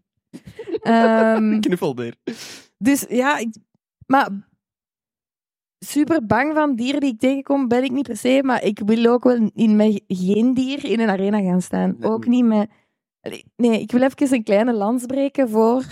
Ehm, 0.83 1.61
Knuffelbeer. 1.64 2.14
dus 2.79 3.05
ja, 3.09 3.38
ik, 3.38 3.57
maar 4.07 4.29
super 5.79 6.27
bang 6.27 6.55
van 6.55 6.75
dieren 6.77 7.01
die 7.01 7.12
ik 7.12 7.19
tegenkom 7.19 7.69
ben 7.69 7.85
ik 7.85 7.90
niet 7.90 8.07
per 8.07 8.16
se, 8.16 8.40
maar 8.45 8.62
ik 8.64 8.81
wil 8.85 9.07
ook 9.12 9.25
wel 9.25 9.51
in 9.55 9.77
met 9.77 10.03
geen 10.09 10.55
dier 10.55 10.85
in 10.85 11.01
een 11.01 11.09
arena 11.09 11.40
gaan 11.40 11.62
staan. 11.62 11.97
Nee. 11.99 12.11
Ook 12.11 12.27
niet 12.27 12.45
met... 12.45 12.71
Nee, 13.57 13.81
ik 13.81 13.92
wil 13.92 14.03
even 14.03 14.35
een 14.35 14.42
kleine 14.42 14.73
lans 14.73 15.07
breken 15.07 15.49
voor 15.49 15.85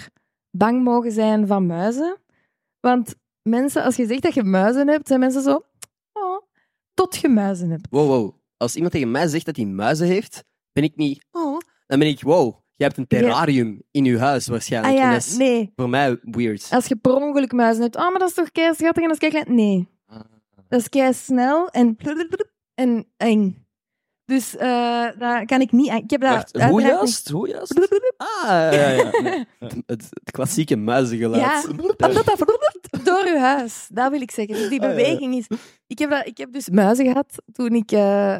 bang 0.51 0.83
mogen 0.85 1.13
zijn 1.13 1.47
van 1.47 1.67
muizen. 1.67 2.17
Want 2.85 3.15
mensen, 3.43 3.83
als 3.83 3.97
je 3.97 4.07
zegt 4.07 4.23
dat 4.23 4.35
je 4.35 4.43
muizen 4.43 4.89
hebt, 4.89 5.09
zijn 5.09 5.21
mensen 5.21 5.43
zo... 5.43 5.63
Oh, 6.13 6.43
tot 6.95 7.17
je 7.17 7.29
muizen 7.29 7.71
hebt. 7.71 7.87
Wow, 7.91 8.07
wow. 8.07 8.35
Als 8.57 8.75
iemand 8.75 8.93
tegen 8.93 9.11
mij 9.11 9.27
zegt 9.27 9.47
dat 9.47 9.57
hij 9.57 9.65
muizen 9.65 10.07
heeft, 10.07 10.45
ben 10.73 10.85
ik 10.85 10.97
niet... 10.97 11.27
Oh. 11.31 11.59
Dan 11.87 11.99
ben 11.99 12.09
ik, 12.09 12.21
wow, 12.21 12.55
je 12.77 12.85
hebt 12.85 12.97
een 12.97 13.07
terrarium 13.07 13.83
in 13.91 14.05
je 14.05 14.19
huis 14.19 14.47
waarschijnlijk. 14.47 14.95
Ah 14.95 15.01
En 15.01 15.07
ja, 15.07 15.15
dat 15.15 15.25
is 15.27 15.37
nee. 15.37 15.73
voor 15.77 15.89
mij 15.89 16.19
weird. 16.23 16.69
Als 16.71 16.87
je 16.87 16.97
per 16.97 17.15
ongeluk 17.15 17.53
muizen 17.53 17.83
hebt, 17.83 17.97
oh, 17.97 18.11
maar 18.11 18.19
dat 18.19 18.29
is 18.29 18.35
toch 18.35 18.51
kei 18.51 18.75
schattig 18.75 19.03
en 19.03 19.09
dat 19.09 19.23
is 19.23 19.29
kei 19.29 19.31
klein. 19.31 19.55
Nee. 19.57 19.89
Ah. 20.07 20.21
Dat 20.69 20.81
is 20.81 20.89
kei 20.89 21.13
snel 21.13 21.69
en, 21.69 21.97
en 22.75 23.07
eng. 23.17 23.64
Dus 24.27 24.57
eh 24.57 25.07
daar 25.19 25.45
kan 25.47 25.61
ik 25.61 25.73
niet 25.73 25.89
aan. 25.91 25.97
Ik 26.03 26.11
heb 26.11 26.21
Wacht, 26.23 26.61
hoe 26.63 26.83
juist? 26.83 27.29
Hoe 27.29 27.49
juist? 27.49 27.89
Ah, 28.17 28.47
ja, 28.49 28.89
ja. 28.89 29.11
Nee. 29.23 29.45
Het, 29.59 29.83
het 29.87 30.31
klassieke 30.31 30.77
muizengeluid. 30.77 31.43
Ja, 31.43 31.63
door 33.05 33.25
je 33.27 33.39
huis. 33.39 33.87
Dat 33.93 34.11
wil 34.11 34.21
ik 34.21 34.31
zeggen. 34.31 34.55
Dus 34.55 34.69
die 34.69 34.81
Ah, 34.83 34.89
beweging 34.89 35.35
is... 35.35 35.47
Ik 35.87 35.99
heb, 35.99 36.11
dat, 36.11 36.27
ik 36.27 36.39
heb 36.39 36.53
dus 36.53 36.69
muizen 36.69 37.07
gehad 37.07 37.43
toen 37.53 37.73
ik... 37.75 37.93
eh, 37.93 38.35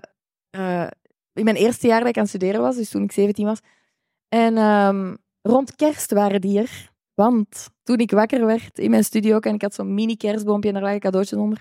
eh, 0.51 0.87
in 1.33 1.45
mijn 1.45 1.57
eerste 1.57 1.87
jaar 1.87 2.01
dat 2.01 2.09
ik 2.09 2.17
aan 2.17 2.23
het 2.23 2.31
studeren 2.33 2.61
was, 2.61 2.77
dus 2.77 2.91
toen 2.91 3.03
ik 3.03 3.13
17 3.13 3.45
was. 3.47 3.59
En 4.29 4.57
ehm, 4.57 5.15
rond 5.43 5.77
kerst 5.77 6.11
waren 6.13 6.41
die 6.41 6.59
er. 6.59 6.93
Want 7.15 7.69
toen 7.83 7.99
ik 7.99 8.11
wakker 8.11 8.47
werd 8.47 8.79
in 8.79 8.91
mijn 8.91 9.05
studio 9.05 9.39
en 9.39 9.55
ik 9.55 9.63
had 9.63 9.75
zo'n 9.75 9.95
mini 9.95 10.17
kerstboompje 10.17 10.69
en 10.69 10.75
daar 10.75 10.83
lagen 10.85 11.01
cadeautjes 11.01 11.39
onder. 11.39 11.61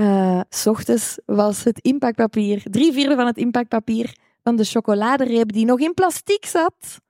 Eh, 0.00 0.40
s 0.48 0.66
ochtends 0.66 1.18
was 1.26 1.64
het 1.64 1.78
inpakpapier, 1.78 2.62
drie 2.70 2.92
vierde 2.92 3.14
van 3.14 3.26
het 3.26 3.36
inpakpapier 3.36 4.16
van 4.42 4.56
de 4.56 4.64
chocoladereep 4.64 5.52
die 5.52 5.64
nog 5.64 5.80
in 5.80 5.94
plastic 5.94 6.44
zat, 6.46 7.00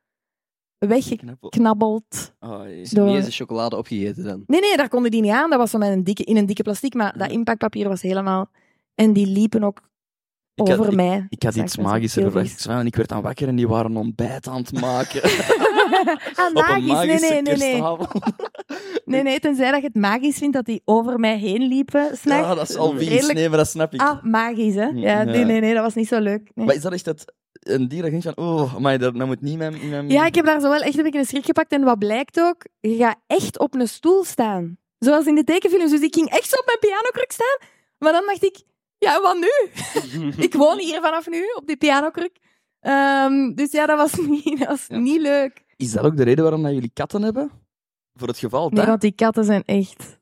weggeknabbeld. 0.79 2.33
Oh. 2.41 2.69
Is 2.69 2.77
niet 2.77 2.95
Door- 2.95 3.09
eens 3.15 3.25
de 3.25 3.31
chocolade 3.31 3.77
opgegeten 3.77 4.25
dan? 4.25 4.43
Nee, 4.47 4.61
nee, 4.61 4.77
daar 4.77 4.89
konden 4.89 5.11
die 5.11 5.21
niet 5.21 5.33
aan. 5.33 5.51
Dat 5.51 5.59
was 5.59 5.71
zo 5.71 5.79
met 5.79 5.89
een 5.93 6.05
dikke, 6.05 6.25
in 6.25 6.37
een 6.37 6.47
dikke 6.47 6.63
plastic, 6.63 6.95
maar 6.95 7.19
dat 7.19 7.31
inpakpapier 7.31 7.89
was 7.89 8.03
helemaal... 8.03 8.51
En 8.95 9.13
die 9.13 9.27
liepen 9.27 9.65
ook 9.65 9.81
had- 10.69 10.79
over 10.79 10.95
mij. 10.95 11.27
Ik 11.29 11.43
had 11.43 11.55
Dat 11.55 11.65
iets 11.65 11.77
magischer 11.77 12.31
vies. 12.31 12.67
En 12.67 12.87
ik 12.87 12.97
werd 12.97 13.09
dan 13.09 13.23
wakker 13.23 13.49
en 13.49 13.57
die 13.57 13.69
waren 13.69 13.97
ontbijt 13.97 14.49
aan 14.49 14.57
het 14.57 14.81
maken. 14.81 15.23
ah, 16.35 16.53
magisch. 16.55 17.21
Nee, 17.21 17.43
nee, 17.43 17.43
nee, 17.43 17.57
nee. 17.57 17.83
Nee, 19.05 19.23
nee, 19.23 19.41
tenzij 19.41 19.71
dat 19.71 19.81
je 19.81 19.87
het 19.87 19.97
magisch 19.97 20.39
vindt 20.39 20.55
dat 20.55 20.65
die 20.65 20.83
over 20.85 21.19
mij 21.19 21.39
heen 21.39 21.63
liepen. 21.63 22.17
S'nachts. 22.17 22.47
Ja, 22.49 22.55
dat 22.55 22.69
is 22.69 22.77
al 22.77 22.93
vies. 22.97 23.09
Redelijk- 23.09 23.39
Nee, 23.39 23.49
maar 23.49 23.59
dat 23.59 23.69
snap 23.69 23.95
ik. 23.95 24.01
Ah, 24.01 24.23
magisch, 24.23 24.75
hè? 24.75 24.85
Ja, 24.87 24.93
Ja. 24.95 25.23
nee, 25.23 25.45
nee, 25.45 25.61
nee, 25.61 25.75
dat 25.75 25.83
was 25.83 25.95
niet 25.95 26.09
zo 26.09 26.19
leuk. 26.21 26.51
Nee. 26.55 26.67
Maar 26.67 26.75
is 26.75 26.83
dat 26.83 26.93
echt 26.93 27.07
het, 27.07 27.33
een 27.53 27.89
dier 27.89 28.03
dat 28.03 28.13
je 28.13 28.19
denkt 28.21 28.37
van, 28.41 28.45
oh, 28.47 28.77
maar 28.77 28.99
dat, 28.99 29.17
dat 29.17 29.27
moet 29.27 29.41
niet 29.41 29.59
met... 29.59 29.91
met 29.91 30.05
Ja, 30.13 30.27
ik 30.27 30.35
heb 30.35 30.45
daar 30.45 30.61
zo 30.61 30.69
wel 30.69 30.81
echt 30.81 30.97
een 30.97 31.03
beetje 31.03 31.19
een 31.19 31.25
schrik 31.27 31.45
gepakt. 31.45 31.73
En 31.73 31.83
wat 31.85 31.99
blijkt 31.99 32.41
ook, 32.41 32.65
je 32.81 32.97
gaat 32.97 33.19
echt 33.27 33.59
op 33.59 33.75
een 33.75 33.89
stoel 33.89 34.25
staan. 34.25 34.77
Zoals 34.99 35.27
in 35.27 35.35
de 35.35 35.45
tekenfilms. 35.45 35.91
Dus 35.91 36.01
ik 36.01 36.15
ging 36.15 36.29
echt 36.31 36.49
zo 36.49 36.57
op 36.57 36.67
mijn 36.67 36.79
pianokruk 36.79 37.33
staan. 37.33 37.69
Maar 37.99 38.13
dan 38.13 38.23
dacht 38.27 38.45
ik, 38.45 38.59
ja, 39.07 39.21
wat 39.21 39.37
nu? 39.37 39.71
ik 40.47 40.55
woon 40.55 40.79
hier 40.79 41.01
vanaf 41.01 41.29
nu, 41.29 41.45
op 41.57 41.67
die 41.67 41.77
pianokruk. 41.77 42.39
Ehm, 42.81 43.55
dus 43.55 43.71
ja, 43.73 43.87
dat 43.87 43.97
was 43.97 44.15
niet, 44.29 44.59
dat 44.59 44.69
was 44.69 44.85
Ja. 44.89 44.97
niet 44.99 45.21
leuk. 45.21 45.65
Is 45.77 45.93
dat 45.93 46.05
ook 46.05 46.17
de 46.17 46.23
reden 46.25 46.43
waarom 46.45 46.63
dat 46.63 46.73
jullie 46.73 46.91
katten 46.95 47.23
hebben? 47.23 47.51
Voor 48.15 48.29
het 48.29 48.39
geval 48.39 48.69
Nee, 48.69 48.79
dat... 48.79 48.87
want 48.87 49.01
die 49.01 49.13
katten 49.15 49.45
zijn 49.45 49.63
echt... 49.65 50.19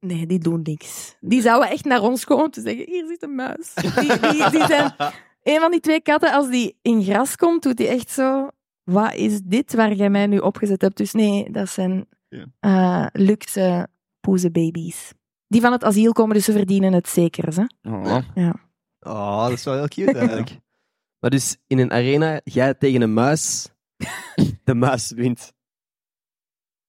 Nee, 0.00 0.26
die 0.26 0.38
doen 0.38 0.60
niks. 0.62 1.16
Die 1.20 1.42
zouden 1.42 1.70
echt 1.70 1.84
naar 1.84 2.02
ons 2.02 2.24
komen 2.24 2.44
om 2.44 2.50
te 2.50 2.60
zeggen, 2.60 2.84
hier 2.86 3.06
zit 3.06 3.22
een 3.22 3.34
muis. 3.34 3.74
Die, 4.00 4.18
die, 4.18 4.50
die 4.50 4.66
zijn... 4.66 4.94
Een 5.42 5.60
van 5.60 5.70
die 5.70 5.80
twee 5.80 6.00
katten, 6.00 6.32
als 6.32 6.48
die 6.48 6.78
in 6.82 7.02
gras 7.02 7.36
komt, 7.36 7.62
doet 7.62 7.76
die 7.76 7.86
echt 7.88 8.10
zo... 8.10 8.48
Wat 8.84 9.14
is 9.14 9.40
dit 9.44 9.74
waar 9.74 9.92
jij 9.92 10.10
mij 10.10 10.26
nu 10.26 10.38
opgezet 10.38 10.80
hebt? 10.80 10.96
Dus 10.96 11.12
nee, 11.12 11.50
dat 11.50 11.68
zijn 11.68 12.06
Ja. 12.28 12.46
eh, 12.60 13.06
luxe 13.12 13.88
poezenbaby's. 14.20 15.12
Die 15.48 15.60
van 15.60 15.72
het 15.72 15.84
asiel 15.84 16.12
komen, 16.12 16.34
dus 16.34 16.44
ze 16.44 16.52
verdienen 16.52 16.92
het 16.92 17.08
zeker. 17.08 17.54
Hè? 17.56 17.90
Oh. 17.90 18.18
Oh, 19.00 19.42
dat 19.42 19.52
is 19.52 19.64
wel 19.64 19.74
heel 19.74 19.88
cute 19.88 20.18
eigenlijk. 20.18 20.58
Maar 21.20 21.30
dus 21.32 21.56
in 21.66 21.78
een 21.78 21.92
arena, 21.92 22.40
jij 22.44 22.74
tegen 22.74 23.00
een 23.02 23.12
muis, 23.14 23.68
de 24.64 24.74
muis 24.74 25.10
wint. 25.10 25.52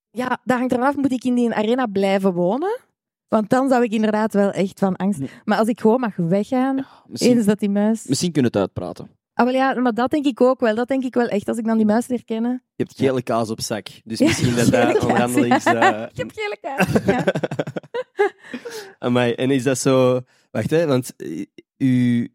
Ja, 0.09 0.39
dat 0.43 0.57
hangt 0.57 0.71
ervan 0.73 0.87
af, 0.87 0.95
moet 0.95 1.11
ik 1.11 1.23
in 1.23 1.35
die 1.35 1.53
arena 1.53 1.85
blijven 1.85 2.33
wonen? 2.33 2.79
Want 3.27 3.49
dan 3.49 3.69
zou 3.69 3.83
ik 3.83 3.91
inderdaad 3.91 4.33
wel 4.33 4.51
echt 4.51 4.79
van 4.79 4.95
angst... 4.95 5.19
Nee. 5.19 5.29
Maar 5.45 5.57
als 5.57 5.67
ik 5.67 5.79
gewoon 5.81 5.99
mag 5.99 6.15
weggaan, 6.15 6.85
eens 7.13 7.45
dat 7.45 7.59
die 7.59 7.69
muis... 7.69 8.05
misschien 8.07 8.31
kunnen 8.31 8.51
we 8.51 8.57
het 8.57 8.67
uitpraten. 8.67 9.09
Ah, 9.33 9.45
wel 9.45 9.53
ja, 9.53 9.79
maar 9.79 9.93
dat 9.93 10.11
denk 10.11 10.25
ik 10.25 10.41
ook 10.41 10.59
wel. 10.59 10.75
Dat 10.75 10.87
denk 10.87 11.03
ik 11.03 11.13
wel 11.13 11.27
echt. 11.27 11.47
Als 11.47 11.57
ik 11.57 11.65
dan 11.65 11.77
die 11.77 11.85
muis 11.85 12.07
leer 12.07 12.25
kennen. 12.25 12.51
Je 12.75 12.83
hebt 12.83 12.95
gele 12.97 13.21
kaas 13.21 13.49
op 13.49 13.61
zak. 13.61 13.87
Dus 14.03 14.19
Ja, 14.19 14.25
misschien 14.25 14.55
dat 14.55 14.69
kaas, 14.69 14.99
onderhandelings... 14.99 15.63
ja. 15.63 15.93
eh, 15.93 16.09
Ik 16.11 16.17
heb 16.17 16.31
gele 16.33 16.57
kaart. 16.61 17.05
Ja. 18.15 18.31
Amai, 18.99 19.33
en 19.33 19.51
is 19.51 19.63
dat 19.63 19.77
zo... 19.77 20.21
Wacht, 20.51 20.69
hè, 20.69 20.85
want 20.87 21.13
eh, 21.17 21.45
u... 21.77 22.29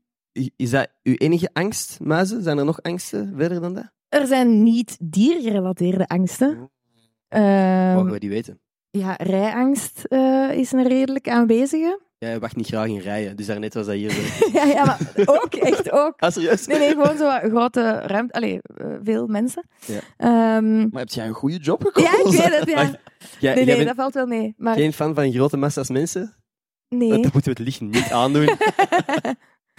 Is 0.57 0.71
dat 0.71 0.89
uw 1.03 1.15
enige 1.15 1.51
angst, 1.53 1.99
muizen? 2.01 2.43
Zijn 2.43 2.59
er 2.59 2.65
nog 2.65 2.83
angsten 2.83 3.35
verder 3.37 3.61
dan 3.61 3.75
dat? 3.75 3.91
Er 4.09 4.27
zijn 4.27 4.63
niet 4.63 4.97
diergerelateerde 5.01 6.07
angsten. 6.07 6.71
Ehm, 7.29 7.95
Mogen 7.95 8.11
we 8.13 8.19
die 8.19 8.29
weten? 8.31 8.61
ja, 8.91 9.15
rijangst 9.19 10.05
eh, 10.05 10.51
is 10.53 10.73
een 10.73 10.89
redelijk 10.89 11.29
aanwezige. 11.29 12.01
Jij 12.19 12.39
wacht 12.41 12.57
niet 12.57 12.67
graag 12.67 12.87
in 12.87 12.99
rijen, 12.99 13.37
dus 13.37 13.47
daarnet 13.47 13.75
was 13.75 13.87
dat 13.87 13.95
hier 13.95 14.11
zo. 14.11 14.21
ja, 14.59 14.65
ja, 14.65 14.85
maar 14.85 14.99
ook, 15.25 15.55
echt 15.55 15.91
ook. 15.91 16.15
Ah, 16.17 16.31
serieus? 16.31 16.67
Nee, 16.67 16.79
nee, 16.79 16.91
gewoon 16.91 17.17
zo 17.17 17.25
wat 17.25 17.41
grote 17.51 17.91
ruimte. 17.91 18.33
Allee, 18.35 18.61
eh, 18.77 18.87
veel 19.03 19.27
mensen. 19.27 19.63
Ja. 19.87 20.01
Ehm, 20.17 20.79
Maar 20.79 21.01
heb 21.01 21.09
jij 21.09 21.27
een 21.27 21.33
goede 21.33 21.57
job 21.59 21.85
gekozen? 21.85 22.11
ja, 22.11 22.19
ik 22.19 22.25
weet 22.25 22.59
het, 22.59 22.69
ja. 22.71 22.91
Jij, 23.39 23.55
Nee, 23.55 23.65
jij 23.65 23.65
nee, 23.65 23.85
bent 23.85 23.87
dat 23.87 23.97
valt 23.97 24.15
wel 24.15 24.27
mee. 24.27 24.55
Maar 24.57 24.75
geen 24.75 24.93
fan 24.93 25.15
van 25.15 25.33
grote 25.33 25.57
massa's 25.57 25.89
mensen? 25.89 26.35
nee. 26.89 27.09
Dan 27.09 27.21
moeten 27.21 27.43
we 27.43 27.51
het 27.51 27.59
licht 27.59 27.81
niet 27.81 28.11
aandoen. 28.11 28.45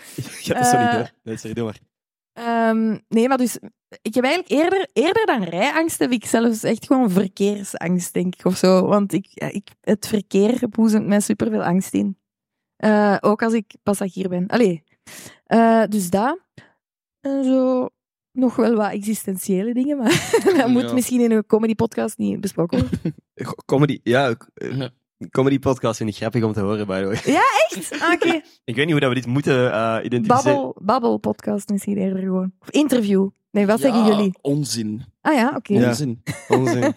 ja, 0.41 0.53
dat 0.53 0.67
zo 0.67 0.77
niet 0.77 0.87
Eh, 0.87 0.93
door. 0.93 1.11
Nee, 1.23 1.37
sorry, 1.37 1.53
doe 1.53 1.65
maar. 1.65 1.79
Ehm, 2.33 2.97
nee, 3.07 3.27
maar 3.27 3.37
dus... 3.37 3.59
Ik 4.01 4.13
heb 4.13 4.23
eigenlijk 4.23 4.61
eerder, 4.61 4.89
eerder 4.93 5.25
dan 5.25 5.43
rijangst 5.43 5.99
heb 5.99 6.11
ik 6.11 6.25
zelfs 6.25 6.63
echt 6.63 6.85
gewoon 6.85 7.09
verkeersangst, 7.09 8.13
denk 8.13 8.35
ik, 8.35 8.45
of 8.45 8.57
zo. 8.57 8.85
Want 8.85 9.13
ik, 9.13 9.27
ik, 9.33 9.67
het 9.81 10.07
verkeer 10.07 10.69
boezemt 10.69 11.07
mij 11.07 11.19
superveel 11.19 11.63
angst 11.63 11.93
in. 11.93 12.17
Eh, 12.75 13.17
ook 13.19 13.43
als 13.43 13.53
ik 13.53 13.75
passagier 13.83 14.29
ben. 14.29 14.47
Allee. 14.47 14.83
Eh, 15.45 15.83
dus 15.89 16.09
dat. 16.09 16.39
En 17.19 17.43
zo 17.43 17.89
nog 18.31 18.55
wel 18.55 18.75
wat 18.75 18.91
existentiële 18.91 19.73
dingen, 19.73 19.97
maar 19.97 20.31
dat 20.57 20.67
moet 20.67 20.81
Ja. 20.81 20.93
misschien 20.93 21.21
in 21.21 21.31
een 21.31 21.45
comedy-podcast 21.45 22.17
niet 22.17 22.41
besproken 22.41 22.79
worden. 22.79 23.15
Comedy, 23.65 23.99
ja. 24.03 24.35
eh, 24.53 24.77
Ja. 24.77 24.89
Comedy 25.29 25.59
podcast 25.59 25.97
vind 25.97 26.09
ik 26.09 26.15
grappig 26.15 26.43
om 26.43 26.53
te 26.53 26.59
horen, 26.59 26.87
by 26.87 26.99
the 26.99 27.05
way. 27.05 27.13
Echt? 27.15 28.01
Ah, 28.01 28.11
Oké. 28.13 28.27
Ik 28.65 28.75
weet 28.75 28.85
niet 28.85 28.91
hoe 28.91 28.99
dat 28.99 29.09
we 29.09 29.15
dit 29.15 29.25
moeten 29.25 29.71
eh, 29.73 29.97
identificeren. 30.03 30.53
Babbel, 30.55 30.75
babbel-podcast 30.81 31.69
misschien 31.69 31.97
eerder 31.97 32.19
gewoon. 32.21 32.51
Of 32.59 32.69
interview. 32.69 33.29
Nee, 33.51 33.65
wat 33.65 33.79
zeggen 33.79 33.99
Ja, 34.05 34.07
jullie? 34.07 34.31
Onzin. 34.41 35.03
Ah 35.21 35.33
ja, 35.35 35.53
oké. 35.55 35.73
Ja. 35.73 35.87
Onzin. 35.87 36.23
Onzin. 36.47 36.93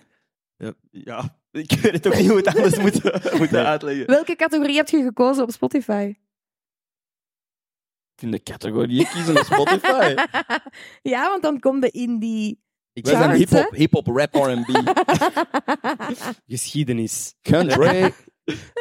ja, 0.57 0.73
ja, 0.91 1.37
ik 1.51 1.73
weet 1.83 1.93
het 1.93 2.07
ook 2.07 2.17
niet 2.17 2.27
hoe 2.31 2.43
we 2.43 2.49
het 2.51 2.57
anders 2.57 2.79
moeten, 2.81 3.21
moeten 3.39 3.67
uitleggen. 3.67 4.07
Welke 4.07 4.37
categorie 4.37 4.77
heb 4.77 4.89
je 4.89 5.03
gekozen 5.03 5.43
op 5.43 5.51
Spotify? 5.51 6.15
In 8.21 8.31
de 8.31 8.43
categorie 8.43 9.07
kiezen 9.09 9.37
op 9.39 9.45
Spotify. 9.45 10.15
ja, 11.13 11.29
want 11.29 11.43
dan 11.43 11.61
kom 11.61 11.81
je 11.85 11.91
in 11.91 12.19
die... 12.19 12.63
Ik 12.93 13.07
Charts, 13.09 13.39
hip-hop, 13.39 13.71
hip-hop, 13.75 14.07
rap, 14.07 14.35
R&B. 14.35 14.83
geschiedenis. 16.47 17.35
Country. 17.43 18.13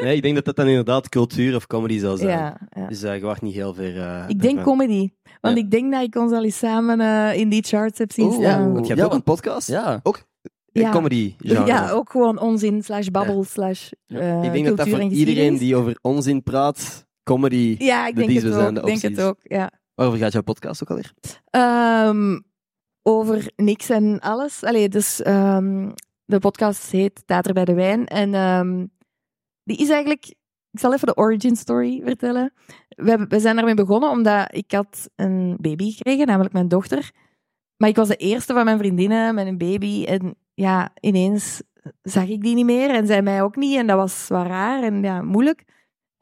Nee, 0.04 0.16
ik 0.16 0.22
denk 0.22 0.36
dat 0.36 0.46
dat 0.46 0.56
dan 0.56 0.68
inderdaad 0.68 1.10
cultuur 1.10 1.56
of 1.56 1.68
comedy 1.68 2.00
zal 2.00 2.18
zijn. 2.18 2.30
ja, 2.30 2.58
ja. 2.70 2.88
Dus 2.88 3.04
eh, 3.04 3.16
je 3.16 3.22
wacht 3.22 3.42
niet 3.42 3.54
heel 3.54 3.74
ver. 3.74 3.98
eh, 4.00 4.24
Ik 4.28 4.42
denk 4.42 4.58
ervan. 4.58 4.72
comedy. 4.78 5.10
Want 5.42 5.58
Ja. 5.58 5.64
ik 5.64 5.72
denk 5.72 5.92
dat 5.92 6.02
ik 6.04 6.16
ons 6.16 6.32
al 6.32 6.44
eens 6.44 6.58
samen 6.58 7.02
eh, 7.02 7.40
in 7.40 7.50
die 7.50 7.64
charts 7.64 7.98
heb 7.98 8.12
zien 8.12 8.32
staan. 8.32 8.74
Want 8.74 8.80
je 8.88 8.88
hebt 8.88 9.00
Ja, 9.00 9.06
ook 9.06 9.14
een 9.14 9.24
podcast? 9.24 9.68
Ja. 9.68 10.00
Een 10.04 10.14
Ja. 10.72 10.92
comedy 10.92 11.36
genre. 11.40 11.66
Ja, 11.66 11.90
ook 11.90 12.10
gewoon 12.12 12.40
onzin 12.40 12.84
slash 12.84 13.08
babbel 13.08 13.44
slash 13.44 13.92
ik 14.08 14.18
denk 14.18 14.54
dat 14.54 14.64
dat 14.66 14.76
cultuur 14.76 14.90
voor 14.90 15.00
en 15.00 15.12
iedereen 15.12 15.58
die 15.58 15.76
over 15.76 15.98
onzin 16.02 16.44
praat, 16.44 17.08
comedy... 17.24 17.76
Ja, 17.80 18.08
ik 18.08 18.16
de 18.16 18.26
denk 18.26 18.42
het 18.42 18.54
ook. 18.54 18.76
de 18.76 18.80
Ik 18.80 18.86
denk 18.86 19.02
het 19.02 19.12
opties. 19.12 19.24
ook, 19.24 19.40
ja. 19.44 19.72
Waarover 19.96 20.22
gaat 20.22 20.32
jouw 20.32 20.42
podcast 20.42 20.82
ook 20.84 20.90
alweer? 20.90 21.14
Ehm, 21.50 22.40
over 23.02 23.52
niks 23.56 23.90
en 23.90 24.20
alles. 24.20 24.64
Allee, 24.64 24.90
dus 24.90 25.22
ehm, 25.22 25.92
de 26.26 26.40
podcast 26.40 26.92
heet 26.92 27.24
Tater 27.26 27.54
bij 27.54 27.66
de 27.66 27.74
Wijn. 27.74 28.08
En 28.08 28.34
ehm, 28.34 28.86
die 29.64 29.78
is 29.78 29.90
eigenlijk... 29.90 30.28
Ik 30.72 30.80
zal 30.80 30.94
even 30.94 31.08
de 31.08 31.16
origin 31.18 31.56
story 31.56 32.02
vertellen. 32.04 32.54
We, 32.88 33.26
we 33.28 33.40
zijn 33.40 33.56
daarmee 33.56 33.74
begonnen 33.74 34.10
omdat 34.10 34.56
ik 34.56 34.72
had 34.72 35.10
een 35.16 35.58
baby 35.60 35.92
gekregen, 35.92 36.28
namelijk 36.28 36.54
mijn 36.54 36.68
dochter. 36.68 37.12
Maar 37.78 37.90
ik 37.90 37.96
was 37.96 38.08
de 38.08 38.16
eerste 38.16 38.54
van 38.54 38.66
mijn 38.66 38.78
vriendinnen 38.78 39.36
met 39.36 39.48
een 39.48 39.58
baby. 39.58 40.04
En 40.04 40.36
ja, 40.54 40.92
ineens 41.00 41.62
zag 42.02 42.28
ik 42.28 42.42
die 42.42 42.56
niet 42.56 42.66
meer 42.66 42.90
en 42.90 43.08
zij 43.08 43.22
mij 43.22 43.42
ook 43.42 43.56
niet. 43.56 43.78
En 43.78 43.88
dat 43.88 43.98
was 43.98 44.28
wel 44.28 44.44
raar 44.44 44.84
en 44.84 45.04
ja, 45.04 45.22
moeilijk. 45.22 45.64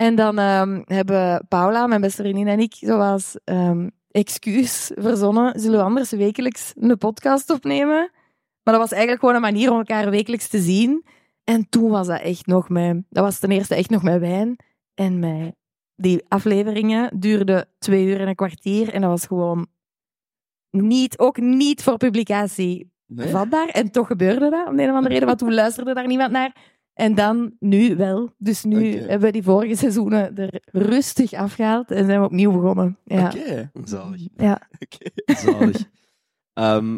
En 0.02 0.16
dan 0.16 0.38
ehm, 0.40 0.82
hebben 0.86 1.46
Paula, 1.48 1.88
mijn 1.88 2.02
beste 2.02 2.22
vriendin 2.22 2.48
en 2.48 2.60
ik, 2.60 2.74
zoals 2.74 3.38
ehm, 3.44 3.90
excuus 4.12 4.92
verzonnen, 4.96 5.60
zullen 5.60 5.78
we 5.80 5.86
anders 5.86 6.12
wekelijks 6.12 6.74
een 6.76 6.98
podcast 6.98 7.50
opnemen. 7.50 8.12
Maar 8.64 8.74
dat 8.74 8.78
was 8.78 8.92
eigenlijk 8.92 9.20
gewoon 9.20 9.36
een 9.36 9.42
manier 9.42 9.72
om 9.72 9.78
elkaar 9.78 10.10
wekelijks 10.10 10.48
te 10.48 10.60
zien. 10.60 11.06
En 11.44 11.70
toen 11.70 11.90
was 11.90 12.08
dat 12.08 12.22
echt 12.22 12.46
nog 12.46 12.70
met... 12.70 13.04
Dat 13.10 13.24
was 13.24 13.40
ten 13.40 13.52
eerste 13.52 13.76
echt 13.76 13.90
nog 13.90 14.04
met 14.04 14.20
wijn. 14.20 14.56
En 14.94 15.20
met 15.20 15.56
die 15.96 16.24
afleveringen 16.28 17.20
duurden 17.20 17.68
twee 17.80 18.06
uur 18.06 18.20
en 18.20 18.28
een 18.28 18.36
kwartier. 18.36 18.94
En 18.94 19.02
dat 19.02 19.10
was 19.10 19.26
gewoon 19.26 19.68
niet, 20.70 21.20
ook 21.20 21.38
niet 21.38 21.84
voor 21.84 21.98
publicatie 21.98 22.92
Nee? 23.06 23.28
vatbaar. 23.28 23.68
En 23.68 23.92
toch 23.92 24.08
gebeurde 24.08 24.50
dat, 24.50 24.68
om 24.68 24.76
de 24.76 24.84
een 24.84 24.90
of 24.90 24.96
andere 24.96 25.14
reden. 25.14 25.28
Want 25.28 25.40
toen 25.40 25.54
luisterde 25.54 25.94
daar 25.94 26.08
niemand 26.08 26.32
naar. 26.32 26.56
En 27.02 27.16
dan, 27.16 27.52
nu 27.60 27.96
wel. 27.96 28.34
Dus 28.38 28.64
nu 28.64 28.98
hebben 28.98 29.20
we 29.22 29.32
die 29.32 29.44
vorige 29.44 29.76
seizoenen 29.76 30.38
er 30.38 30.62
rustig 30.72 31.34
afgehaald. 31.34 31.92
En 31.92 32.06
zijn 32.06 32.20
we 32.20 32.26
opnieuw 32.26 32.52
begonnen. 32.52 32.98
Ja. 33.06 33.26
Oké. 33.26 33.72
Zalig. 33.84 34.22
Ja. 34.38 34.62
Oké. 34.80 35.36
Zalig. 35.36 35.78
Ehm, 36.54 36.98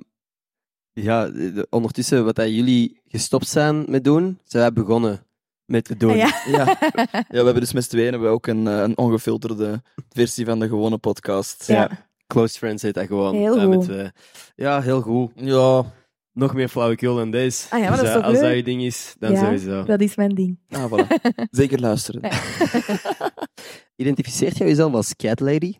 ja, 0.94 1.28
de- 1.30 1.54
de- 1.54 1.68
ondertussen, 1.70 2.26
wat 2.26 2.36
dat 2.36 2.50
jullie 2.50 3.02
gestopt 3.08 3.48
zijn 3.48 3.86
met 3.88 4.04
doen, 4.04 4.40
zijn 4.44 4.64
wij 4.64 4.74
begonnen 4.84 5.26
met 5.66 5.84
te 5.86 5.98
doen. 5.98 6.10
Ah, 6.12 6.18
ja. 6.18 6.32
Ja. 6.52 6.66
ja, 7.12 7.24
we 7.28 7.36
hebben 7.44 7.60
dus 7.60 7.74
met 7.74 7.84
z'n 7.84 7.90
tweeën 7.90 8.12
hebben 8.12 8.30
we 8.30 8.36
ook 8.36 8.48
een, 8.48 8.68
eh, 8.68 8.82
een 8.82 8.98
ongefilterde 8.98 9.82
versie 10.10 10.46
van 10.46 10.60
de 10.60 10.68
gewone 10.68 10.98
podcast. 10.98 11.68
Ja. 11.68 11.90
Close 12.28 12.58
Friends 12.58 12.82
heet 12.84 12.94
dat 12.94 13.08
gewoon. 13.08 13.36
Heel 13.36 13.60
Ja, 13.60 13.68
met 13.68 13.76
goed. 13.78 13.86
twee. 13.86 14.08
ja, 14.56 14.82
heel 14.82 15.02
goed. 15.02 15.32
Ja. 15.36 15.86
Nog 16.34 16.54
meer 16.54 16.68
flauwekul 16.68 17.16
dan 17.16 17.32
deze. 17.32 17.66
Ah 17.70 17.80
ja, 17.80 17.88
maar 17.90 17.98
dat 17.98 18.06
is 18.08 18.14
toch 18.14 18.24
als 18.24 18.40
dat 18.40 18.56
je 18.56 18.64
ding 18.64 18.82
is, 18.82 19.16
dan 19.20 19.32
Ja. 19.32 19.40
sowieso. 19.40 19.84
Dat 19.84 20.02
is 20.02 20.16
mijn 20.16 20.36
ding. 20.36 20.60
Ah, 20.70 20.92
voilà. 20.92 21.08
Zeker 21.52 21.80
luisteren. 21.80 22.22
Ja. 22.22 22.40
Identificeert 23.96 24.58
jij 24.58 24.68
jezelf 24.68 24.94
als 24.94 25.16
cat 25.16 25.40
lady? 25.40 25.74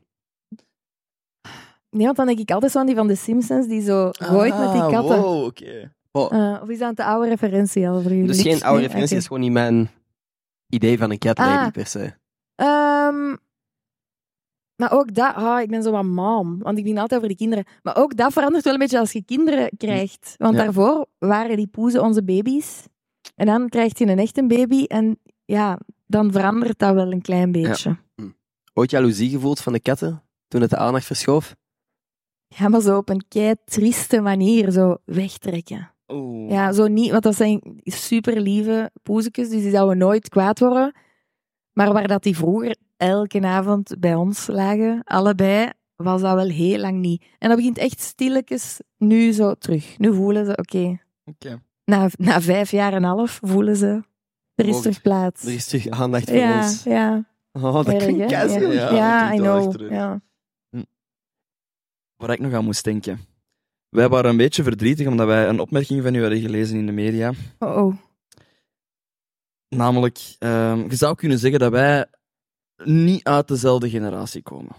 Nee, 1.90 2.06
want 2.06 2.18
dan 2.18 2.26
denk 2.26 2.40
ik 2.40 2.52
altijd 2.52 2.72
zo 2.72 2.80
aan 2.80 2.86
die 2.86 2.96
van 2.96 3.08
de 3.08 3.16
Simpsons, 3.16 3.68
die 3.68 3.82
zo 3.82 4.10
gooit 4.12 4.58
met 4.58 4.72
die 4.72 4.82
Ah, 4.82 4.92
katten. 4.92 5.22
Wow, 5.22 5.46
oké. 5.46 5.94
Eh, 6.12 6.60
of 6.62 6.70
is 6.70 6.80
dat 6.80 6.90
een 6.90 6.96
te 6.96 7.04
oude 7.04 7.30
referentie 7.30 7.88
al 7.90 8.02
voor 8.02 8.12
jullie? 8.12 8.28
Dat 8.28 8.36
is 8.36 8.42
geen 8.42 8.62
oude 8.64 8.78
Nee? 8.78 8.88
referentie, 8.88 9.18
is 9.18 9.28
gewoon 9.28 9.42
niet 9.42 9.52
mijn 9.52 9.90
idee 10.70 10.98
van 10.98 11.12
een 11.12 11.18
cat 11.18 11.38
lady 11.38 11.66
Ah. 11.66 11.72
per 11.72 11.86
se. 11.86 12.14
Ehm, 12.56 13.36
maar 14.76 14.92
ook 14.92 15.14
dat, 15.14 15.36
ah, 15.36 15.62
ik 15.62 15.70
ben 15.70 15.84
zo 15.84 15.92
wat 15.92 16.04
mom, 16.04 16.60
want 16.60 16.78
ik 16.78 16.84
ben 16.84 16.98
altijd 16.98 17.16
over 17.16 17.28
die 17.28 17.38
kinderen. 17.38 17.66
Maar 17.84 17.98
ook 17.98 18.16
dat 18.18 18.34
verandert 18.34 18.64
wel 18.64 18.74
een 18.74 18.80
beetje 18.80 19.00
als 19.00 19.12
je 19.12 19.24
kinderen 19.24 19.70
krijgt. 19.78 20.36
Want 20.38 20.56
Ja. 20.56 20.64
daarvoor 20.64 21.06
waren 21.20 21.56
die 21.58 21.68
poezen 21.68 22.02
onze 22.04 22.24
baby's. 22.24 22.84
En 23.36 23.46
dan 23.46 23.70
krijg 23.70 23.98
je 23.98 24.06
een 24.08 24.20
echte 24.20 24.48
baby 24.48 24.84
en 24.84 25.20
ja, 25.46 25.80
dan 26.06 26.32
verandert 26.32 26.80
dat 26.80 26.94
wel 26.94 27.12
een 27.12 27.22
klein 27.22 27.52
beetje. 27.52 27.98
Ooit 28.74 28.92
jaloezie 28.92 29.30
gevoeld 29.30 29.60
van 29.60 29.74
de 29.74 29.80
katten 29.80 30.24
toen 30.48 30.62
het 30.62 30.70
de 30.70 30.78
aandacht 30.78 31.06
verschoof? 31.06 31.56
Ja, 32.48 32.68
maar 32.68 32.82
zo 32.82 32.98
op 32.98 33.10
een 33.10 33.26
kei 33.28 33.56
trieste 33.66 34.22
manier, 34.22 34.72
zo 34.72 34.96
wegtrekken. 35.06 35.92
Oeh. 36.08 36.52
Ja, 36.52 36.72
zo 36.72 36.88
niet, 36.88 37.12
want 37.12 37.24
dat 37.24 37.36
zijn 37.36 37.80
super 37.84 38.42
lieve 38.42 38.92
poezekjes, 39.04 39.50
dus 39.50 39.62
die 39.62 39.72
zouden 39.72 39.98
nooit 39.98 40.30
kwaad 40.30 40.60
worden. 40.60 40.94
Maar 41.74 41.94
waar 41.94 42.08
dat 42.08 42.24
die 42.24 42.38
vroeger 42.38 42.76
elke 42.98 43.42
avond 43.42 43.96
bij 44.00 44.16
ons 44.16 44.48
lagen, 44.48 45.02
allebei, 45.04 45.70
was 45.96 46.22
dat 46.22 46.36
wel 46.36 46.48
heel 46.50 46.80
lang 46.80 47.00
niet. 47.00 47.24
En 47.40 47.48
dat 47.48 47.58
begint 47.58 47.78
echt 47.78 48.00
stilletjes 48.00 48.80
nu 48.98 49.32
zo 49.32 49.54
terug. 49.54 49.98
Nu 49.98 50.14
voelen 50.14 50.46
ze, 50.46 50.58
oké, 50.58 51.00
Oké. 51.26 51.62
na, 51.86 52.10
na 52.18 52.42
vijf 52.42 52.72
jaar 52.72 52.92
en 52.94 53.04
een 53.04 53.10
half 53.10 53.40
voelen 53.44 53.76
ze, 53.76 54.04
er 54.56 54.68
is 54.68 54.82
terug 54.82 55.02
plaats. 55.02 55.46
Er 55.46 55.54
is 55.54 55.66
terug 55.68 55.90
aandacht 55.90 56.30
voor 56.30 56.38
ja, 56.38 56.62
ons. 56.62 56.84
ja. 56.84 57.26
Oh, 57.52 57.74
dat 57.74 57.88
erg, 57.88 58.04
klinkt. 58.04 58.30
Ja, 58.30 58.44
Ja, 58.44 58.94
ja, 58.94 59.34
I 59.34 59.38
know. 59.38 59.90
Ja. 59.90 60.22
Waar 62.16 62.32
ik 62.32 62.40
nog 62.40 62.54
aan 62.54 62.64
moest 62.64 62.84
denken. 62.84 63.20
Wij 63.90 64.10
waren 64.10 64.30
een 64.30 64.38
beetje 64.38 64.64
verdrietig 64.64 65.08
omdat 65.08 65.28
wij 65.28 65.48
een 65.48 65.60
opmerking 65.60 66.04
van 66.04 66.16
u 66.16 66.22
hadden 66.22 66.40
gelezen 66.40 66.78
in 66.78 66.86
de 66.86 66.92
media. 66.92 67.32
Oh, 67.60 67.78
oh. 67.78 67.96
Namelijk, 69.76 70.36
ehm, 70.40 70.90
je 70.90 70.96
zou 70.96 71.16
kunnen 71.16 71.40
zeggen 71.40 71.60
dat 71.60 71.72
wij 71.72 72.06
niet 72.84 73.24
uit 73.24 73.48
dezelfde 73.48 73.90
generatie 73.90 74.42
komen. 74.42 74.76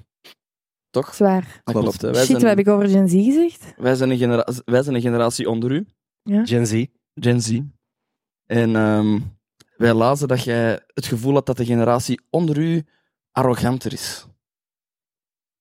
Toch? 0.91 1.15
Zwaar. 1.15 1.61
Dat 1.65 1.75
klopt. 1.75 2.01
hè. 2.03 2.11
Wij, 2.13 2.25
Shit, 2.25 2.33
wat 2.33 2.43
heb 2.43 2.59
ik 2.59 2.69
over 2.69 2.89
Gen 2.89 3.09
Z 3.09 3.13
gezegd? 3.13 3.75
wij, 3.77 3.95
zijn 3.95 4.11
een 4.11 4.19
genera- 4.19 4.53
wij 4.65 4.83
zijn 4.83 4.95
een 4.95 5.01
generatie 5.01 5.49
onder 5.51 5.71
u, 5.73 5.87
Gen 6.25 6.67
Z. 6.67 6.85
Gen 7.15 7.41
Z. 7.43 7.61
En 8.47 8.77
ehm, 8.77 9.21
wij 9.77 9.95
lazen 9.95 10.29
dat 10.29 10.45
jij 10.45 10.81
het 10.95 11.07
gevoel 11.07 11.35
had 11.35 11.47
dat 11.47 11.57
de 11.57 11.65
generatie 11.65 12.21
onder 12.31 12.59
u 12.59 12.83
arroganter 13.33 13.93
is. 13.93 14.27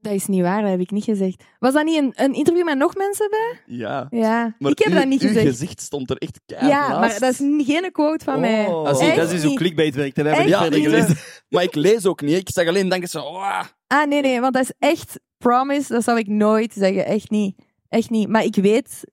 Dat 0.04 0.14
is 0.14 0.26
niet 0.28 0.42
waar, 0.42 0.62
dat 0.62 0.70
heb 0.70 0.80
ik 0.80 0.92
niet 0.92 1.04
gezegd. 1.04 1.44
Was 1.60 1.74
dat 1.74 1.86
niet 1.86 1.98
een, 1.98 2.12
een 2.16 2.34
interview 2.34 2.66
met 2.66 2.78
nog 2.78 2.96
mensen 2.96 3.30
bij? 3.30 3.76
Ja. 3.78 4.08
Ja, 4.10 4.56
Maar 4.60 4.72
ik 4.72 4.80
heb 4.80 4.94
dat 4.94 5.06
niet 5.06 5.22
uw 5.22 5.28
gezegd. 5.28 5.48
gezicht 5.48 5.82
stond 5.82 6.10
er 6.10 6.18
echt 6.18 6.40
keihard 6.46 6.72
Ja, 6.74 6.88
naast. 6.88 7.00
maar 7.00 7.32
dat 7.32 7.40
is 7.42 7.66
geen 7.68 7.92
quote 7.92 8.24
van 8.24 8.40
mij. 8.40 8.66
Oh. 8.66 8.88
Ah, 8.88 8.96
zie, 8.96 9.08
Echt 9.08 9.16
dat 9.16 9.32
is 9.32 9.44
hoe 9.44 9.56
clickbait 9.56 9.96
werkt. 9.96 10.16
We 10.16 10.22
hebben 10.24 10.40
Echt 10.40 10.50
niet 10.50 10.58
verder 10.62 10.80
gelezen. 10.82 11.16
Maar 11.50 11.64
ik 11.64 11.76
lees 11.76 12.06
ook 12.06 12.22
niet. 12.22 12.38
Ik 12.38 12.50
zag 12.50 12.68
alleen 12.68 12.90
denken 12.90 13.10
zo... 13.10 13.32
"Wah." 13.32 13.64
Ah, 13.88 14.08
nee, 14.08 14.22
nee, 14.22 14.40
want 14.40 14.54
dat 14.54 14.64
is 14.64 14.74
echt 14.80 15.20
promise. 15.38 15.94
Dat 15.94 16.04
zou 16.04 16.18
ik 16.18 16.28
nooit 16.28 16.74
zeggen. 16.74 17.06
Echt 17.06 17.30
niet. 17.30 17.56
Echt 17.90 18.10
niet. 18.10 18.28
Maar 18.28 18.44
ik 18.44 18.56
weet 18.56 19.04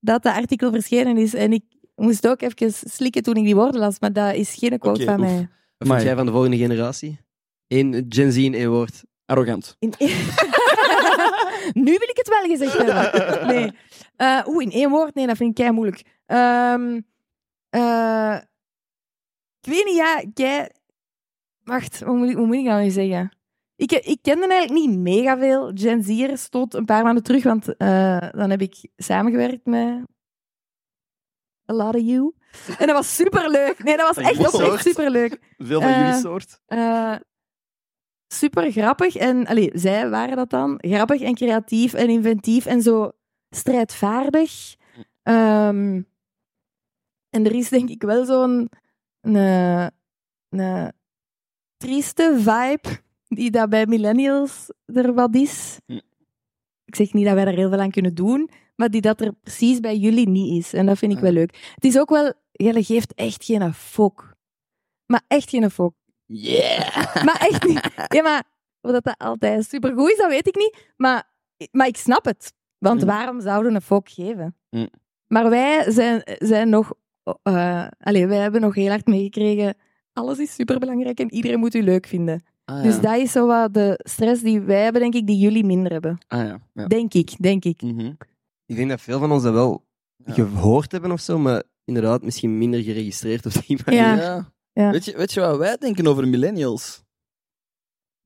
dat 0.00 0.22
dat 0.22 0.34
artikel 0.34 0.70
verschenen 0.72 1.16
is 1.16 1.34
en 1.34 1.52
ik 1.52 1.62
moest 1.94 2.28
ook 2.28 2.42
even 2.42 2.72
slikken 2.90 3.22
toen 3.22 3.34
ik 3.36 3.44
die 3.44 3.54
woorden 3.54 3.80
las, 3.80 4.00
maar 4.00 4.12
dat 4.12 4.34
is 4.34 4.54
geen 4.54 4.78
quote 4.78 5.04
van 5.04 5.20
oef. 5.20 5.26
mij. 5.26 5.48
Wat 5.78 5.88
vind 5.88 6.02
jij 6.02 6.14
van 6.16 6.26
de 6.26 6.32
volgende 6.32 6.56
generatie? 6.56 7.18
Eén 7.68 8.06
Gen 8.08 8.32
Z 8.32 8.36
in 8.36 8.54
één 8.54 8.70
woord. 8.70 9.02
Arrogant. 9.30 9.76
In 9.78 9.92
nu 11.84 11.92
wil 11.98 12.08
ik 12.08 12.16
het 12.16 12.28
wel 12.28 12.42
gezegd 12.56 12.78
hebben. 12.78 13.46
Nee. 13.46 13.72
Eh, 14.16 14.42
Oeh, 14.46 14.64
in 14.64 14.70
één 14.70 14.90
woord? 14.90 15.14
Nee, 15.14 15.26
dat 15.26 15.36
vind 15.36 15.50
ik 15.50 15.54
kei 15.64 15.70
moeilijk. 15.70 16.02
Ehm, 16.26 17.00
eh, 17.68 18.36
ik 19.60 19.70
weet 19.70 19.84
niet, 19.84 19.96
ja, 19.96 20.22
kei... 20.34 20.66
Wacht, 21.64 22.00
hoe 22.00 22.16
moet, 22.16 22.28
ik, 22.28 22.36
hoe 22.36 22.46
moet 22.46 22.56
ik 22.56 22.64
dat 22.64 22.80
nu 22.80 22.90
zeggen? 22.90 23.36
Ik, 23.76 23.92
ik 23.92 24.18
kende 24.22 24.46
eigenlijk 24.46 24.86
niet 24.86 24.98
mega 24.98 25.38
veel 25.38 25.70
Gen 25.74 26.02
Z'ers 26.02 26.48
tot 26.48 26.74
een 26.74 26.84
paar 26.84 27.04
maanden 27.04 27.22
terug, 27.22 27.42
want 27.42 27.76
eh, 27.76 28.28
dan 28.30 28.50
heb 28.50 28.60
ik 28.60 28.88
samengewerkt 28.96 29.66
met 29.66 30.04
a 31.70 31.74
lot 31.74 31.94
of 31.94 32.00
you. 32.00 32.32
En 32.78 32.86
dat 32.86 32.96
was 32.96 33.14
superleuk. 33.14 33.82
Nee, 33.84 33.96
dat 33.96 34.14
was 34.14 34.24
echt, 34.24 34.38
oprecht 34.38 34.52
soort? 34.52 34.80
superleuk. 34.80 35.38
Veel 35.58 35.80
van 35.80 35.90
Eh, 35.90 35.98
jullie 36.06 36.20
soort. 36.20 36.60
Eh, 36.66 37.14
super 38.32 38.70
grappig. 38.72 39.16
En 39.16 39.46
allee, 39.46 39.70
zij 39.74 40.10
waren 40.10 40.36
dat 40.36 40.50
dan. 40.50 40.78
Grappig 40.80 41.20
en 41.20 41.34
creatief 41.34 41.94
en 41.94 42.08
inventief 42.08 42.66
en 42.66 42.82
zo 42.82 43.10
strijdvaardig. 43.50 44.74
Ehm, 45.22 46.02
en 47.30 47.44
er 47.44 47.54
is 47.54 47.68
denk 47.68 47.88
ik 47.88 48.02
wel 48.02 48.24
zo'n 48.24 48.70
een, 49.20 49.34
een 50.48 50.92
trieste 51.76 52.34
vibe 52.38 53.00
die 53.26 53.50
dat 53.50 53.68
bij 53.68 53.86
millennials 53.86 54.72
er 54.86 55.14
wat 55.14 55.34
is. 55.34 55.78
Hm. 55.86 56.00
Ik 56.84 56.96
zeg 56.96 57.12
niet 57.12 57.24
dat 57.24 57.34
wij 57.34 57.44
daar 57.44 57.54
heel 57.54 57.68
veel 57.68 57.80
aan 57.80 57.90
kunnen 57.90 58.14
doen, 58.14 58.50
maar 58.76 58.90
die 58.90 59.00
dat 59.00 59.20
er 59.20 59.32
precies 59.32 59.80
bij 59.80 59.96
jullie 59.96 60.28
niet 60.28 60.64
is. 60.64 60.72
En 60.72 60.86
dat 60.86 60.98
vind 60.98 61.12
ik 61.12 61.18
Ah. 61.18 61.24
wel 61.24 61.32
leuk. 61.32 61.72
Het 61.74 61.84
is 61.84 61.98
ook 61.98 62.10
wel, 62.10 62.32
jij 62.52 62.82
geeft 62.82 63.14
echt 63.14 63.44
geen 63.44 63.74
fok. 63.74 64.34
Maar 65.06 65.22
echt 65.28 65.50
geen 65.50 65.70
fok. 65.70 65.94
Yeah! 66.32 67.24
Maar 67.24 67.46
echt 67.50 67.64
niet. 67.66 67.80
Ja, 68.16 68.22
maar 68.22 68.44
of 68.80 68.90
dat, 68.92 69.04
dat 69.04 69.18
altijd 69.18 69.64
supergoed 69.64 70.10
is, 70.10 70.16
dat 70.16 70.28
weet 70.28 70.46
ik 70.46 70.56
niet. 70.56 70.92
Maar, 70.96 71.24
maar 71.72 71.86
ik 71.86 71.96
snap 71.96 72.24
het. 72.24 72.52
Want 72.78 73.00
Mm. 73.00 73.06
waarom 73.06 73.40
zouden 73.40 73.70
we 73.70 73.76
een 73.76 73.82
fok 73.84 74.08
geven? 74.08 74.56
Mm. 74.70 74.88
Maar 75.26 75.50
wij 75.50 75.90
zijn, 75.90 76.22
zijn 76.24 76.68
nog... 76.68 76.92
eh 77.42 77.86
allee, 77.98 78.26
wij 78.26 78.38
hebben 78.38 78.60
nog 78.60 78.74
heel 78.74 78.88
hard 78.88 79.06
meegekregen... 79.06 79.74
Alles 80.12 80.38
is 80.38 80.54
superbelangrijk 80.54 81.20
en 81.20 81.32
iedereen 81.34 81.58
moet 81.58 81.74
u 81.74 81.82
leuk 81.82 82.06
vinden. 82.06 82.42
Ah, 82.64 82.82
Dus 82.82 83.00
dat 83.00 83.16
is 83.16 83.32
zo 83.32 83.46
wat 83.46 83.74
de 83.74 84.00
stress 84.02 84.42
die 84.42 84.60
wij 84.60 84.82
hebben, 84.82 85.00
denk 85.00 85.14
ik, 85.14 85.26
die 85.26 85.38
jullie 85.38 85.64
minder 85.64 85.92
hebben. 85.92 86.18
Ah, 86.28 86.46
ja. 86.46 86.58
ja. 86.74 86.86
Denk 86.86 87.14
ik, 87.14 87.36
denk 87.38 87.64
ik. 87.64 87.82
Mhm. 87.82 88.12
Ik 88.66 88.76
denk 88.76 88.88
dat 88.88 89.00
veel 89.00 89.18
van 89.18 89.32
ons 89.32 89.42
dat 89.42 89.52
wel 89.52 89.84
Ja. 90.24 90.32
gehoord 90.34 90.92
hebben 90.92 91.10
of 91.12 91.20
zo, 91.20 91.38
maar 91.38 91.62
inderdaad 91.84 92.22
misschien 92.22 92.58
minder 92.58 92.82
geregistreerd 92.82 93.46
op 93.46 93.52
die 93.66 93.78
manier. 93.84 94.00
Ja. 94.22 94.52
Ja. 94.72 94.90
Weet, 94.90 95.04
je, 95.04 95.16
weet 95.16 95.32
je 95.32 95.40
wat 95.40 95.56
wij 95.58 95.76
denken 95.76 96.06
over 96.06 96.28
millennials? 96.28 97.02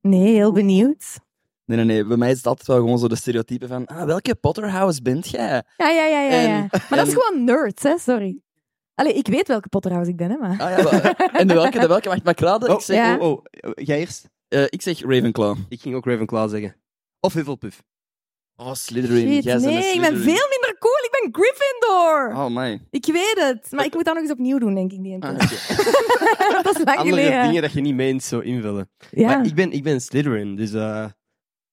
Nee, 0.00 0.34
heel 0.34 0.52
benieuwd. 0.52 1.18
Nee, 1.64 1.76
nee, 1.76 1.86
nee. 1.86 2.04
Bij 2.04 2.16
mij 2.16 2.30
is 2.30 2.36
het 2.36 2.46
altijd 2.46 2.66
wel 2.66 2.76
gewoon 2.76 2.98
zo 2.98 3.08
de 3.08 3.16
stereotype 3.16 3.66
van 3.66 3.86
ah, 3.86 4.04
welke 4.04 4.34
Potterhouse 4.34 5.02
bent 5.02 5.28
jij? 5.28 5.62
Ja, 5.76 5.88
ja, 5.90 6.04
ja, 6.06 6.20
ja. 6.20 6.40
ja. 6.40 6.48
En- 6.48 6.68
maar 6.70 6.98
dat 6.98 7.06
is 7.06 7.12
gewoon 7.14 7.44
nerds, 7.44 7.82
hè? 7.82 7.98
Sorry. 7.98 8.38
Allee, 8.94 9.12
ik 9.14 9.26
weet 9.26 9.48
welke 9.48 9.68
Potterhouse 9.68 10.10
ik 10.10 10.16
ben, 10.16 10.30
hè, 10.30 10.36
maar... 10.36 10.50
Ah, 10.50 10.78
ja, 10.78 10.82
maar- 10.82 11.30
en 11.32 11.46
de 11.48 11.54
welke? 11.54 11.78
De 11.78 11.86
welke? 11.86 12.08
Mag 12.08 12.16
ik 12.16 12.24
maar 12.24 12.38
raden? 12.38 12.68
Oh, 12.68 12.74
ik, 12.74 12.80
zeg, 12.80 12.96
Ja. 12.96 13.16
oh, 13.18 13.30
oh, 13.60 13.72
jij 13.74 13.98
eerst? 13.98 14.28
eh, 14.48 14.62
ik 14.68 14.82
zeg 14.82 15.00
Ravenclaw. 15.00 15.58
Ik 15.68 15.80
ging 15.80 15.94
ook 15.94 16.04
Ravenclaw 16.06 16.50
zeggen. 16.50 16.76
Of 17.20 17.32
Hufflepuff. 17.32 17.82
Oh, 18.56 18.74
Slytherin. 18.74 19.32
Shit, 19.32 19.44
Jij 19.44 19.54
bent 19.54 19.66
nee, 19.66 19.94
ik 19.94 20.00
ben 20.00 20.16
veel 20.16 20.48
minder 20.50 20.76
cool. 20.78 20.93
Gryffindor. 21.32 22.44
Oh, 22.44 22.46
my. 22.56 22.80
Ik 22.90 23.06
weet 23.06 23.34
het. 23.38 23.72
Maar 23.72 23.84
ik 23.84 23.94
moet 23.94 24.04
dat 24.04 24.14
nog 24.14 24.22
eens 24.22 24.32
opnieuw 24.32 24.58
doen, 24.58 24.74
denk 24.74 24.92
ik. 24.92 25.02
Die 25.02 25.22
Ah, 25.22 25.38
keer. 25.38 25.38
oké. 25.38 26.62
dat 26.62 26.76
is 26.78 26.84
lang 26.84 26.98
Andere 26.98 27.22
geleden. 27.22 27.46
dingen 27.46 27.62
dat 27.62 27.72
je 27.72 27.80
niet 27.80 27.94
meent 27.94 28.22
zo 28.22 28.38
invullen. 28.40 28.90
Ja. 29.10 29.26
Maar 29.36 29.46
ik 29.46 29.54
ben, 29.54 29.72
ik 29.72 29.82
ben 29.82 30.00
Slytherin, 30.00 30.56
dus 30.56 30.72
eh, 30.72 31.06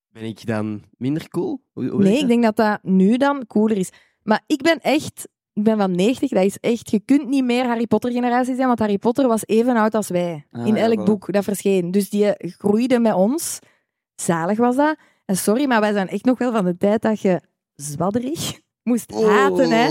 ben 0.09 0.23
ik 0.23 0.45
dan 0.45 0.83
minder 0.97 1.27
cool? 1.29 1.61
Hoe, 1.71 1.83
hoe 1.83 1.91
werkt 1.97 2.03
Nee, 2.11 2.19
ik 2.21 2.27
denk 2.27 2.43
dat 2.43 2.55
dat 2.55 2.79
nu 2.83 3.17
dan 3.17 3.45
cooler 3.47 3.77
is. 3.77 3.89
Maar 4.23 4.41
ik 4.47 4.61
ben 4.61 4.79
echt 4.81 5.27
ik 5.53 5.63
ben 5.63 5.77
van 5.77 5.95
90, 5.95 6.29
dat 6.29 6.43
is 6.43 6.57
echt, 6.59 6.91
je 6.91 6.99
kunt 6.99 7.27
niet 7.27 7.43
meer 7.43 7.65
Harry 7.65 7.87
Potter 7.87 8.11
generatie 8.11 8.55
zijn, 8.55 8.67
want 8.67 8.79
Harry 8.79 8.97
Potter 8.97 9.27
was 9.27 9.41
even 9.45 9.75
oud 9.75 9.93
als 9.95 10.09
wij. 10.09 10.45
Ah, 10.51 10.67
in 10.67 10.75
elk 10.75 11.05
boek 11.05 11.33
dat 11.33 11.43
verscheen. 11.43 11.91
Dus 11.91 12.09
die 12.09 12.33
groeide 12.37 12.99
met 12.99 13.13
ons. 13.13 13.59
Zalig 14.15 14.57
was 14.57 14.75
dat. 14.75 14.95
En 15.25 15.37
sorry, 15.37 15.65
maar 15.67 15.79
wij 15.81 15.93
zijn 15.93 16.07
echt 16.07 16.25
nog 16.25 16.37
wel 16.37 16.51
van 16.51 16.65
de 16.65 16.77
tijd 16.77 17.01
dat 17.01 17.19
je 17.21 17.41
zwadderig 17.75 18.59
moest 18.83 19.11
haten, 19.11 19.71
hè. 19.71 19.89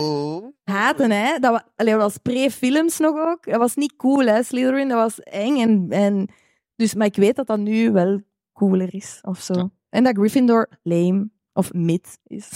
Haten, 0.64 1.10
hè. 1.10 1.38
Dat, 1.38 1.50
wa- 1.52 1.66
allee, 1.76 1.92
dat 1.92 2.02
was 2.02 2.16
pre-films 2.16 2.98
nog 2.98 3.18
ook. 3.18 3.44
Dat 3.44 3.58
was 3.58 3.74
niet 3.74 3.96
cool, 3.96 4.26
hè, 4.26 4.42
Slytherin. 4.42 4.88
Dat 4.88 4.98
was 4.98 5.20
eng. 5.20 5.58
En, 5.60 5.86
en... 5.90 6.28
Dus, 6.76 6.94
maar 6.94 7.06
ik 7.06 7.16
weet 7.16 7.36
dat 7.36 7.46
dat 7.46 7.58
nu 7.58 7.92
wel 7.92 8.20
cooler 8.52 8.94
is, 8.94 9.18
of 9.22 9.40
zo. 9.40 9.54
Ja. 9.54 9.70
En 9.90 10.04
dat 10.04 10.16
Gryffindor 10.16 10.68
lame 10.82 11.28
of 11.52 11.72
mid 11.72 12.18
is. 12.26 12.48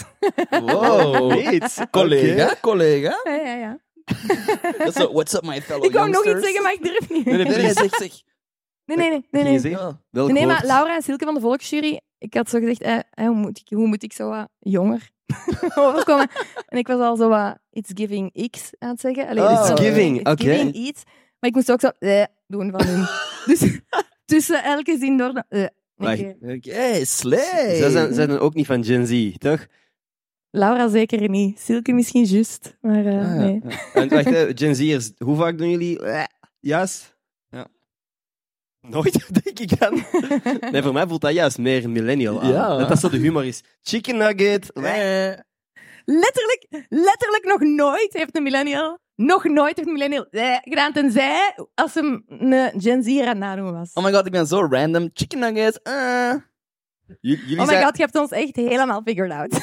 Wow. 0.50 1.32
Weet. 1.34 1.86
Collega, 1.90 2.54
collega. 2.60 3.20
ja, 3.24 3.34
ja, 3.34 3.54
ja. 3.54 3.78
Dat 4.78 4.86
is 4.88 4.92
zo, 4.94 5.12
what's 5.12 5.32
up, 5.34 5.42
my 5.44 5.62
fellow 5.62 5.84
Ik 5.88 5.92
wou 5.92 6.10
nog 6.10 6.24
iets 6.24 6.24
youngsters? 6.24 6.44
zeggen, 6.44 6.62
maar 6.62 6.72
ik 6.72 6.82
durf 6.82 7.10
niet. 7.10 7.24
Nee, 7.24 7.34
nee, 7.36 7.44
Nee, 7.46 7.56
nee, 7.62 7.72
zeg, 7.72 7.94
zeg. 7.94 8.22
Nee, 8.84 8.96
nee, 8.96 9.08
nee. 9.10 9.42
nee, 9.42 9.60
nee. 9.60 9.76
Welk 10.10 10.32
Nee, 10.32 10.46
maar? 10.46 10.64
Laura 10.66 10.94
en 10.94 11.02
Silke 11.02 11.24
van 11.24 11.34
de 11.34 11.40
Volksjury, 11.40 12.00
ik 12.24 12.34
had 12.34 12.48
zo 12.50 12.58
gezegd, 12.58 12.80
eh, 12.82 12.94
eh, 13.10 13.26
hoe, 13.26 13.34
moet 13.36 13.58
ik, 13.58 13.76
hoe 13.76 13.86
moet 13.86 14.02
ik 14.02 14.12
zo 14.12 14.28
wat 14.28 14.48
jonger 14.58 15.10
overkomen? 15.74 16.28
En 16.68 16.78
ik 16.78 16.86
was 16.86 17.00
al 17.00 17.16
zo 17.16 17.28
wat 17.28 17.58
It's 17.70 17.90
Giving 17.94 18.50
X 18.50 18.70
aan 18.78 18.88
het 18.90 19.00
zeggen. 19.00 19.26
Allee, 19.28 19.42
Oh. 19.44 19.48
dus 19.50 19.58
It's 19.58 19.68
zo, 19.68 19.74
giving, 19.88 20.20
It's 20.20 20.30
oké. 20.30 20.42
Giving 20.42 20.72
iets. 20.74 21.02
Maar 21.38 21.50
ik 21.50 21.54
moest 21.56 21.72
ook 21.72 21.80
zo 21.80 21.88
eh, 21.98 22.24
doen 22.46 22.70
van 22.70 22.86
hun. 22.86 23.04
dus 23.54 23.80
tussen 24.24 24.64
elke 24.64 24.96
zin 24.98 25.16
door... 25.16 25.32
de- 25.32 25.44
eh, 25.48 25.66
Wacht. 25.94 26.20
oké. 26.20 26.52
Oké, 26.54 27.04
slay. 27.04 27.76
Zij 27.76 27.90
zijn, 27.90 27.90
zij 27.90 28.12
zijn 28.26 28.38
ook 28.38 28.54
niet 28.54 28.66
van 28.66 28.84
Gen 28.84 29.06
Z, 29.06 29.34
toch? 29.38 29.66
Laura 30.50 30.88
zeker 30.88 31.28
niet. 31.28 31.60
Silke 31.60 31.92
misschien 31.92 32.24
juist, 32.24 32.76
maar 32.80 33.06
eh, 33.06 33.18
Ah, 33.18 33.22
ja, 33.22 33.34
nee. 33.34 33.60
En 33.94 34.08
wacht, 34.08 34.28
Gen 34.60 34.74
Z'ers, 34.74 35.10
hoe 35.18 35.36
vaak 35.36 35.58
doen 35.58 35.70
jullie... 35.70 36.00
eh, 36.02 36.24
Juist? 36.60 37.02
Ja. 37.08 37.13
Nooit, 38.88 39.28
denk 39.44 39.58
ik 39.58 39.78
dan. 39.78 40.02
Nee, 40.72 40.82
voor 40.82 40.92
mij 40.92 41.06
voelt 41.06 41.20
dat 41.20 41.32
juist 41.32 41.58
meer 41.58 41.90
millennial 41.90 42.40
aan. 42.42 42.52
Ja. 42.52 42.76
Dat 42.76 42.88
dat 42.88 42.98
zo 42.98 43.08
de 43.08 43.16
humor 43.16 43.44
is. 43.44 43.62
Chicken 43.82 44.16
nugget. 44.16 44.72
eh. 44.72 45.32
Letterlijk, 46.06 46.66
letterlijk 46.88 47.44
nog 47.44 47.60
nooit 47.60 48.12
heeft 48.12 48.36
een 48.36 48.42
millennial... 48.42 48.98
Nog 49.16 49.44
nooit 49.44 49.76
heeft 49.76 49.86
een 49.88 49.92
millennial 49.94 50.26
eh, 50.30 50.56
gedaan, 50.60 50.92
tenzij 50.92 51.54
als 51.74 51.94
hem 51.94 52.24
een 52.28 52.72
Gen 52.80 53.02
Z 53.02 53.08
aan 53.20 53.26
het 53.26 53.38
nadoen 53.38 53.72
was. 53.72 53.90
Oh 53.92 54.04
my 54.04 54.12
god, 54.12 54.26
ik 54.26 54.32
ben 54.32 54.46
zo 54.46 54.66
random. 54.70 55.10
Chicken 55.12 55.38
nuggets. 55.38 55.78
eh. 55.82 56.34
J- 57.06 57.16
jullie, 57.20 57.58
Oh 57.60 57.66
my 57.66 57.72
zijn, 57.72 57.84
god, 57.84 57.96
je 57.96 58.02
hebt 58.02 58.18
ons 58.18 58.30
echt 58.30 58.56
helemaal 58.56 59.02
figured 59.04 59.30
out. 59.32 59.62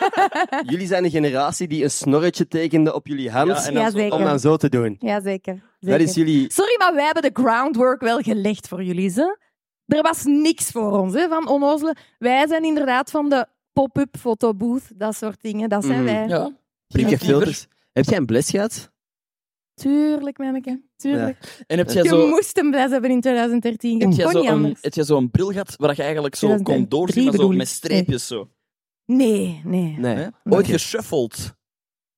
jullie 0.72 0.86
zijn 0.86 1.02
de 1.02 1.10
generatie 1.10 1.68
die 1.68 1.82
een 1.84 1.90
snorretje 1.90 2.48
tekende 2.48 2.94
op 2.94 3.06
jullie 3.06 3.30
hand 3.30 3.64
Ja, 3.72 3.90
dan 3.90 4.12
om 4.12 4.24
dan 4.24 4.38
zo 4.40 4.56
te 4.56 4.68
doen. 4.68 4.96
Ja, 4.98 5.20
zeker. 5.20 5.62
Dat 5.80 6.00
is 6.00 6.14
jullie... 6.14 6.52
Sorry, 6.52 6.74
maar 6.78 6.94
wij 6.94 7.04
hebben 7.04 7.22
de 7.22 7.30
groundwork 7.42 8.00
wel 8.00 8.18
gelegd 8.20 8.68
voor 8.68 8.82
jullie. 8.82 9.10
Ze. 9.10 9.38
Er 9.86 10.02
was 10.02 10.24
niks 10.24 10.70
voor 10.70 10.98
ons 11.00 11.14
hè, 11.14 11.28
van 11.28 11.48
onnozelen. 11.48 11.96
Wij 12.18 12.46
zijn 12.46 12.64
inderdaad 12.64 13.10
van 13.10 13.28
de 13.28 13.46
pop-up 13.72 14.16
fotobooth, 14.18 14.98
dat 14.98 15.16
soort 15.16 15.42
dingen. 15.42 15.68
Dat 15.68 15.84
zijn 15.84 16.02
Mhm. 16.04 16.12
wij. 16.14 16.26
Ja. 16.28 16.50
Heb 17.92 18.04
jij 18.04 18.16
een 18.16 18.26
bles 18.26 18.50
gehad? 18.50 18.90
Tuurlijk, 19.74 20.38
manneke. 20.38 20.82
Tuurlijk. 20.96 21.64
En 21.66 21.78
heb 21.78 21.90
jij 21.90 22.02
Je 22.02 22.08
zo... 22.08 22.28
moest 22.28 22.58
een 22.58 22.70
bles 22.70 22.90
hebben 22.90 23.10
in 23.10 23.20
2013. 23.20 23.98
Je 23.98 24.04
Heb 24.04 24.12
jij 24.14 24.24
kon 24.24 24.32
zo 24.32 24.40
niet 24.40 24.48
een, 24.48 24.54
anders. 24.54 24.78
heb 24.82 24.94
jij 24.94 25.04
zo 25.04 25.16
een 25.16 25.30
bril 25.30 25.50
gehad 25.50 25.74
waar 25.76 25.96
je 25.96 26.02
eigenlijk 26.02 26.34
zo 26.34 26.46
2003 26.46 26.88
kon 26.88 26.98
doorzien, 26.98 27.24
maar 27.24 27.34
zo 27.34 27.48
met 27.48 27.68
streepjes 27.68 28.26
zo? 28.26 28.50
Nee, 29.06 29.60
nee. 29.64 29.96
Nee. 29.98 30.14
Nee. 30.14 30.26
Ooit 30.44 30.66
geshuffeld. 30.66 31.54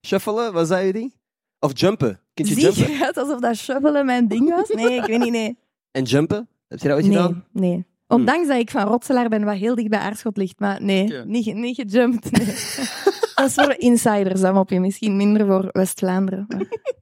Shuffelen, 0.07 0.53
wat 0.53 0.67
zei 0.67 0.87
je 0.87 0.93
die? 0.93 1.15
Of 1.59 1.81
jumpen? 1.81 2.21
Kun 2.35 2.47
je 2.47 2.53
Zie 2.55 2.63
jumpen? 2.63 2.91
je 2.93 3.05
het 3.05 3.17
alsof 3.17 3.41
dat 3.41 3.57
shuffelen 3.57 4.07
mijn 4.07 4.29
ding 4.29 4.51
was? 4.51 4.69
Nee, 4.69 4.97
ik 4.97 5.05
weet 5.05 5.19
niet, 5.19 5.33
nee. 5.33 5.59
En 5.91 6.03
jumpen? 6.03 6.49
Heb 6.69 6.79
je 6.81 6.89
dat 6.89 6.97
ooit 6.97 7.07
gedaan? 7.07 7.45
Nee, 7.53 7.71
nee. 7.71 7.87
Ondanks 8.07 8.49
dat 8.49 8.59
ik 8.59 8.71
van 8.71 8.83
Rotselaar 8.87 9.29
ben, 9.29 9.45
wat 9.45 9.57
heel 9.57 9.75
dicht 9.75 9.89
bij 9.89 9.99
Aarschot 9.99 10.37
ligt. 10.37 10.61
Maar 10.61 10.83
nee, 10.83 11.25
niet, 11.25 11.55
niet 11.55 11.75
gejumpt. 11.77 12.31
Nee. 12.31 12.47
dat 13.35 13.47
is 13.47 13.55
voor 13.55 13.75
insiders, 13.79 14.41
dan 14.41 14.57
op 14.59 14.71
je. 14.71 14.81
Misschien 14.81 15.17
minder 15.17 15.47
voor 15.47 15.69
West-Vlaanderen. 15.73 16.47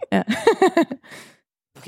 Ja. 0.08 0.24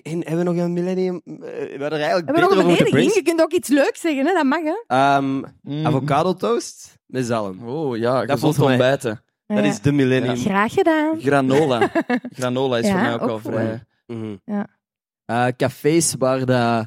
En 0.02 0.18
hebben 0.18 0.36
we 0.38 0.42
nog 0.52 0.56
een 0.56 0.72
millennium? 0.72 1.20
eh, 1.24 1.32
We 1.34 1.76
hadden 1.78 1.78
er 1.78 1.92
eigenlijk 1.92 2.26
Hebben 2.26 2.34
we 2.34 2.40
nog 2.40 2.48
beter 2.48 2.52
een 2.52 2.58
over 2.58 2.64
moeten 2.64 2.86
verdediging? 2.86 3.14
Je 3.14 3.22
kunt 3.22 3.40
ook 3.42 3.52
iets 3.52 3.68
leuks 3.68 4.00
zeggen, 4.00 4.26
hè? 4.26 4.32
dat 4.32 4.44
mag. 4.44 4.60
Hè? 4.62 4.82
Ehm, 4.86 5.42
Mm. 5.62 5.86
avocado 5.86 6.34
toast 6.34 6.98
met 7.06 7.26
zalm. 7.26 7.68
Oh 7.68 7.96
ja, 7.96 8.20
Dat 8.26 8.30
gezond 8.30 8.58
ontbijten. 8.58 9.22
Dat 9.46 9.58
Ja. 9.58 9.64
is 9.64 9.80
de 9.80 9.92
millennium. 9.92 10.36
Graag 10.36 10.72
gedaan. 10.72 11.20
Granola. 11.20 11.90
Granola 12.38 12.78
is 12.78 12.86
Ja, 12.86 12.92
voor 12.92 13.00
mij 13.00 13.14
ook, 13.14 13.22
ook 13.22 13.28
al 13.28 13.38
vrij... 13.38 13.82
Mhm. 14.06 14.36
Ja. 14.44 14.66
Eh, 15.24 15.46
cafés 15.56 16.14
waar 16.18 16.46
de 16.46 16.86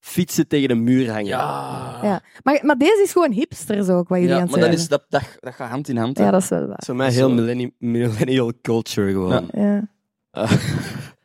fietsen 0.00 0.48
tegen 0.48 0.68
de 0.68 0.74
muur 0.74 1.06
hangen. 1.08 1.24
Ja. 1.26 1.98
Ja. 2.02 2.22
Maar, 2.42 2.60
maar 2.62 2.76
deze 2.76 3.00
is 3.04 3.12
gewoon 3.12 3.32
hipsters 3.32 3.88
ook, 3.88 4.08
wat 4.08 4.18
jullie 4.18 4.34
Ja, 4.34 4.40
aan 4.40 4.42
het 4.42 4.50
maar 4.50 4.60
dat, 4.60 4.68
zeggen. 4.68 4.82
is, 4.82 4.88
dat, 4.88 5.04
dat, 5.08 5.36
dat 5.40 5.54
gaat 5.54 5.70
hand 5.70 5.88
in 5.88 5.96
hand. 5.96 6.18
hè. 6.18 6.24
Ja, 6.24 6.30
dat 6.30 6.42
is 6.42 6.48
wel 6.48 6.58
waar. 6.58 6.68
Dat 6.68 6.78
is 6.80 6.86
voor 6.86 6.96
mij 6.96 7.10
heel 7.12 7.30
millennial 7.78 8.52
culture 8.62 9.10
gewoon. 9.12 9.48
Ja. 9.52 9.88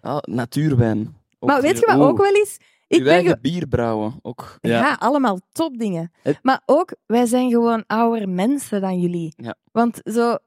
Ah, 0.01 0.17
natuurwijn. 0.21 1.15
Ook 1.39 1.49
Maar 1.49 1.61
weet 1.61 1.79
je 1.79 1.85
wat 1.85 1.97
ook 2.07 2.17
wel 2.17 2.33
is? 2.33 2.57
Ik 2.87 2.97
Uw 2.97 3.03
ben 3.03 3.13
eigen 3.13 3.39
bier 3.41 3.67
brouwen. 3.67 4.19
Ook. 4.21 4.57
Ja. 4.61 4.69
Ja, 4.79 4.95
allemaal 4.99 5.39
topdingen. 5.51 6.11
Het- 6.21 6.39
Maar 6.41 6.61
ook, 6.65 6.93
wij 7.05 7.25
zijn 7.25 7.49
gewoon 7.49 7.83
ouder 7.87 8.29
mensen 8.29 8.81
dan 8.81 8.99
jullie. 8.99 9.33
Ja. 9.37 9.55
Want 9.71 10.01
zo... 10.03 10.37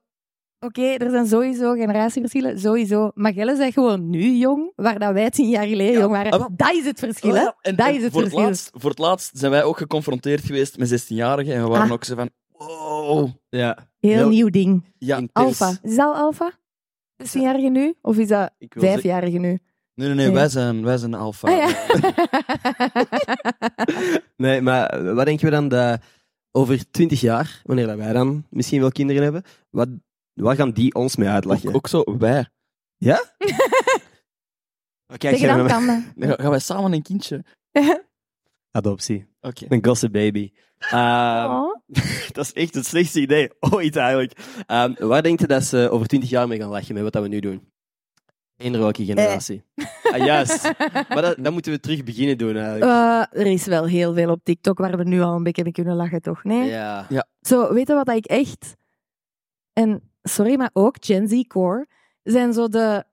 Oké, 0.61 0.83
er 0.83 1.11
zijn 1.11 1.27
sowieso 1.27 1.73
generatieverschillen, 1.73 2.59
sowieso. 2.59 3.11
Maar 3.15 3.33
jij 3.33 3.57
bent 3.57 3.73
gewoon 3.73 4.11
nu 4.11 4.37
jong, 4.37 4.73
waar 4.77 4.99
dat 4.99 5.13
wij 5.13 5.31
tien 5.31 5.49
jaar 5.49 5.67
geleden 5.67 5.93
Ja. 5.93 5.99
jong 6.01 6.13
waren. 6.13 6.33
Ah, 6.33 6.47
dat 6.57 6.73
is 6.75 6.85
het 6.85 6.99
verschil, 6.99 7.35
hè? 7.35 7.41
Ja, 7.41 7.57
en, 7.61 7.77
dat 7.77 7.87
en 7.89 7.95
is 7.95 8.03
het 8.03 8.13
voor, 8.13 8.21
het 8.21 8.31
verschil. 8.31 8.49
laatst, 8.51 8.71
voor 8.73 8.91
het 8.91 8.99
laatst 8.99 9.31
zijn 9.39 9.51
wij 9.51 9.63
ook 9.63 9.77
geconfronteerd 9.77 10.45
geweest 10.45 10.79
met 10.79 10.89
16-jarigen. 10.89 11.55
En 11.55 11.63
we 11.63 11.69
waren 11.69 11.87
Ah. 11.87 11.93
ook 11.93 12.05
zo 12.05 12.15
van... 12.15 12.31
Wow. 12.53 13.29
Ja. 13.49 13.79
Heel 14.01 14.13
Heel- 14.13 14.29
nieuw 14.29 14.49
ding. 14.51 14.85
Ja. 14.99 15.23
Alpha. 15.33 15.69
Is 15.83 15.97
dat 15.97 16.07
al 16.07 16.15
alpha? 16.15 16.51
De 17.17 17.25
tienjarige 17.25 17.69
nu? 17.69 17.95
Of 18.03 18.17
is 18.19 18.29
dat 18.29 18.51
vijfjarige 18.69 19.39
nu? 19.39 19.49
Nee, 19.49 19.59
nee, 19.95 20.09
nee, 20.15 20.27
Nee. 20.27 20.35
wij 20.35 20.49
zijn, 20.49 20.85
wij 20.85 20.97
zijn 20.97 21.15
alfa. 21.15 21.49
Ah 21.49 21.57
ja. 21.57 21.77
Nee, 24.37 24.61
maar 24.61 25.15
wat 25.15 25.27
denken 25.27 25.45
we 25.45 25.51
dan 25.51 25.69
dat 25.69 26.01
over 26.53 26.91
twintig 26.91 27.21
jaar, 27.21 27.61
wanneer 27.65 27.87
dat 27.87 27.97
wij 27.97 28.13
dan 28.13 28.45
misschien 28.51 28.81
wel 28.81 28.91
kinderen 28.91 29.23
hebben, 29.23 29.43
wat, 29.71 29.89
waar 30.43 30.57
gaan 30.57 30.71
die 30.71 30.95
ons 30.95 31.17
mee 31.17 31.29
uitlachen? 31.29 31.69
ook, 31.69 31.75
ook 31.75 31.89
zo, 31.89 32.05
wij. 32.19 32.49
Kijk, 35.17 35.21
Tegen 35.21 35.39
jij 35.39 35.57
dan 35.57 35.67
kan 35.67 35.85
gaan 36.17 36.51
wij 36.51 36.59
samen 36.59 36.93
een 36.93 37.03
kindje. 37.03 37.45
Adoptie. 38.71 39.27
Oké. 39.41 39.67
Een 39.69 39.85
gossip 39.85 40.13
baby. 40.13 40.53
Ehm, 40.79 41.51
Oh. 41.51 41.77
Dat 42.33 42.45
is 42.45 42.53
echt 42.53 42.75
het 42.75 42.87
slechtste 42.87 43.21
idee 43.21 43.51
ooit 43.61 43.97
eigenlijk. 43.97 44.63
Ehm, 44.67 45.07
waar 45.07 45.23
denk 45.23 45.41
je 45.41 45.47
dat 45.47 45.65
ze 45.65 45.89
over 45.91 46.07
twintig 46.07 46.31
jaar 46.31 46.49
mee 46.49 46.59
gaan 46.59 46.69
lachen 46.69 46.95
met 46.95 47.03
wat 47.03 47.13
dat 47.13 47.23
we 47.23 47.29
nu 47.29 47.41
doen? 47.41 47.71
Welke 48.57 49.05
generatie. 49.05 49.65
Ah, 50.03 50.25
juist. 50.25 50.63
Maar 51.09 51.23
dat, 51.23 51.37
dat 51.39 51.53
moeten 51.53 51.73
we 51.73 51.81
terug 51.81 52.05
beginnen 52.05 52.39
doen 52.39 52.57
eigenlijk. 52.57 52.85
Eh, 52.85 53.41
er 53.41 53.47
is 53.47 53.67
wel 53.67 53.87
heel 53.87 54.15
veel 54.15 54.31
op 54.31 54.41
TikTok 54.45 54.79
waar 54.79 54.97
we 54.97 55.05
nu 55.05 55.21
al 55.21 55.35
een 55.35 55.43
beetje 55.43 55.63
mee 55.63 55.73
kunnen 55.73 55.97
lachen, 55.97 56.23
toch? 56.23 56.45
Nee? 56.45 56.69
Ja. 56.69 57.07
Zo, 57.41 57.73
weet 57.75 57.89
je 57.89 57.95
wat 57.95 58.09
ik 58.09 58.27
echt... 58.27 58.77
En 59.73 60.08
sorry, 60.29 60.57
maar 60.57 60.71
ook 60.73 60.97
Gen 61.01 61.29
Z 61.29 61.43
Core 61.43 61.87
zijn 62.23 62.53
zo 62.53 62.69
de... 62.69 63.05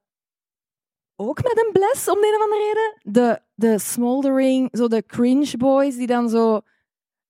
Ook 1.16 1.44
met 1.44 1.58
een 1.66 1.72
bles, 1.72 2.10
om 2.10 2.22
de 2.22 2.28
een 2.28 2.36
of 2.36 2.42
andere 2.42 2.62
reden. 2.62 3.14
De, 3.14 3.40
de 3.70 3.80
smoldering, 3.80 4.70
zo 4.72 4.88
de 4.88 5.06
cringe 5.06 5.58
boys 5.58 5.96
die 5.96 6.08
dan 6.08 6.30
zo 6.30 6.62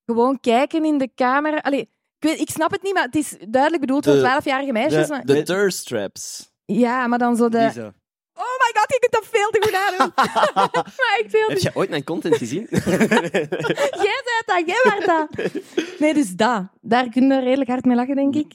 gewoon 0.06 0.40
kijken 0.40 0.86
in 0.86 0.98
de 0.98 1.12
camera. 1.16 1.58
Allee, 1.58 1.80
ik, 1.80 1.90
weet, 2.20 2.40
ik 2.40 2.50
snap 2.50 2.72
het 2.72 2.82
niet, 2.84 2.94
maar 2.94 3.04
het 3.04 3.16
is 3.16 3.36
duidelijk 3.50 3.82
bedoeld 3.82 4.06
voor 4.06 4.14
De- 4.14 4.40
12-jarige 4.42 4.72
meisjes. 4.72 5.08
maar- 5.10 5.26
De 5.26 5.44
thirstraps. 5.44 6.52
ja, 6.66 7.08
maar 7.08 7.20
dan 7.20 7.36
zo 7.36 7.50
de... 7.50 7.94
Oh 8.38 8.56
my 8.64 8.80
god, 8.80 8.86
je 8.88 8.98
kunt 9.00 9.12
dat 9.12 9.26
veel 9.32 9.50
te 9.50 9.62
goed 9.62 9.72
nadoen. 9.72 10.12
maar 11.00 11.20
ik 11.24 11.30
veel 11.30 11.48
Heb 11.48 11.58
je 11.58 11.72
ooit 11.74 11.90
mijn 11.90 12.04
content 12.04 12.36
gezien? 12.36 12.68
Jij 14.06 14.22
zei 14.26 14.42
dat, 14.46 14.64
jij 14.66 14.82
was 14.84 15.06
dat. 15.06 15.54
Nee, 16.00 16.14
dus 16.14 16.30
dat. 16.36 16.64
Daar 16.82 17.10
kun 17.10 17.30
je 17.30 17.40
redelijk 17.40 17.70
hard 17.70 17.86
mee 17.86 17.96
lachen, 17.96 18.16
denk 18.16 18.36
ik. 18.36 18.54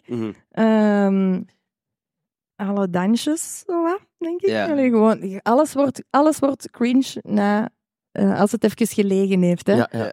Ehm 0.50 1.40
alle 2.60 2.90
dansjes, 2.90 3.62
zo 3.66 3.82
wat, 3.82 4.00
denk 4.18 4.40
ik. 4.40 4.48
Ja. 4.48 4.66
Allee, 4.70 4.90
gewoon, 4.90 5.40
alles, 5.42 5.72
wordt, 5.72 6.02
alles 6.10 6.38
wordt 6.38 6.70
cringe 6.70 7.20
na, 7.22 7.68
eh, 8.12 8.40
als 8.40 8.52
het 8.52 8.64
even 8.64 8.86
gelegen 8.86 9.42
heeft. 9.42 9.66
Hè. 9.66 9.74
Ja, 9.74 9.88
ja. 9.92 10.12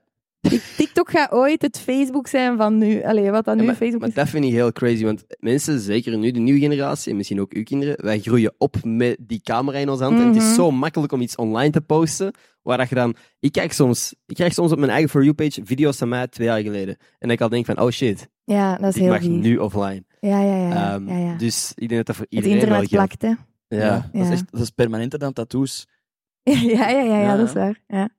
Tik- 0.49 0.73
TikTok 0.77 1.09
gaat 1.09 1.31
ooit 1.31 1.61
het 1.61 1.79
Facebook 1.79 2.27
zijn 2.27 2.57
van 2.57 2.77
nu. 2.77 3.03
Allee, 3.03 3.31
wat 3.31 3.45
dan 3.45 3.55
Ja, 3.55 3.59
nu 3.61 3.65
maar, 3.67 3.75
Facebook 3.75 3.99
maar 3.99 4.09
is. 4.09 4.15
dat 4.15 4.29
vind 4.29 4.45
ik 4.45 4.51
heel 4.51 4.71
crazy, 4.71 5.03
want 5.03 5.25
mensen, 5.39 5.79
zeker 5.79 6.17
nu 6.17 6.31
de 6.31 6.39
nieuwe 6.39 6.59
generatie, 6.59 7.11
en 7.11 7.17
misschien 7.17 7.41
ook 7.41 7.51
uw 7.53 7.63
kinderen, 7.63 8.05
wij 8.05 8.19
groeien 8.19 8.53
op 8.57 8.75
met 8.83 9.17
die 9.19 9.41
camera 9.43 9.77
in 9.77 9.89
ons 9.89 9.99
hand. 9.99 10.19
En 10.19 10.27
het 10.27 10.35
is 10.35 10.43
Mhm. 10.43 10.53
zo 10.53 10.71
makkelijk 10.71 11.11
om 11.11 11.21
iets 11.21 11.35
online 11.35 11.69
te 11.71 11.81
posten, 11.81 12.31
waar 12.61 12.77
dat 12.77 12.89
je 12.89 12.95
dan... 12.95 13.15
Ik 13.39 13.51
kijk 13.51 13.73
soms, 13.73 14.15
ik 14.25 14.35
krijg 14.35 14.53
soms 14.53 14.71
op 14.71 14.77
mijn 14.79 14.91
eigen 14.91 15.09
For 15.09 15.23
You-page 15.23 15.61
video's 15.63 15.97
van 15.97 16.09
mij 16.09 16.27
twee 16.27 16.47
jaar 16.47 16.61
geleden. 16.61 16.97
En 17.19 17.29
ik 17.29 17.41
al 17.41 17.49
denk 17.49 17.65
van, 17.65 17.79
oh 17.81 17.89
shit, 17.89 18.29
Ja, 18.43 18.75
dat 18.77 18.89
is 18.89 18.95
ik 18.95 19.01
heel 19.01 19.11
mag 19.11 19.21
vies. 19.21 19.29
nu 19.43 19.57
offline. 19.57 20.03
Ja, 20.19 20.41
ja, 20.41 20.55
ja. 20.57 20.67
ja, 20.69 20.93
Ehm, 20.93 21.09
ja, 21.09 21.17
ja. 21.17 21.37
Dus 21.37 21.71
ik 21.75 21.89
denk 21.89 22.05
dat 22.05 22.05
dat 22.05 22.15
voor 22.15 22.25
Het 22.29 22.33
iedereen 22.33 22.57
internet 22.57 22.79
wel 22.79 22.87
geldt. 22.99 23.17
plakt, 23.17 23.37
hè. 23.67 23.77
Ja. 23.77 24.09
Dat, 24.13 24.25
is 24.25 24.29
echt, 24.29 24.51
dat 24.51 24.61
is 24.61 24.69
permanenter 24.69 25.19
dan 25.19 25.33
tattoos. 25.33 25.87
Ja, 26.43 26.53
ja, 26.53 26.89
ja, 26.89 26.99
ja, 27.03 27.19
Ja. 27.21 27.35
dat 27.37 27.47
is 27.47 27.53
waar. 27.53 27.81
Ja. 27.87 28.09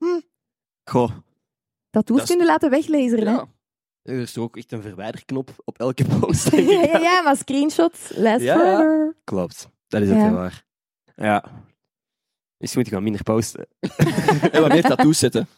Goh, 0.85 1.11
Tattoos 1.91 2.37
laten 2.37 2.71
weglezen, 2.71 3.19
hè. 3.19 3.33
Ja. 3.33 3.47
er 4.03 4.21
is 4.21 4.39
ook 4.39 4.57
echt 4.57 4.73
een 4.73 4.83
verwijderknop 4.83 5.51
op 5.65 5.79
elke 5.79 6.05
post, 6.05 6.51
Ja, 6.57 6.61
ja, 6.61 6.99
ja, 6.99 7.23
maar 7.23 7.37
screenshots, 7.37 8.13
last 8.17 8.43
Ja, 8.43 8.59
forever. 8.59 9.17
Klopt, 9.25 9.69
dat 9.89 10.03
is 10.03 10.11
ook 10.11 10.17
heel 10.17 10.31
waar. 10.31 10.65
Ja. 11.17 11.67
Dus 12.59 12.75
moet 12.75 12.85
je 12.85 12.89
gewoon 12.89 13.05
minder 13.05 13.23
posten. 13.23 13.67
En 14.53 14.61
wat 14.61 14.73
meer 14.73 14.83
tattoos 14.83 15.19
zetten. 15.19 15.47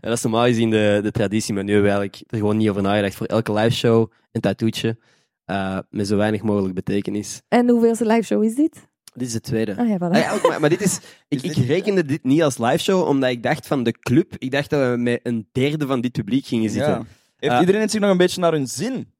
En 0.00 0.08
dat 0.08 0.12
is 0.16 0.22
normaal 0.22 0.44
gezien 0.44 0.70
de, 0.70 1.00
de 1.02 1.10
traditie, 1.10 1.54
maar 1.54 1.64
nu 1.64 1.74
eigenlijk 1.74 2.22
er 2.26 2.38
gewoon 2.38 2.56
niet 2.56 2.68
over 2.68 2.82
nagedacht. 2.82 3.14
Voor 3.14 3.26
elke 3.26 3.52
liveshow 3.52 4.10
een 4.32 4.40
tattoetje 4.40 4.98
eh, 5.44 5.78
met 5.90 6.06
zo 6.06 6.16
weinig 6.16 6.42
mogelijk 6.42 6.74
betekenis. 6.74 7.42
En 7.48 7.68
hoeveelste 7.68 8.06
live 8.06 8.22
show 8.22 8.44
is 8.44 8.54
dit? 8.54 8.88
Dit 9.14 9.26
is 9.26 9.32
de 9.32 9.40
tweede. 9.40 9.76
Ah 9.76 9.88
ja, 9.88 9.96
voilà. 9.96 10.10
Ah 10.14 10.18
ja, 10.20 10.32
ook, 10.34 10.48
maar, 10.48 10.60
maar 10.60 10.70
dit 10.70 10.80
is, 10.80 10.98
ik, 11.28 11.42
ik 11.42 11.56
rekende 11.66 12.04
dit 12.04 12.24
niet 12.24 12.42
als 12.42 12.58
liveshow, 12.58 13.08
omdat 13.08 13.30
ik 13.30 13.42
dacht 13.42 13.66
van 13.66 13.82
de 13.82 13.92
club, 13.92 14.34
ik 14.38 14.50
dacht 14.50 14.70
dat 14.70 14.90
we 14.90 14.96
met 14.96 15.20
een 15.22 15.48
derde 15.52 15.86
van 15.86 16.00
dit 16.00 16.12
publiek 16.12 16.46
gingen 16.46 16.70
zitten. 16.70 16.92
Ja. 16.92 17.04
Heeft 17.36 17.52
Ah. 17.52 17.60
iedereen 17.60 17.80
het 17.80 17.90
zich 17.90 18.00
nog 18.00 18.10
een 18.10 18.16
beetje 18.16 18.40
naar 18.40 18.52
hun 18.52 18.66
zin? 18.66 19.12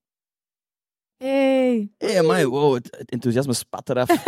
Hey. 1.16 1.90
Hey, 1.98 2.18
amai, 2.18 2.46
wow, 2.46 2.74
het, 2.74 2.96
het 2.98 3.10
enthousiasme 3.10 3.52
spat 3.52 3.88
eraf. 3.90 4.08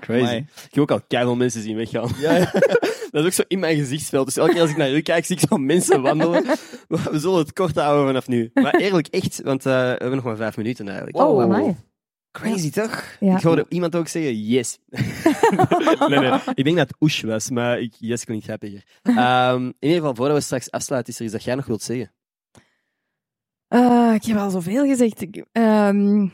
Crazy. 0.00 0.22
Amai. 0.24 0.36
Ik 0.36 0.74
heb 0.74 0.78
ook 0.78 0.90
al 0.90 1.00
keihard 1.08 1.38
mensen 1.38 1.62
zien 1.62 1.76
weggaan. 1.76 2.10
Ja, 2.18 2.36
ja. 2.36 2.50
Dat 3.10 3.22
is 3.22 3.24
ook 3.24 3.32
zo 3.32 3.42
in 3.48 3.58
mijn 3.58 3.76
gezichtsveld. 3.76 4.26
Dus 4.26 4.36
elke 4.36 4.52
keer 4.52 4.60
als 4.60 4.70
ik 4.70 4.76
naar 4.76 4.86
jullie 4.86 5.02
kijk, 5.02 5.24
zie 5.24 5.36
ik 5.36 5.46
zo 5.48 5.56
mensen 5.56 6.02
wandelen. 6.02 6.44
Maar 6.88 7.08
we 7.10 7.18
zullen 7.18 7.38
het 7.38 7.52
kort 7.52 7.74
houden 7.76 8.06
vanaf 8.06 8.28
nu. 8.28 8.50
Maar 8.54 8.74
eerlijk, 8.74 9.06
echt, 9.06 9.40
want 9.42 9.66
eh, 9.66 9.72
we 9.72 9.78
hebben 9.88 10.14
nog 10.14 10.24
maar 10.24 10.36
vijf 10.36 10.56
minuten 10.56 10.86
eigenlijk. 10.88 11.16
Oh, 11.16 11.42
amai. 11.42 11.76
Crazy 12.34 12.70
toch? 12.70 13.16
Ja. 13.20 13.36
Ik 13.36 13.42
hoorde 13.42 13.66
iemand 13.68 13.96
ook 13.96 14.08
zeggen 14.08 14.44
yes. 14.44 14.78
nee, 16.08 16.18
nee. 16.18 16.40
Ik 16.54 16.64
denk 16.64 16.76
dat 16.76 16.88
het 16.88 16.96
oesh 17.00 17.22
was, 17.22 17.50
maar 17.50 17.80
ik, 17.80 17.94
yes 17.98 18.24
klinkt 18.24 18.44
grappiger. 18.44 18.84
Ehm, 19.02 19.64
in 19.64 19.74
ieder 19.78 19.96
geval, 19.96 20.14
voordat 20.14 20.36
we 20.36 20.42
straks 20.42 20.70
afsluiten, 20.70 21.12
is 21.12 21.18
er 21.18 21.24
iets 21.24 21.34
dat 21.34 21.44
jij 21.44 21.54
nog 21.54 21.66
wilt 21.66 21.82
zeggen? 21.82 22.12
Eh, 23.68 24.12
ik 24.14 24.24
heb 24.24 24.36
al 24.36 24.50
zoveel 24.50 24.86
gezegd. 24.86 25.20
Ik, 25.20 25.44
ehm, 25.52 26.28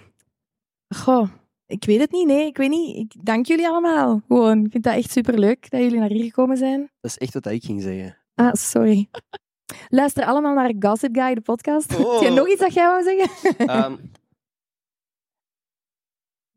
goh, 0.89 1.29
ik 1.67 1.85
weet 1.85 2.01
het 2.01 2.11
niet. 2.13 2.27
Nee, 2.27 2.47
ik 2.47 2.57
weet 2.57 2.71
niet. 2.71 2.97
Ik 2.97 3.25
dank 3.25 3.47
jullie 3.47 3.69
allemaal. 3.69 4.23
Gewoon, 4.29 4.65
ik 4.65 4.71
vind 4.71 4.85
dat 4.85 4.95
echt 4.95 5.11
superleuk 5.11 5.71
dat 5.71 5.81
jullie 5.81 5.99
naar 5.99 6.09
hier 6.09 6.25
gekomen 6.25 6.57
zijn. 6.57 6.81
Dat 7.01 7.11
is 7.11 7.19
echt 7.19 7.35
wat 7.35 7.47
ik 7.47 7.65
ging 7.65 7.83
zeggen. 7.83 8.17
Ah, 8.35 8.53
sorry. 8.53 9.09
Luister 9.89 10.25
allemaal 10.25 10.55
naar 10.55 10.75
Gossip 10.79 11.17
Guy, 11.17 11.35
de 11.35 11.41
podcast. 11.41 11.97
Oh. 11.97 12.13
Heb 12.13 12.29
je 12.29 12.37
nog 12.37 12.49
iets 12.49 12.61
dat 12.61 12.75
jij 12.75 12.87
wou 12.87 13.03
zeggen? 13.03 13.57
Ehm, 13.67 13.97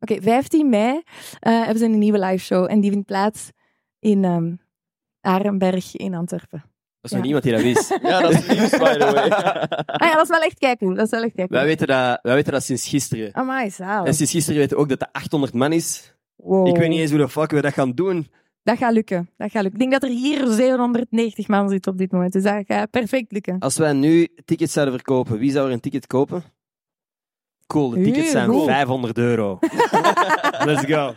Oké, 0.03 0.21
15 0.21 0.69
mei 0.69 1.01
eh, 1.39 1.59
hebben 1.59 1.77
ze 1.77 1.85
een 1.85 1.97
nieuwe 1.97 2.19
live 2.19 2.43
show. 2.43 2.71
En 2.71 2.79
die 2.79 2.91
vindt 2.91 3.05
plaats 3.05 3.49
in 3.99 4.23
ehm 4.23 4.53
Arenberg 5.21 5.95
in 5.95 6.15
Antwerpen. 6.15 6.63
dat 7.01 7.11
is 7.11 7.11
nog 7.11 7.21
niemand 7.21 7.43
die 7.43 7.53
dat 7.53 7.61
wist. 7.61 7.99
ja, 8.01 8.21
dat 8.21 8.31
is 8.31 8.47
nieuws, 8.47 8.69
by 8.69 8.97
the 8.97 9.11
way. 9.13 9.29
Ah 10.03 10.07
ja, 10.07 10.13
dat 10.13 10.23
is 10.23 10.29
wel 10.29 10.41
echt 10.41 10.59
kijken. 10.59 10.93
Dat 10.93 11.05
is 11.05 11.11
wel 11.11 11.23
echt 11.23 11.33
kijken. 11.33 11.55
Wij 11.55 11.65
weten 11.65 11.87
dat, 11.87 12.19
wij 12.21 12.33
weten 12.33 12.51
dat 12.53 12.63
sinds 12.63 12.87
gisteren. 12.87 13.33
Amai, 13.33 13.69
zalig. 13.69 14.07
En 14.07 14.13
sinds 14.13 14.31
gisteren 14.31 14.59
weten 14.59 14.77
we 14.77 14.83
ook 14.83 14.89
dat 14.89 14.99
dat 14.99 15.09
800 15.11 15.53
man 15.53 15.71
is. 15.71 16.15
Wow. 16.35 16.67
Ik 16.67 16.77
weet 16.77 16.89
niet 16.89 16.99
eens 16.99 17.11
hoe 17.11 17.19
de 17.19 17.29
fuck 17.29 17.51
we 17.51 17.61
dat 17.61 17.73
gaan 17.73 17.91
doen. 17.91 18.27
Dat 18.63 18.77
gaat 18.77 18.93
lukken. 18.93 19.29
Dat 19.37 19.51
gaat 19.51 19.63
lukken. 19.63 19.81
Ik 19.81 19.89
denk 19.89 20.01
dat 20.01 20.09
er 20.09 20.17
hier 20.17 20.47
790 20.47 21.47
man 21.47 21.69
zit 21.69 21.87
op 21.87 21.97
dit 21.97 22.11
moment. 22.11 22.33
Dus 22.33 22.43
dat 22.43 22.63
gaat 22.67 22.89
perfect 22.89 23.31
lukken. 23.31 23.59
Als 23.59 23.77
wij 23.77 23.93
nu 23.93 24.27
tickets 24.45 24.73
zouden 24.73 24.95
verkopen, 24.95 25.37
wie 25.37 25.51
zou 25.51 25.67
er 25.67 25.73
een 25.73 25.79
ticket 25.79 26.07
kopen? 26.07 26.43
Cool, 27.68 27.89
de 27.89 27.95
tickets 27.95 28.18
Heel 28.18 28.32
zijn 28.32 28.49
goed. 28.49 28.66
500 28.66 29.18
euro. 29.18 29.59
Let's 30.66 30.86
go. 30.86 31.14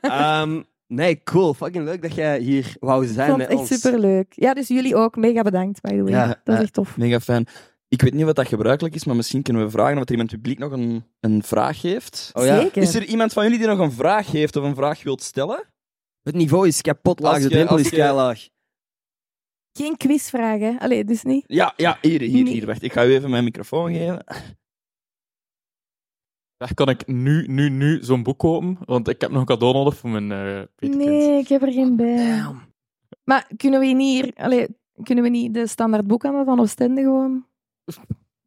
Ehm, 0.00 0.62
nee, 0.86 1.22
cool. 1.22 1.54
Fucking 1.54 1.84
leuk 1.84 2.02
dat 2.02 2.14
jij 2.14 2.38
hier 2.40 2.74
wou 2.80 3.06
Ik 3.06 3.12
zijn 3.12 3.26
vond 3.26 3.38
met 3.38 3.48
het 3.48 3.58
echt 3.60 3.70
ons. 3.70 3.80
superleuk. 3.80 4.26
Ja, 4.36 4.54
dus 4.54 4.68
jullie 4.68 4.96
ook. 4.96 5.16
Mega 5.16 5.42
bedankt, 5.42 5.80
by 5.80 5.88
the 5.90 6.02
way. 6.02 6.12
Ja, 6.12 6.26
dat 6.26 6.36
is 6.44 6.54
eh, 6.54 6.60
echt 6.60 6.72
tof. 6.72 6.96
Mega 6.96 7.20
fijn. 7.20 7.46
Ik 7.88 8.02
weet 8.02 8.14
niet 8.14 8.24
wat 8.24 8.36
dat 8.36 8.48
gebruikelijk 8.48 8.94
is, 8.94 9.04
maar 9.04 9.16
misschien 9.16 9.42
kunnen 9.42 9.64
we 9.64 9.70
vragen 9.70 9.96
of 9.98 10.04
er 10.04 10.10
iemand 10.10 10.32
in 10.32 10.34
het 10.38 10.44
publiek 10.44 10.58
nog 10.58 10.72
een, 10.72 11.04
een 11.20 11.42
vraag 11.42 11.82
heeft. 11.82 12.30
Oh 12.34 12.44
ja. 12.44 12.60
Zeker. 12.60 12.82
Is 12.82 12.94
er 12.94 13.04
iemand 13.04 13.32
van 13.32 13.42
jullie 13.42 13.58
die 13.58 13.66
nog 13.66 13.78
een 13.78 13.92
vraag 13.92 14.30
heeft 14.30 14.56
of 14.56 14.64
een 14.64 14.74
vraag 14.74 15.02
wilt 15.02 15.22
stellen? 15.22 15.64
Het 16.22 16.34
niveau 16.34 16.66
is 16.66 16.80
kapot 16.80 17.20
laag, 17.20 17.32
Als 17.32 17.42
de 17.42 17.48
je- 17.48 17.54
drempel 17.54 17.76
als 17.76 17.84
is 17.84 17.90
je- 17.90 17.96
kei 17.96 18.12
laag. 18.12 18.48
Geen 19.72 19.96
quizvragen. 19.96 20.78
Allee, 20.78 21.04
dus 21.04 21.22
niet. 21.22 21.44
Ja, 21.46 21.72
ja, 21.76 21.98
hier, 22.00 22.20
hier, 22.20 22.46
hier. 22.46 22.66
Wacht, 22.66 22.82
ik 22.82 22.92
ga 22.92 23.04
u 23.04 23.12
even 23.14 23.30
mijn 23.30 23.44
microfoon 23.44 23.92
geven. 23.92 24.24
Zeg, 26.58 26.74
kan 26.74 26.88
ik 26.88 27.06
nu, 27.06 27.46
nu, 27.46 27.68
nu 27.68 27.98
zo'n 28.02 28.22
boek 28.22 28.38
kopen? 28.38 28.78
Want 28.84 29.08
ik 29.08 29.20
heb 29.20 29.30
nog 29.30 29.40
een 29.40 29.46
cadeau 29.46 29.74
nodig 29.74 29.96
voor 29.96 30.10
mijn 30.10 30.32
eh 30.32 30.62
peterkind. 30.76 31.10
Nee, 31.10 31.38
ik 31.38 31.48
heb 31.48 31.62
er 31.62 31.72
geen 31.72 31.96
bij. 31.96 32.44
Maar 33.24 33.50
kunnen 33.56 33.80
we 33.80 33.86
niet 33.86 34.24
hier... 34.24 34.32
Allee, 34.44 34.66
kunnen 35.02 35.24
we 35.24 35.30
niet 35.30 35.54
de 35.54 35.66
standaard 35.66 36.06
boekhandel 36.06 36.44
van 36.44 36.60
Oostende 36.60 37.00
gewoon 37.00 37.46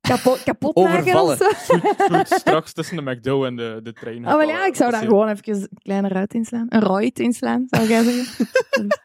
kapot, 0.01 0.43
kapot 0.49 0.75
maken 0.75 0.99
Overvallen. 0.99 1.39
of 1.39 1.57
zo? 1.57 1.77
Goed, 1.77 2.27
straks 2.27 2.73
tussen 2.73 2.95
de 2.95 3.11
McDo 3.11 3.43
en 3.45 3.55
de, 3.55 3.79
de 3.83 3.93
trein. 3.93 4.27
Oh, 4.27 4.33
maar 4.33 4.47
ja, 4.47 4.65
ik 4.65 4.75
zou 4.75 4.91
daar 4.91 5.03
gewoon 5.03 5.27
even 5.27 5.53
een 5.53 5.69
kleine 5.81 6.07
ruit 6.07 6.33
inslaan. 6.33 6.65
Een 6.69 6.81
ruit 6.81 7.19
inslaan, 7.19 7.65
zou 7.69 7.87
jij 7.87 8.03
zeggen. 8.03 8.47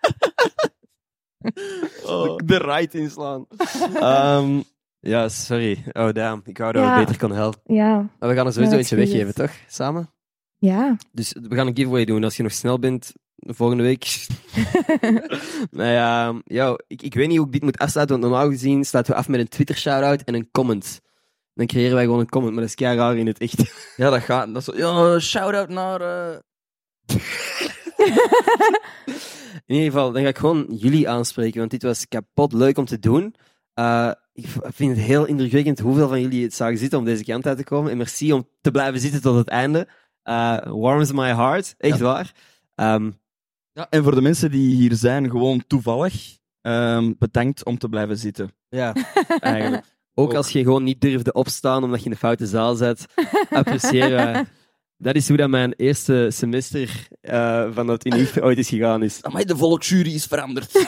Oh. 2.07 2.37
De 2.45 2.59
right 2.59 2.95
inslaan. 2.95 3.47
Ehm, 3.95 4.61
ja, 5.05 5.29
sorry. 5.29 5.85
Oh, 5.93 6.13
damn. 6.13 6.41
Ik 6.45 6.59
wou 6.59 6.73
dat 6.73 6.83
Ja. 6.83 6.99
we 6.99 7.05
beter 7.05 7.19
kon 7.21 7.33
helpen. 7.37 7.75
Ja, 7.75 8.11
Maar 8.19 8.29
we 8.29 8.35
gaan 8.35 8.47
er 8.47 8.53
sowieso 8.53 8.73
Ja, 8.75 8.79
eentje 8.81 8.97
excuses. 8.97 9.19
weggeven, 9.25 9.35
toch? 9.35 9.57
Samen? 9.69 10.11
ja. 10.59 10.97
Dus 11.13 11.37
we 11.49 11.55
gaan 11.57 11.67
een 11.67 11.77
giveaway 11.77 12.05
doen. 12.05 12.25
Als 12.25 12.37
je 12.37 12.43
nog 12.43 12.53
snel 12.53 12.79
bent, 12.79 13.13
volgende 13.37 13.83
week. 13.83 14.27
nou 15.71 15.91
ja, 15.91 16.35
ja 16.45 16.79
ik, 16.87 17.03
ik 17.03 17.15
weet 17.15 17.29
niet 17.29 17.37
hoe 17.37 17.47
ik 17.47 17.53
dit 17.53 17.63
moet 17.63 17.79
afsluiten, 17.79 18.19
want 18.21 18.31
normaal 18.31 18.51
gezien 18.51 18.85
sluiten 18.85 19.13
we 19.15 19.19
af 19.21 19.29
met 19.29 19.41
een 19.41 19.49
Twitter-shoutout 19.49 20.23
en 20.25 20.35
een 20.35 20.49
comment. 20.51 21.01
Dan 21.55 21.67
creëren 21.67 21.95
wij 21.95 22.05
gewoon 22.05 22.21
een 22.21 22.29
comment, 22.29 22.53
maar 22.53 22.61
dat 22.61 22.71
is 22.71 22.77
kei 22.77 22.97
raar 22.97 23.17
in 23.17 23.27
het 23.27 23.39
echt. 23.39 23.63
Ja, 23.97 24.11
dat 24.11 24.21
gaat. 24.23 24.47
Dat 24.55 24.57
is, 24.57 24.65
zo- 24.65 24.77
ja, 24.77 25.19
shout-out 25.19 25.69
naar... 25.69 26.01
eh, 26.01 26.37
In 29.67 29.75
ieder 29.75 29.91
geval, 29.93 30.13
dan 30.13 30.23
ga 30.23 30.29
ik 30.29 30.39
gewoon 30.39 30.67
jullie 30.71 31.09
aanspreken, 31.09 31.59
want 31.59 31.71
dit 31.71 31.83
was 31.83 32.09
kapot 32.09 32.53
leuk 32.53 32.79
om 32.79 32.85
te 32.85 32.99
doen. 32.99 33.35
Eh, 33.75 34.11
ik 34.35 34.47
vind 34.65 34.97
het 34.97 35.07
heel 35.07 35.25
indrukwekkend 35.25 35.79
hoeveel 35.79 36.09
van 36.09 36.21
jullie 36.21 36.43
het 36.43 36.55
zagen 36.55 36.79
zitten 36.79 36.99
om 36.99 37.05
deze 37.05 37.25
kant 37.25 37.47
uit 37.47 37.57
te 37.57 37.65
komen. 37.65 37.91
En 37.91 37.97
merci 37.97 38.33
om 38.33 38.49
te 38.61 38.71
blijven 38.71 39.01
zitten 39.01 39.23
tot 39.23 39.37
het 39.37 39.49
einde. 39.49 39.89
Eh, 40.23 40.57
warms 40.65 41.13
my 41.13 41.35
heart, 41.35 41.75
echt 41.79 41.99
waar. 42.01 42.33
Ehm, 42.75 43.11
Ja, 43.73 43.87
en 43.91 44.03
voor 44.03 44.15
de 44.15 44.21
mensen 44.23 44.51
die 44.51 44.75
hier 44.75 44.95
zijn, 44.95 45.31
gewoon 45.31 45.65
toevallig, 45.67 46.39
ehm, 46.61 47.13
bedankt 47.19 47.65
om 47.65 47.79
te 47.79 47.89
blijven 47.89 48.19
zitten. 48.19 48.51
ja. 48.69 48.95
Eigenlijk. 49.41 49.85
Ook 50.15 50.29
Ook. 50.31 50.35
als 50.35 50.51
je 50.51 50.63
gewoon 50.63 50.83
niet 50.85 51.01
durfde 51.01 51.33
opstaan 51.33 51.85
omdat 51.85 51.99
je 51.99 52.05
in 52.05 52.11
de 52.11 52.17
foute 52.17 52.47
zaal 52.47 52.75
zit, 52.75 53.07
appreciëren 53.51 54.11
wij. 54.11 54.45
Dat 54.99 55.15
is 55.15 55.29
hoe 55.29 55.37
dat 55.37 55.49
mijn 55.49 55.73
eerste 55.77 56.29
semester 56.33 57.09
eh, 57.21 57.69
van 57.73 57.87
dat 57.87 58.07
unief 58.07 58.39
ooit 58.41 58.59
is 58.59 58.69
gegaan 58.69 59.03
is. 59.03 59.23
Amai, 59.23 59.45
de 59.45 59.57
volksjury 59.57 60.15
is 60.15 60.25
veranderd. 60.27 60.73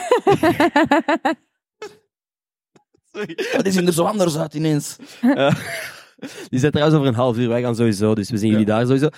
Wat 3.55 3.65
is 3.65 3.75
er 3.75 3.93
zo 3.93 4.03
anders 4.03 4.37
uit 4.37 4.53
ineens? 4.53 4.95
Die 6.49 6.59
zijn 6.59 6.71
trouwens 6.71 6.97
over 6.97 7.07
een 7.07 7.19
half 7.19 7.37
uur. 7.37 7.47
Wij 7.47 7.61
gaan 7.61 7.75
sowieso, 7.75 8.15
dus 8.15 8.29
we 8.29 8.37
zien 8.37 8.49
jullie 8.49 8.65
daar 8.65 8.85
sowieso. 8.85 9.09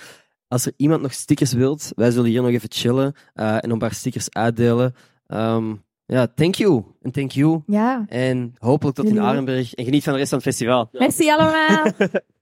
Als 0.48 0.66
er 0.66 0.72
iemand 0.76 1.02
nog 1.02 1.12
stickers 1.12 1.52
wilt, 1.52 1.92
wij 1.96 2.10
zullen 2.10 2.30
hier 2.30 2.42
nog 2.42 2.50
even 2.50 2.70
chillen 2.72 3.14
eh, 3.34 3.54
en 3.54 3.70
een 3.70 3.78
paar 3.78 3.94
stickers 3.94 4.30
uitdelen. 4.30 4.94
Ehm, 5.26 5.74
ja, 6.06 6.26
thank 6.34 6.54
you. 6.54 6.84
En 7.02 7.10
thank 7.10 7.30
you. 7.30 7.62
ja. 7.66 8.04
En 8.08 8.54
hopelijk 8.58 8.96
tot 8.96 9.06
in. 9.06 9.20
Arenberg. 9.20 9.74
En 9.74 9.84
geniet 9.84 10.04
van 10.04 10.12
de 10.12 10.18
rest 10.18 10.30
van 10.30 10.38
het 10.38 10.48
festival. 10.48 10.88
Merci 10.92 11.30
allemaal. 11.30 11.92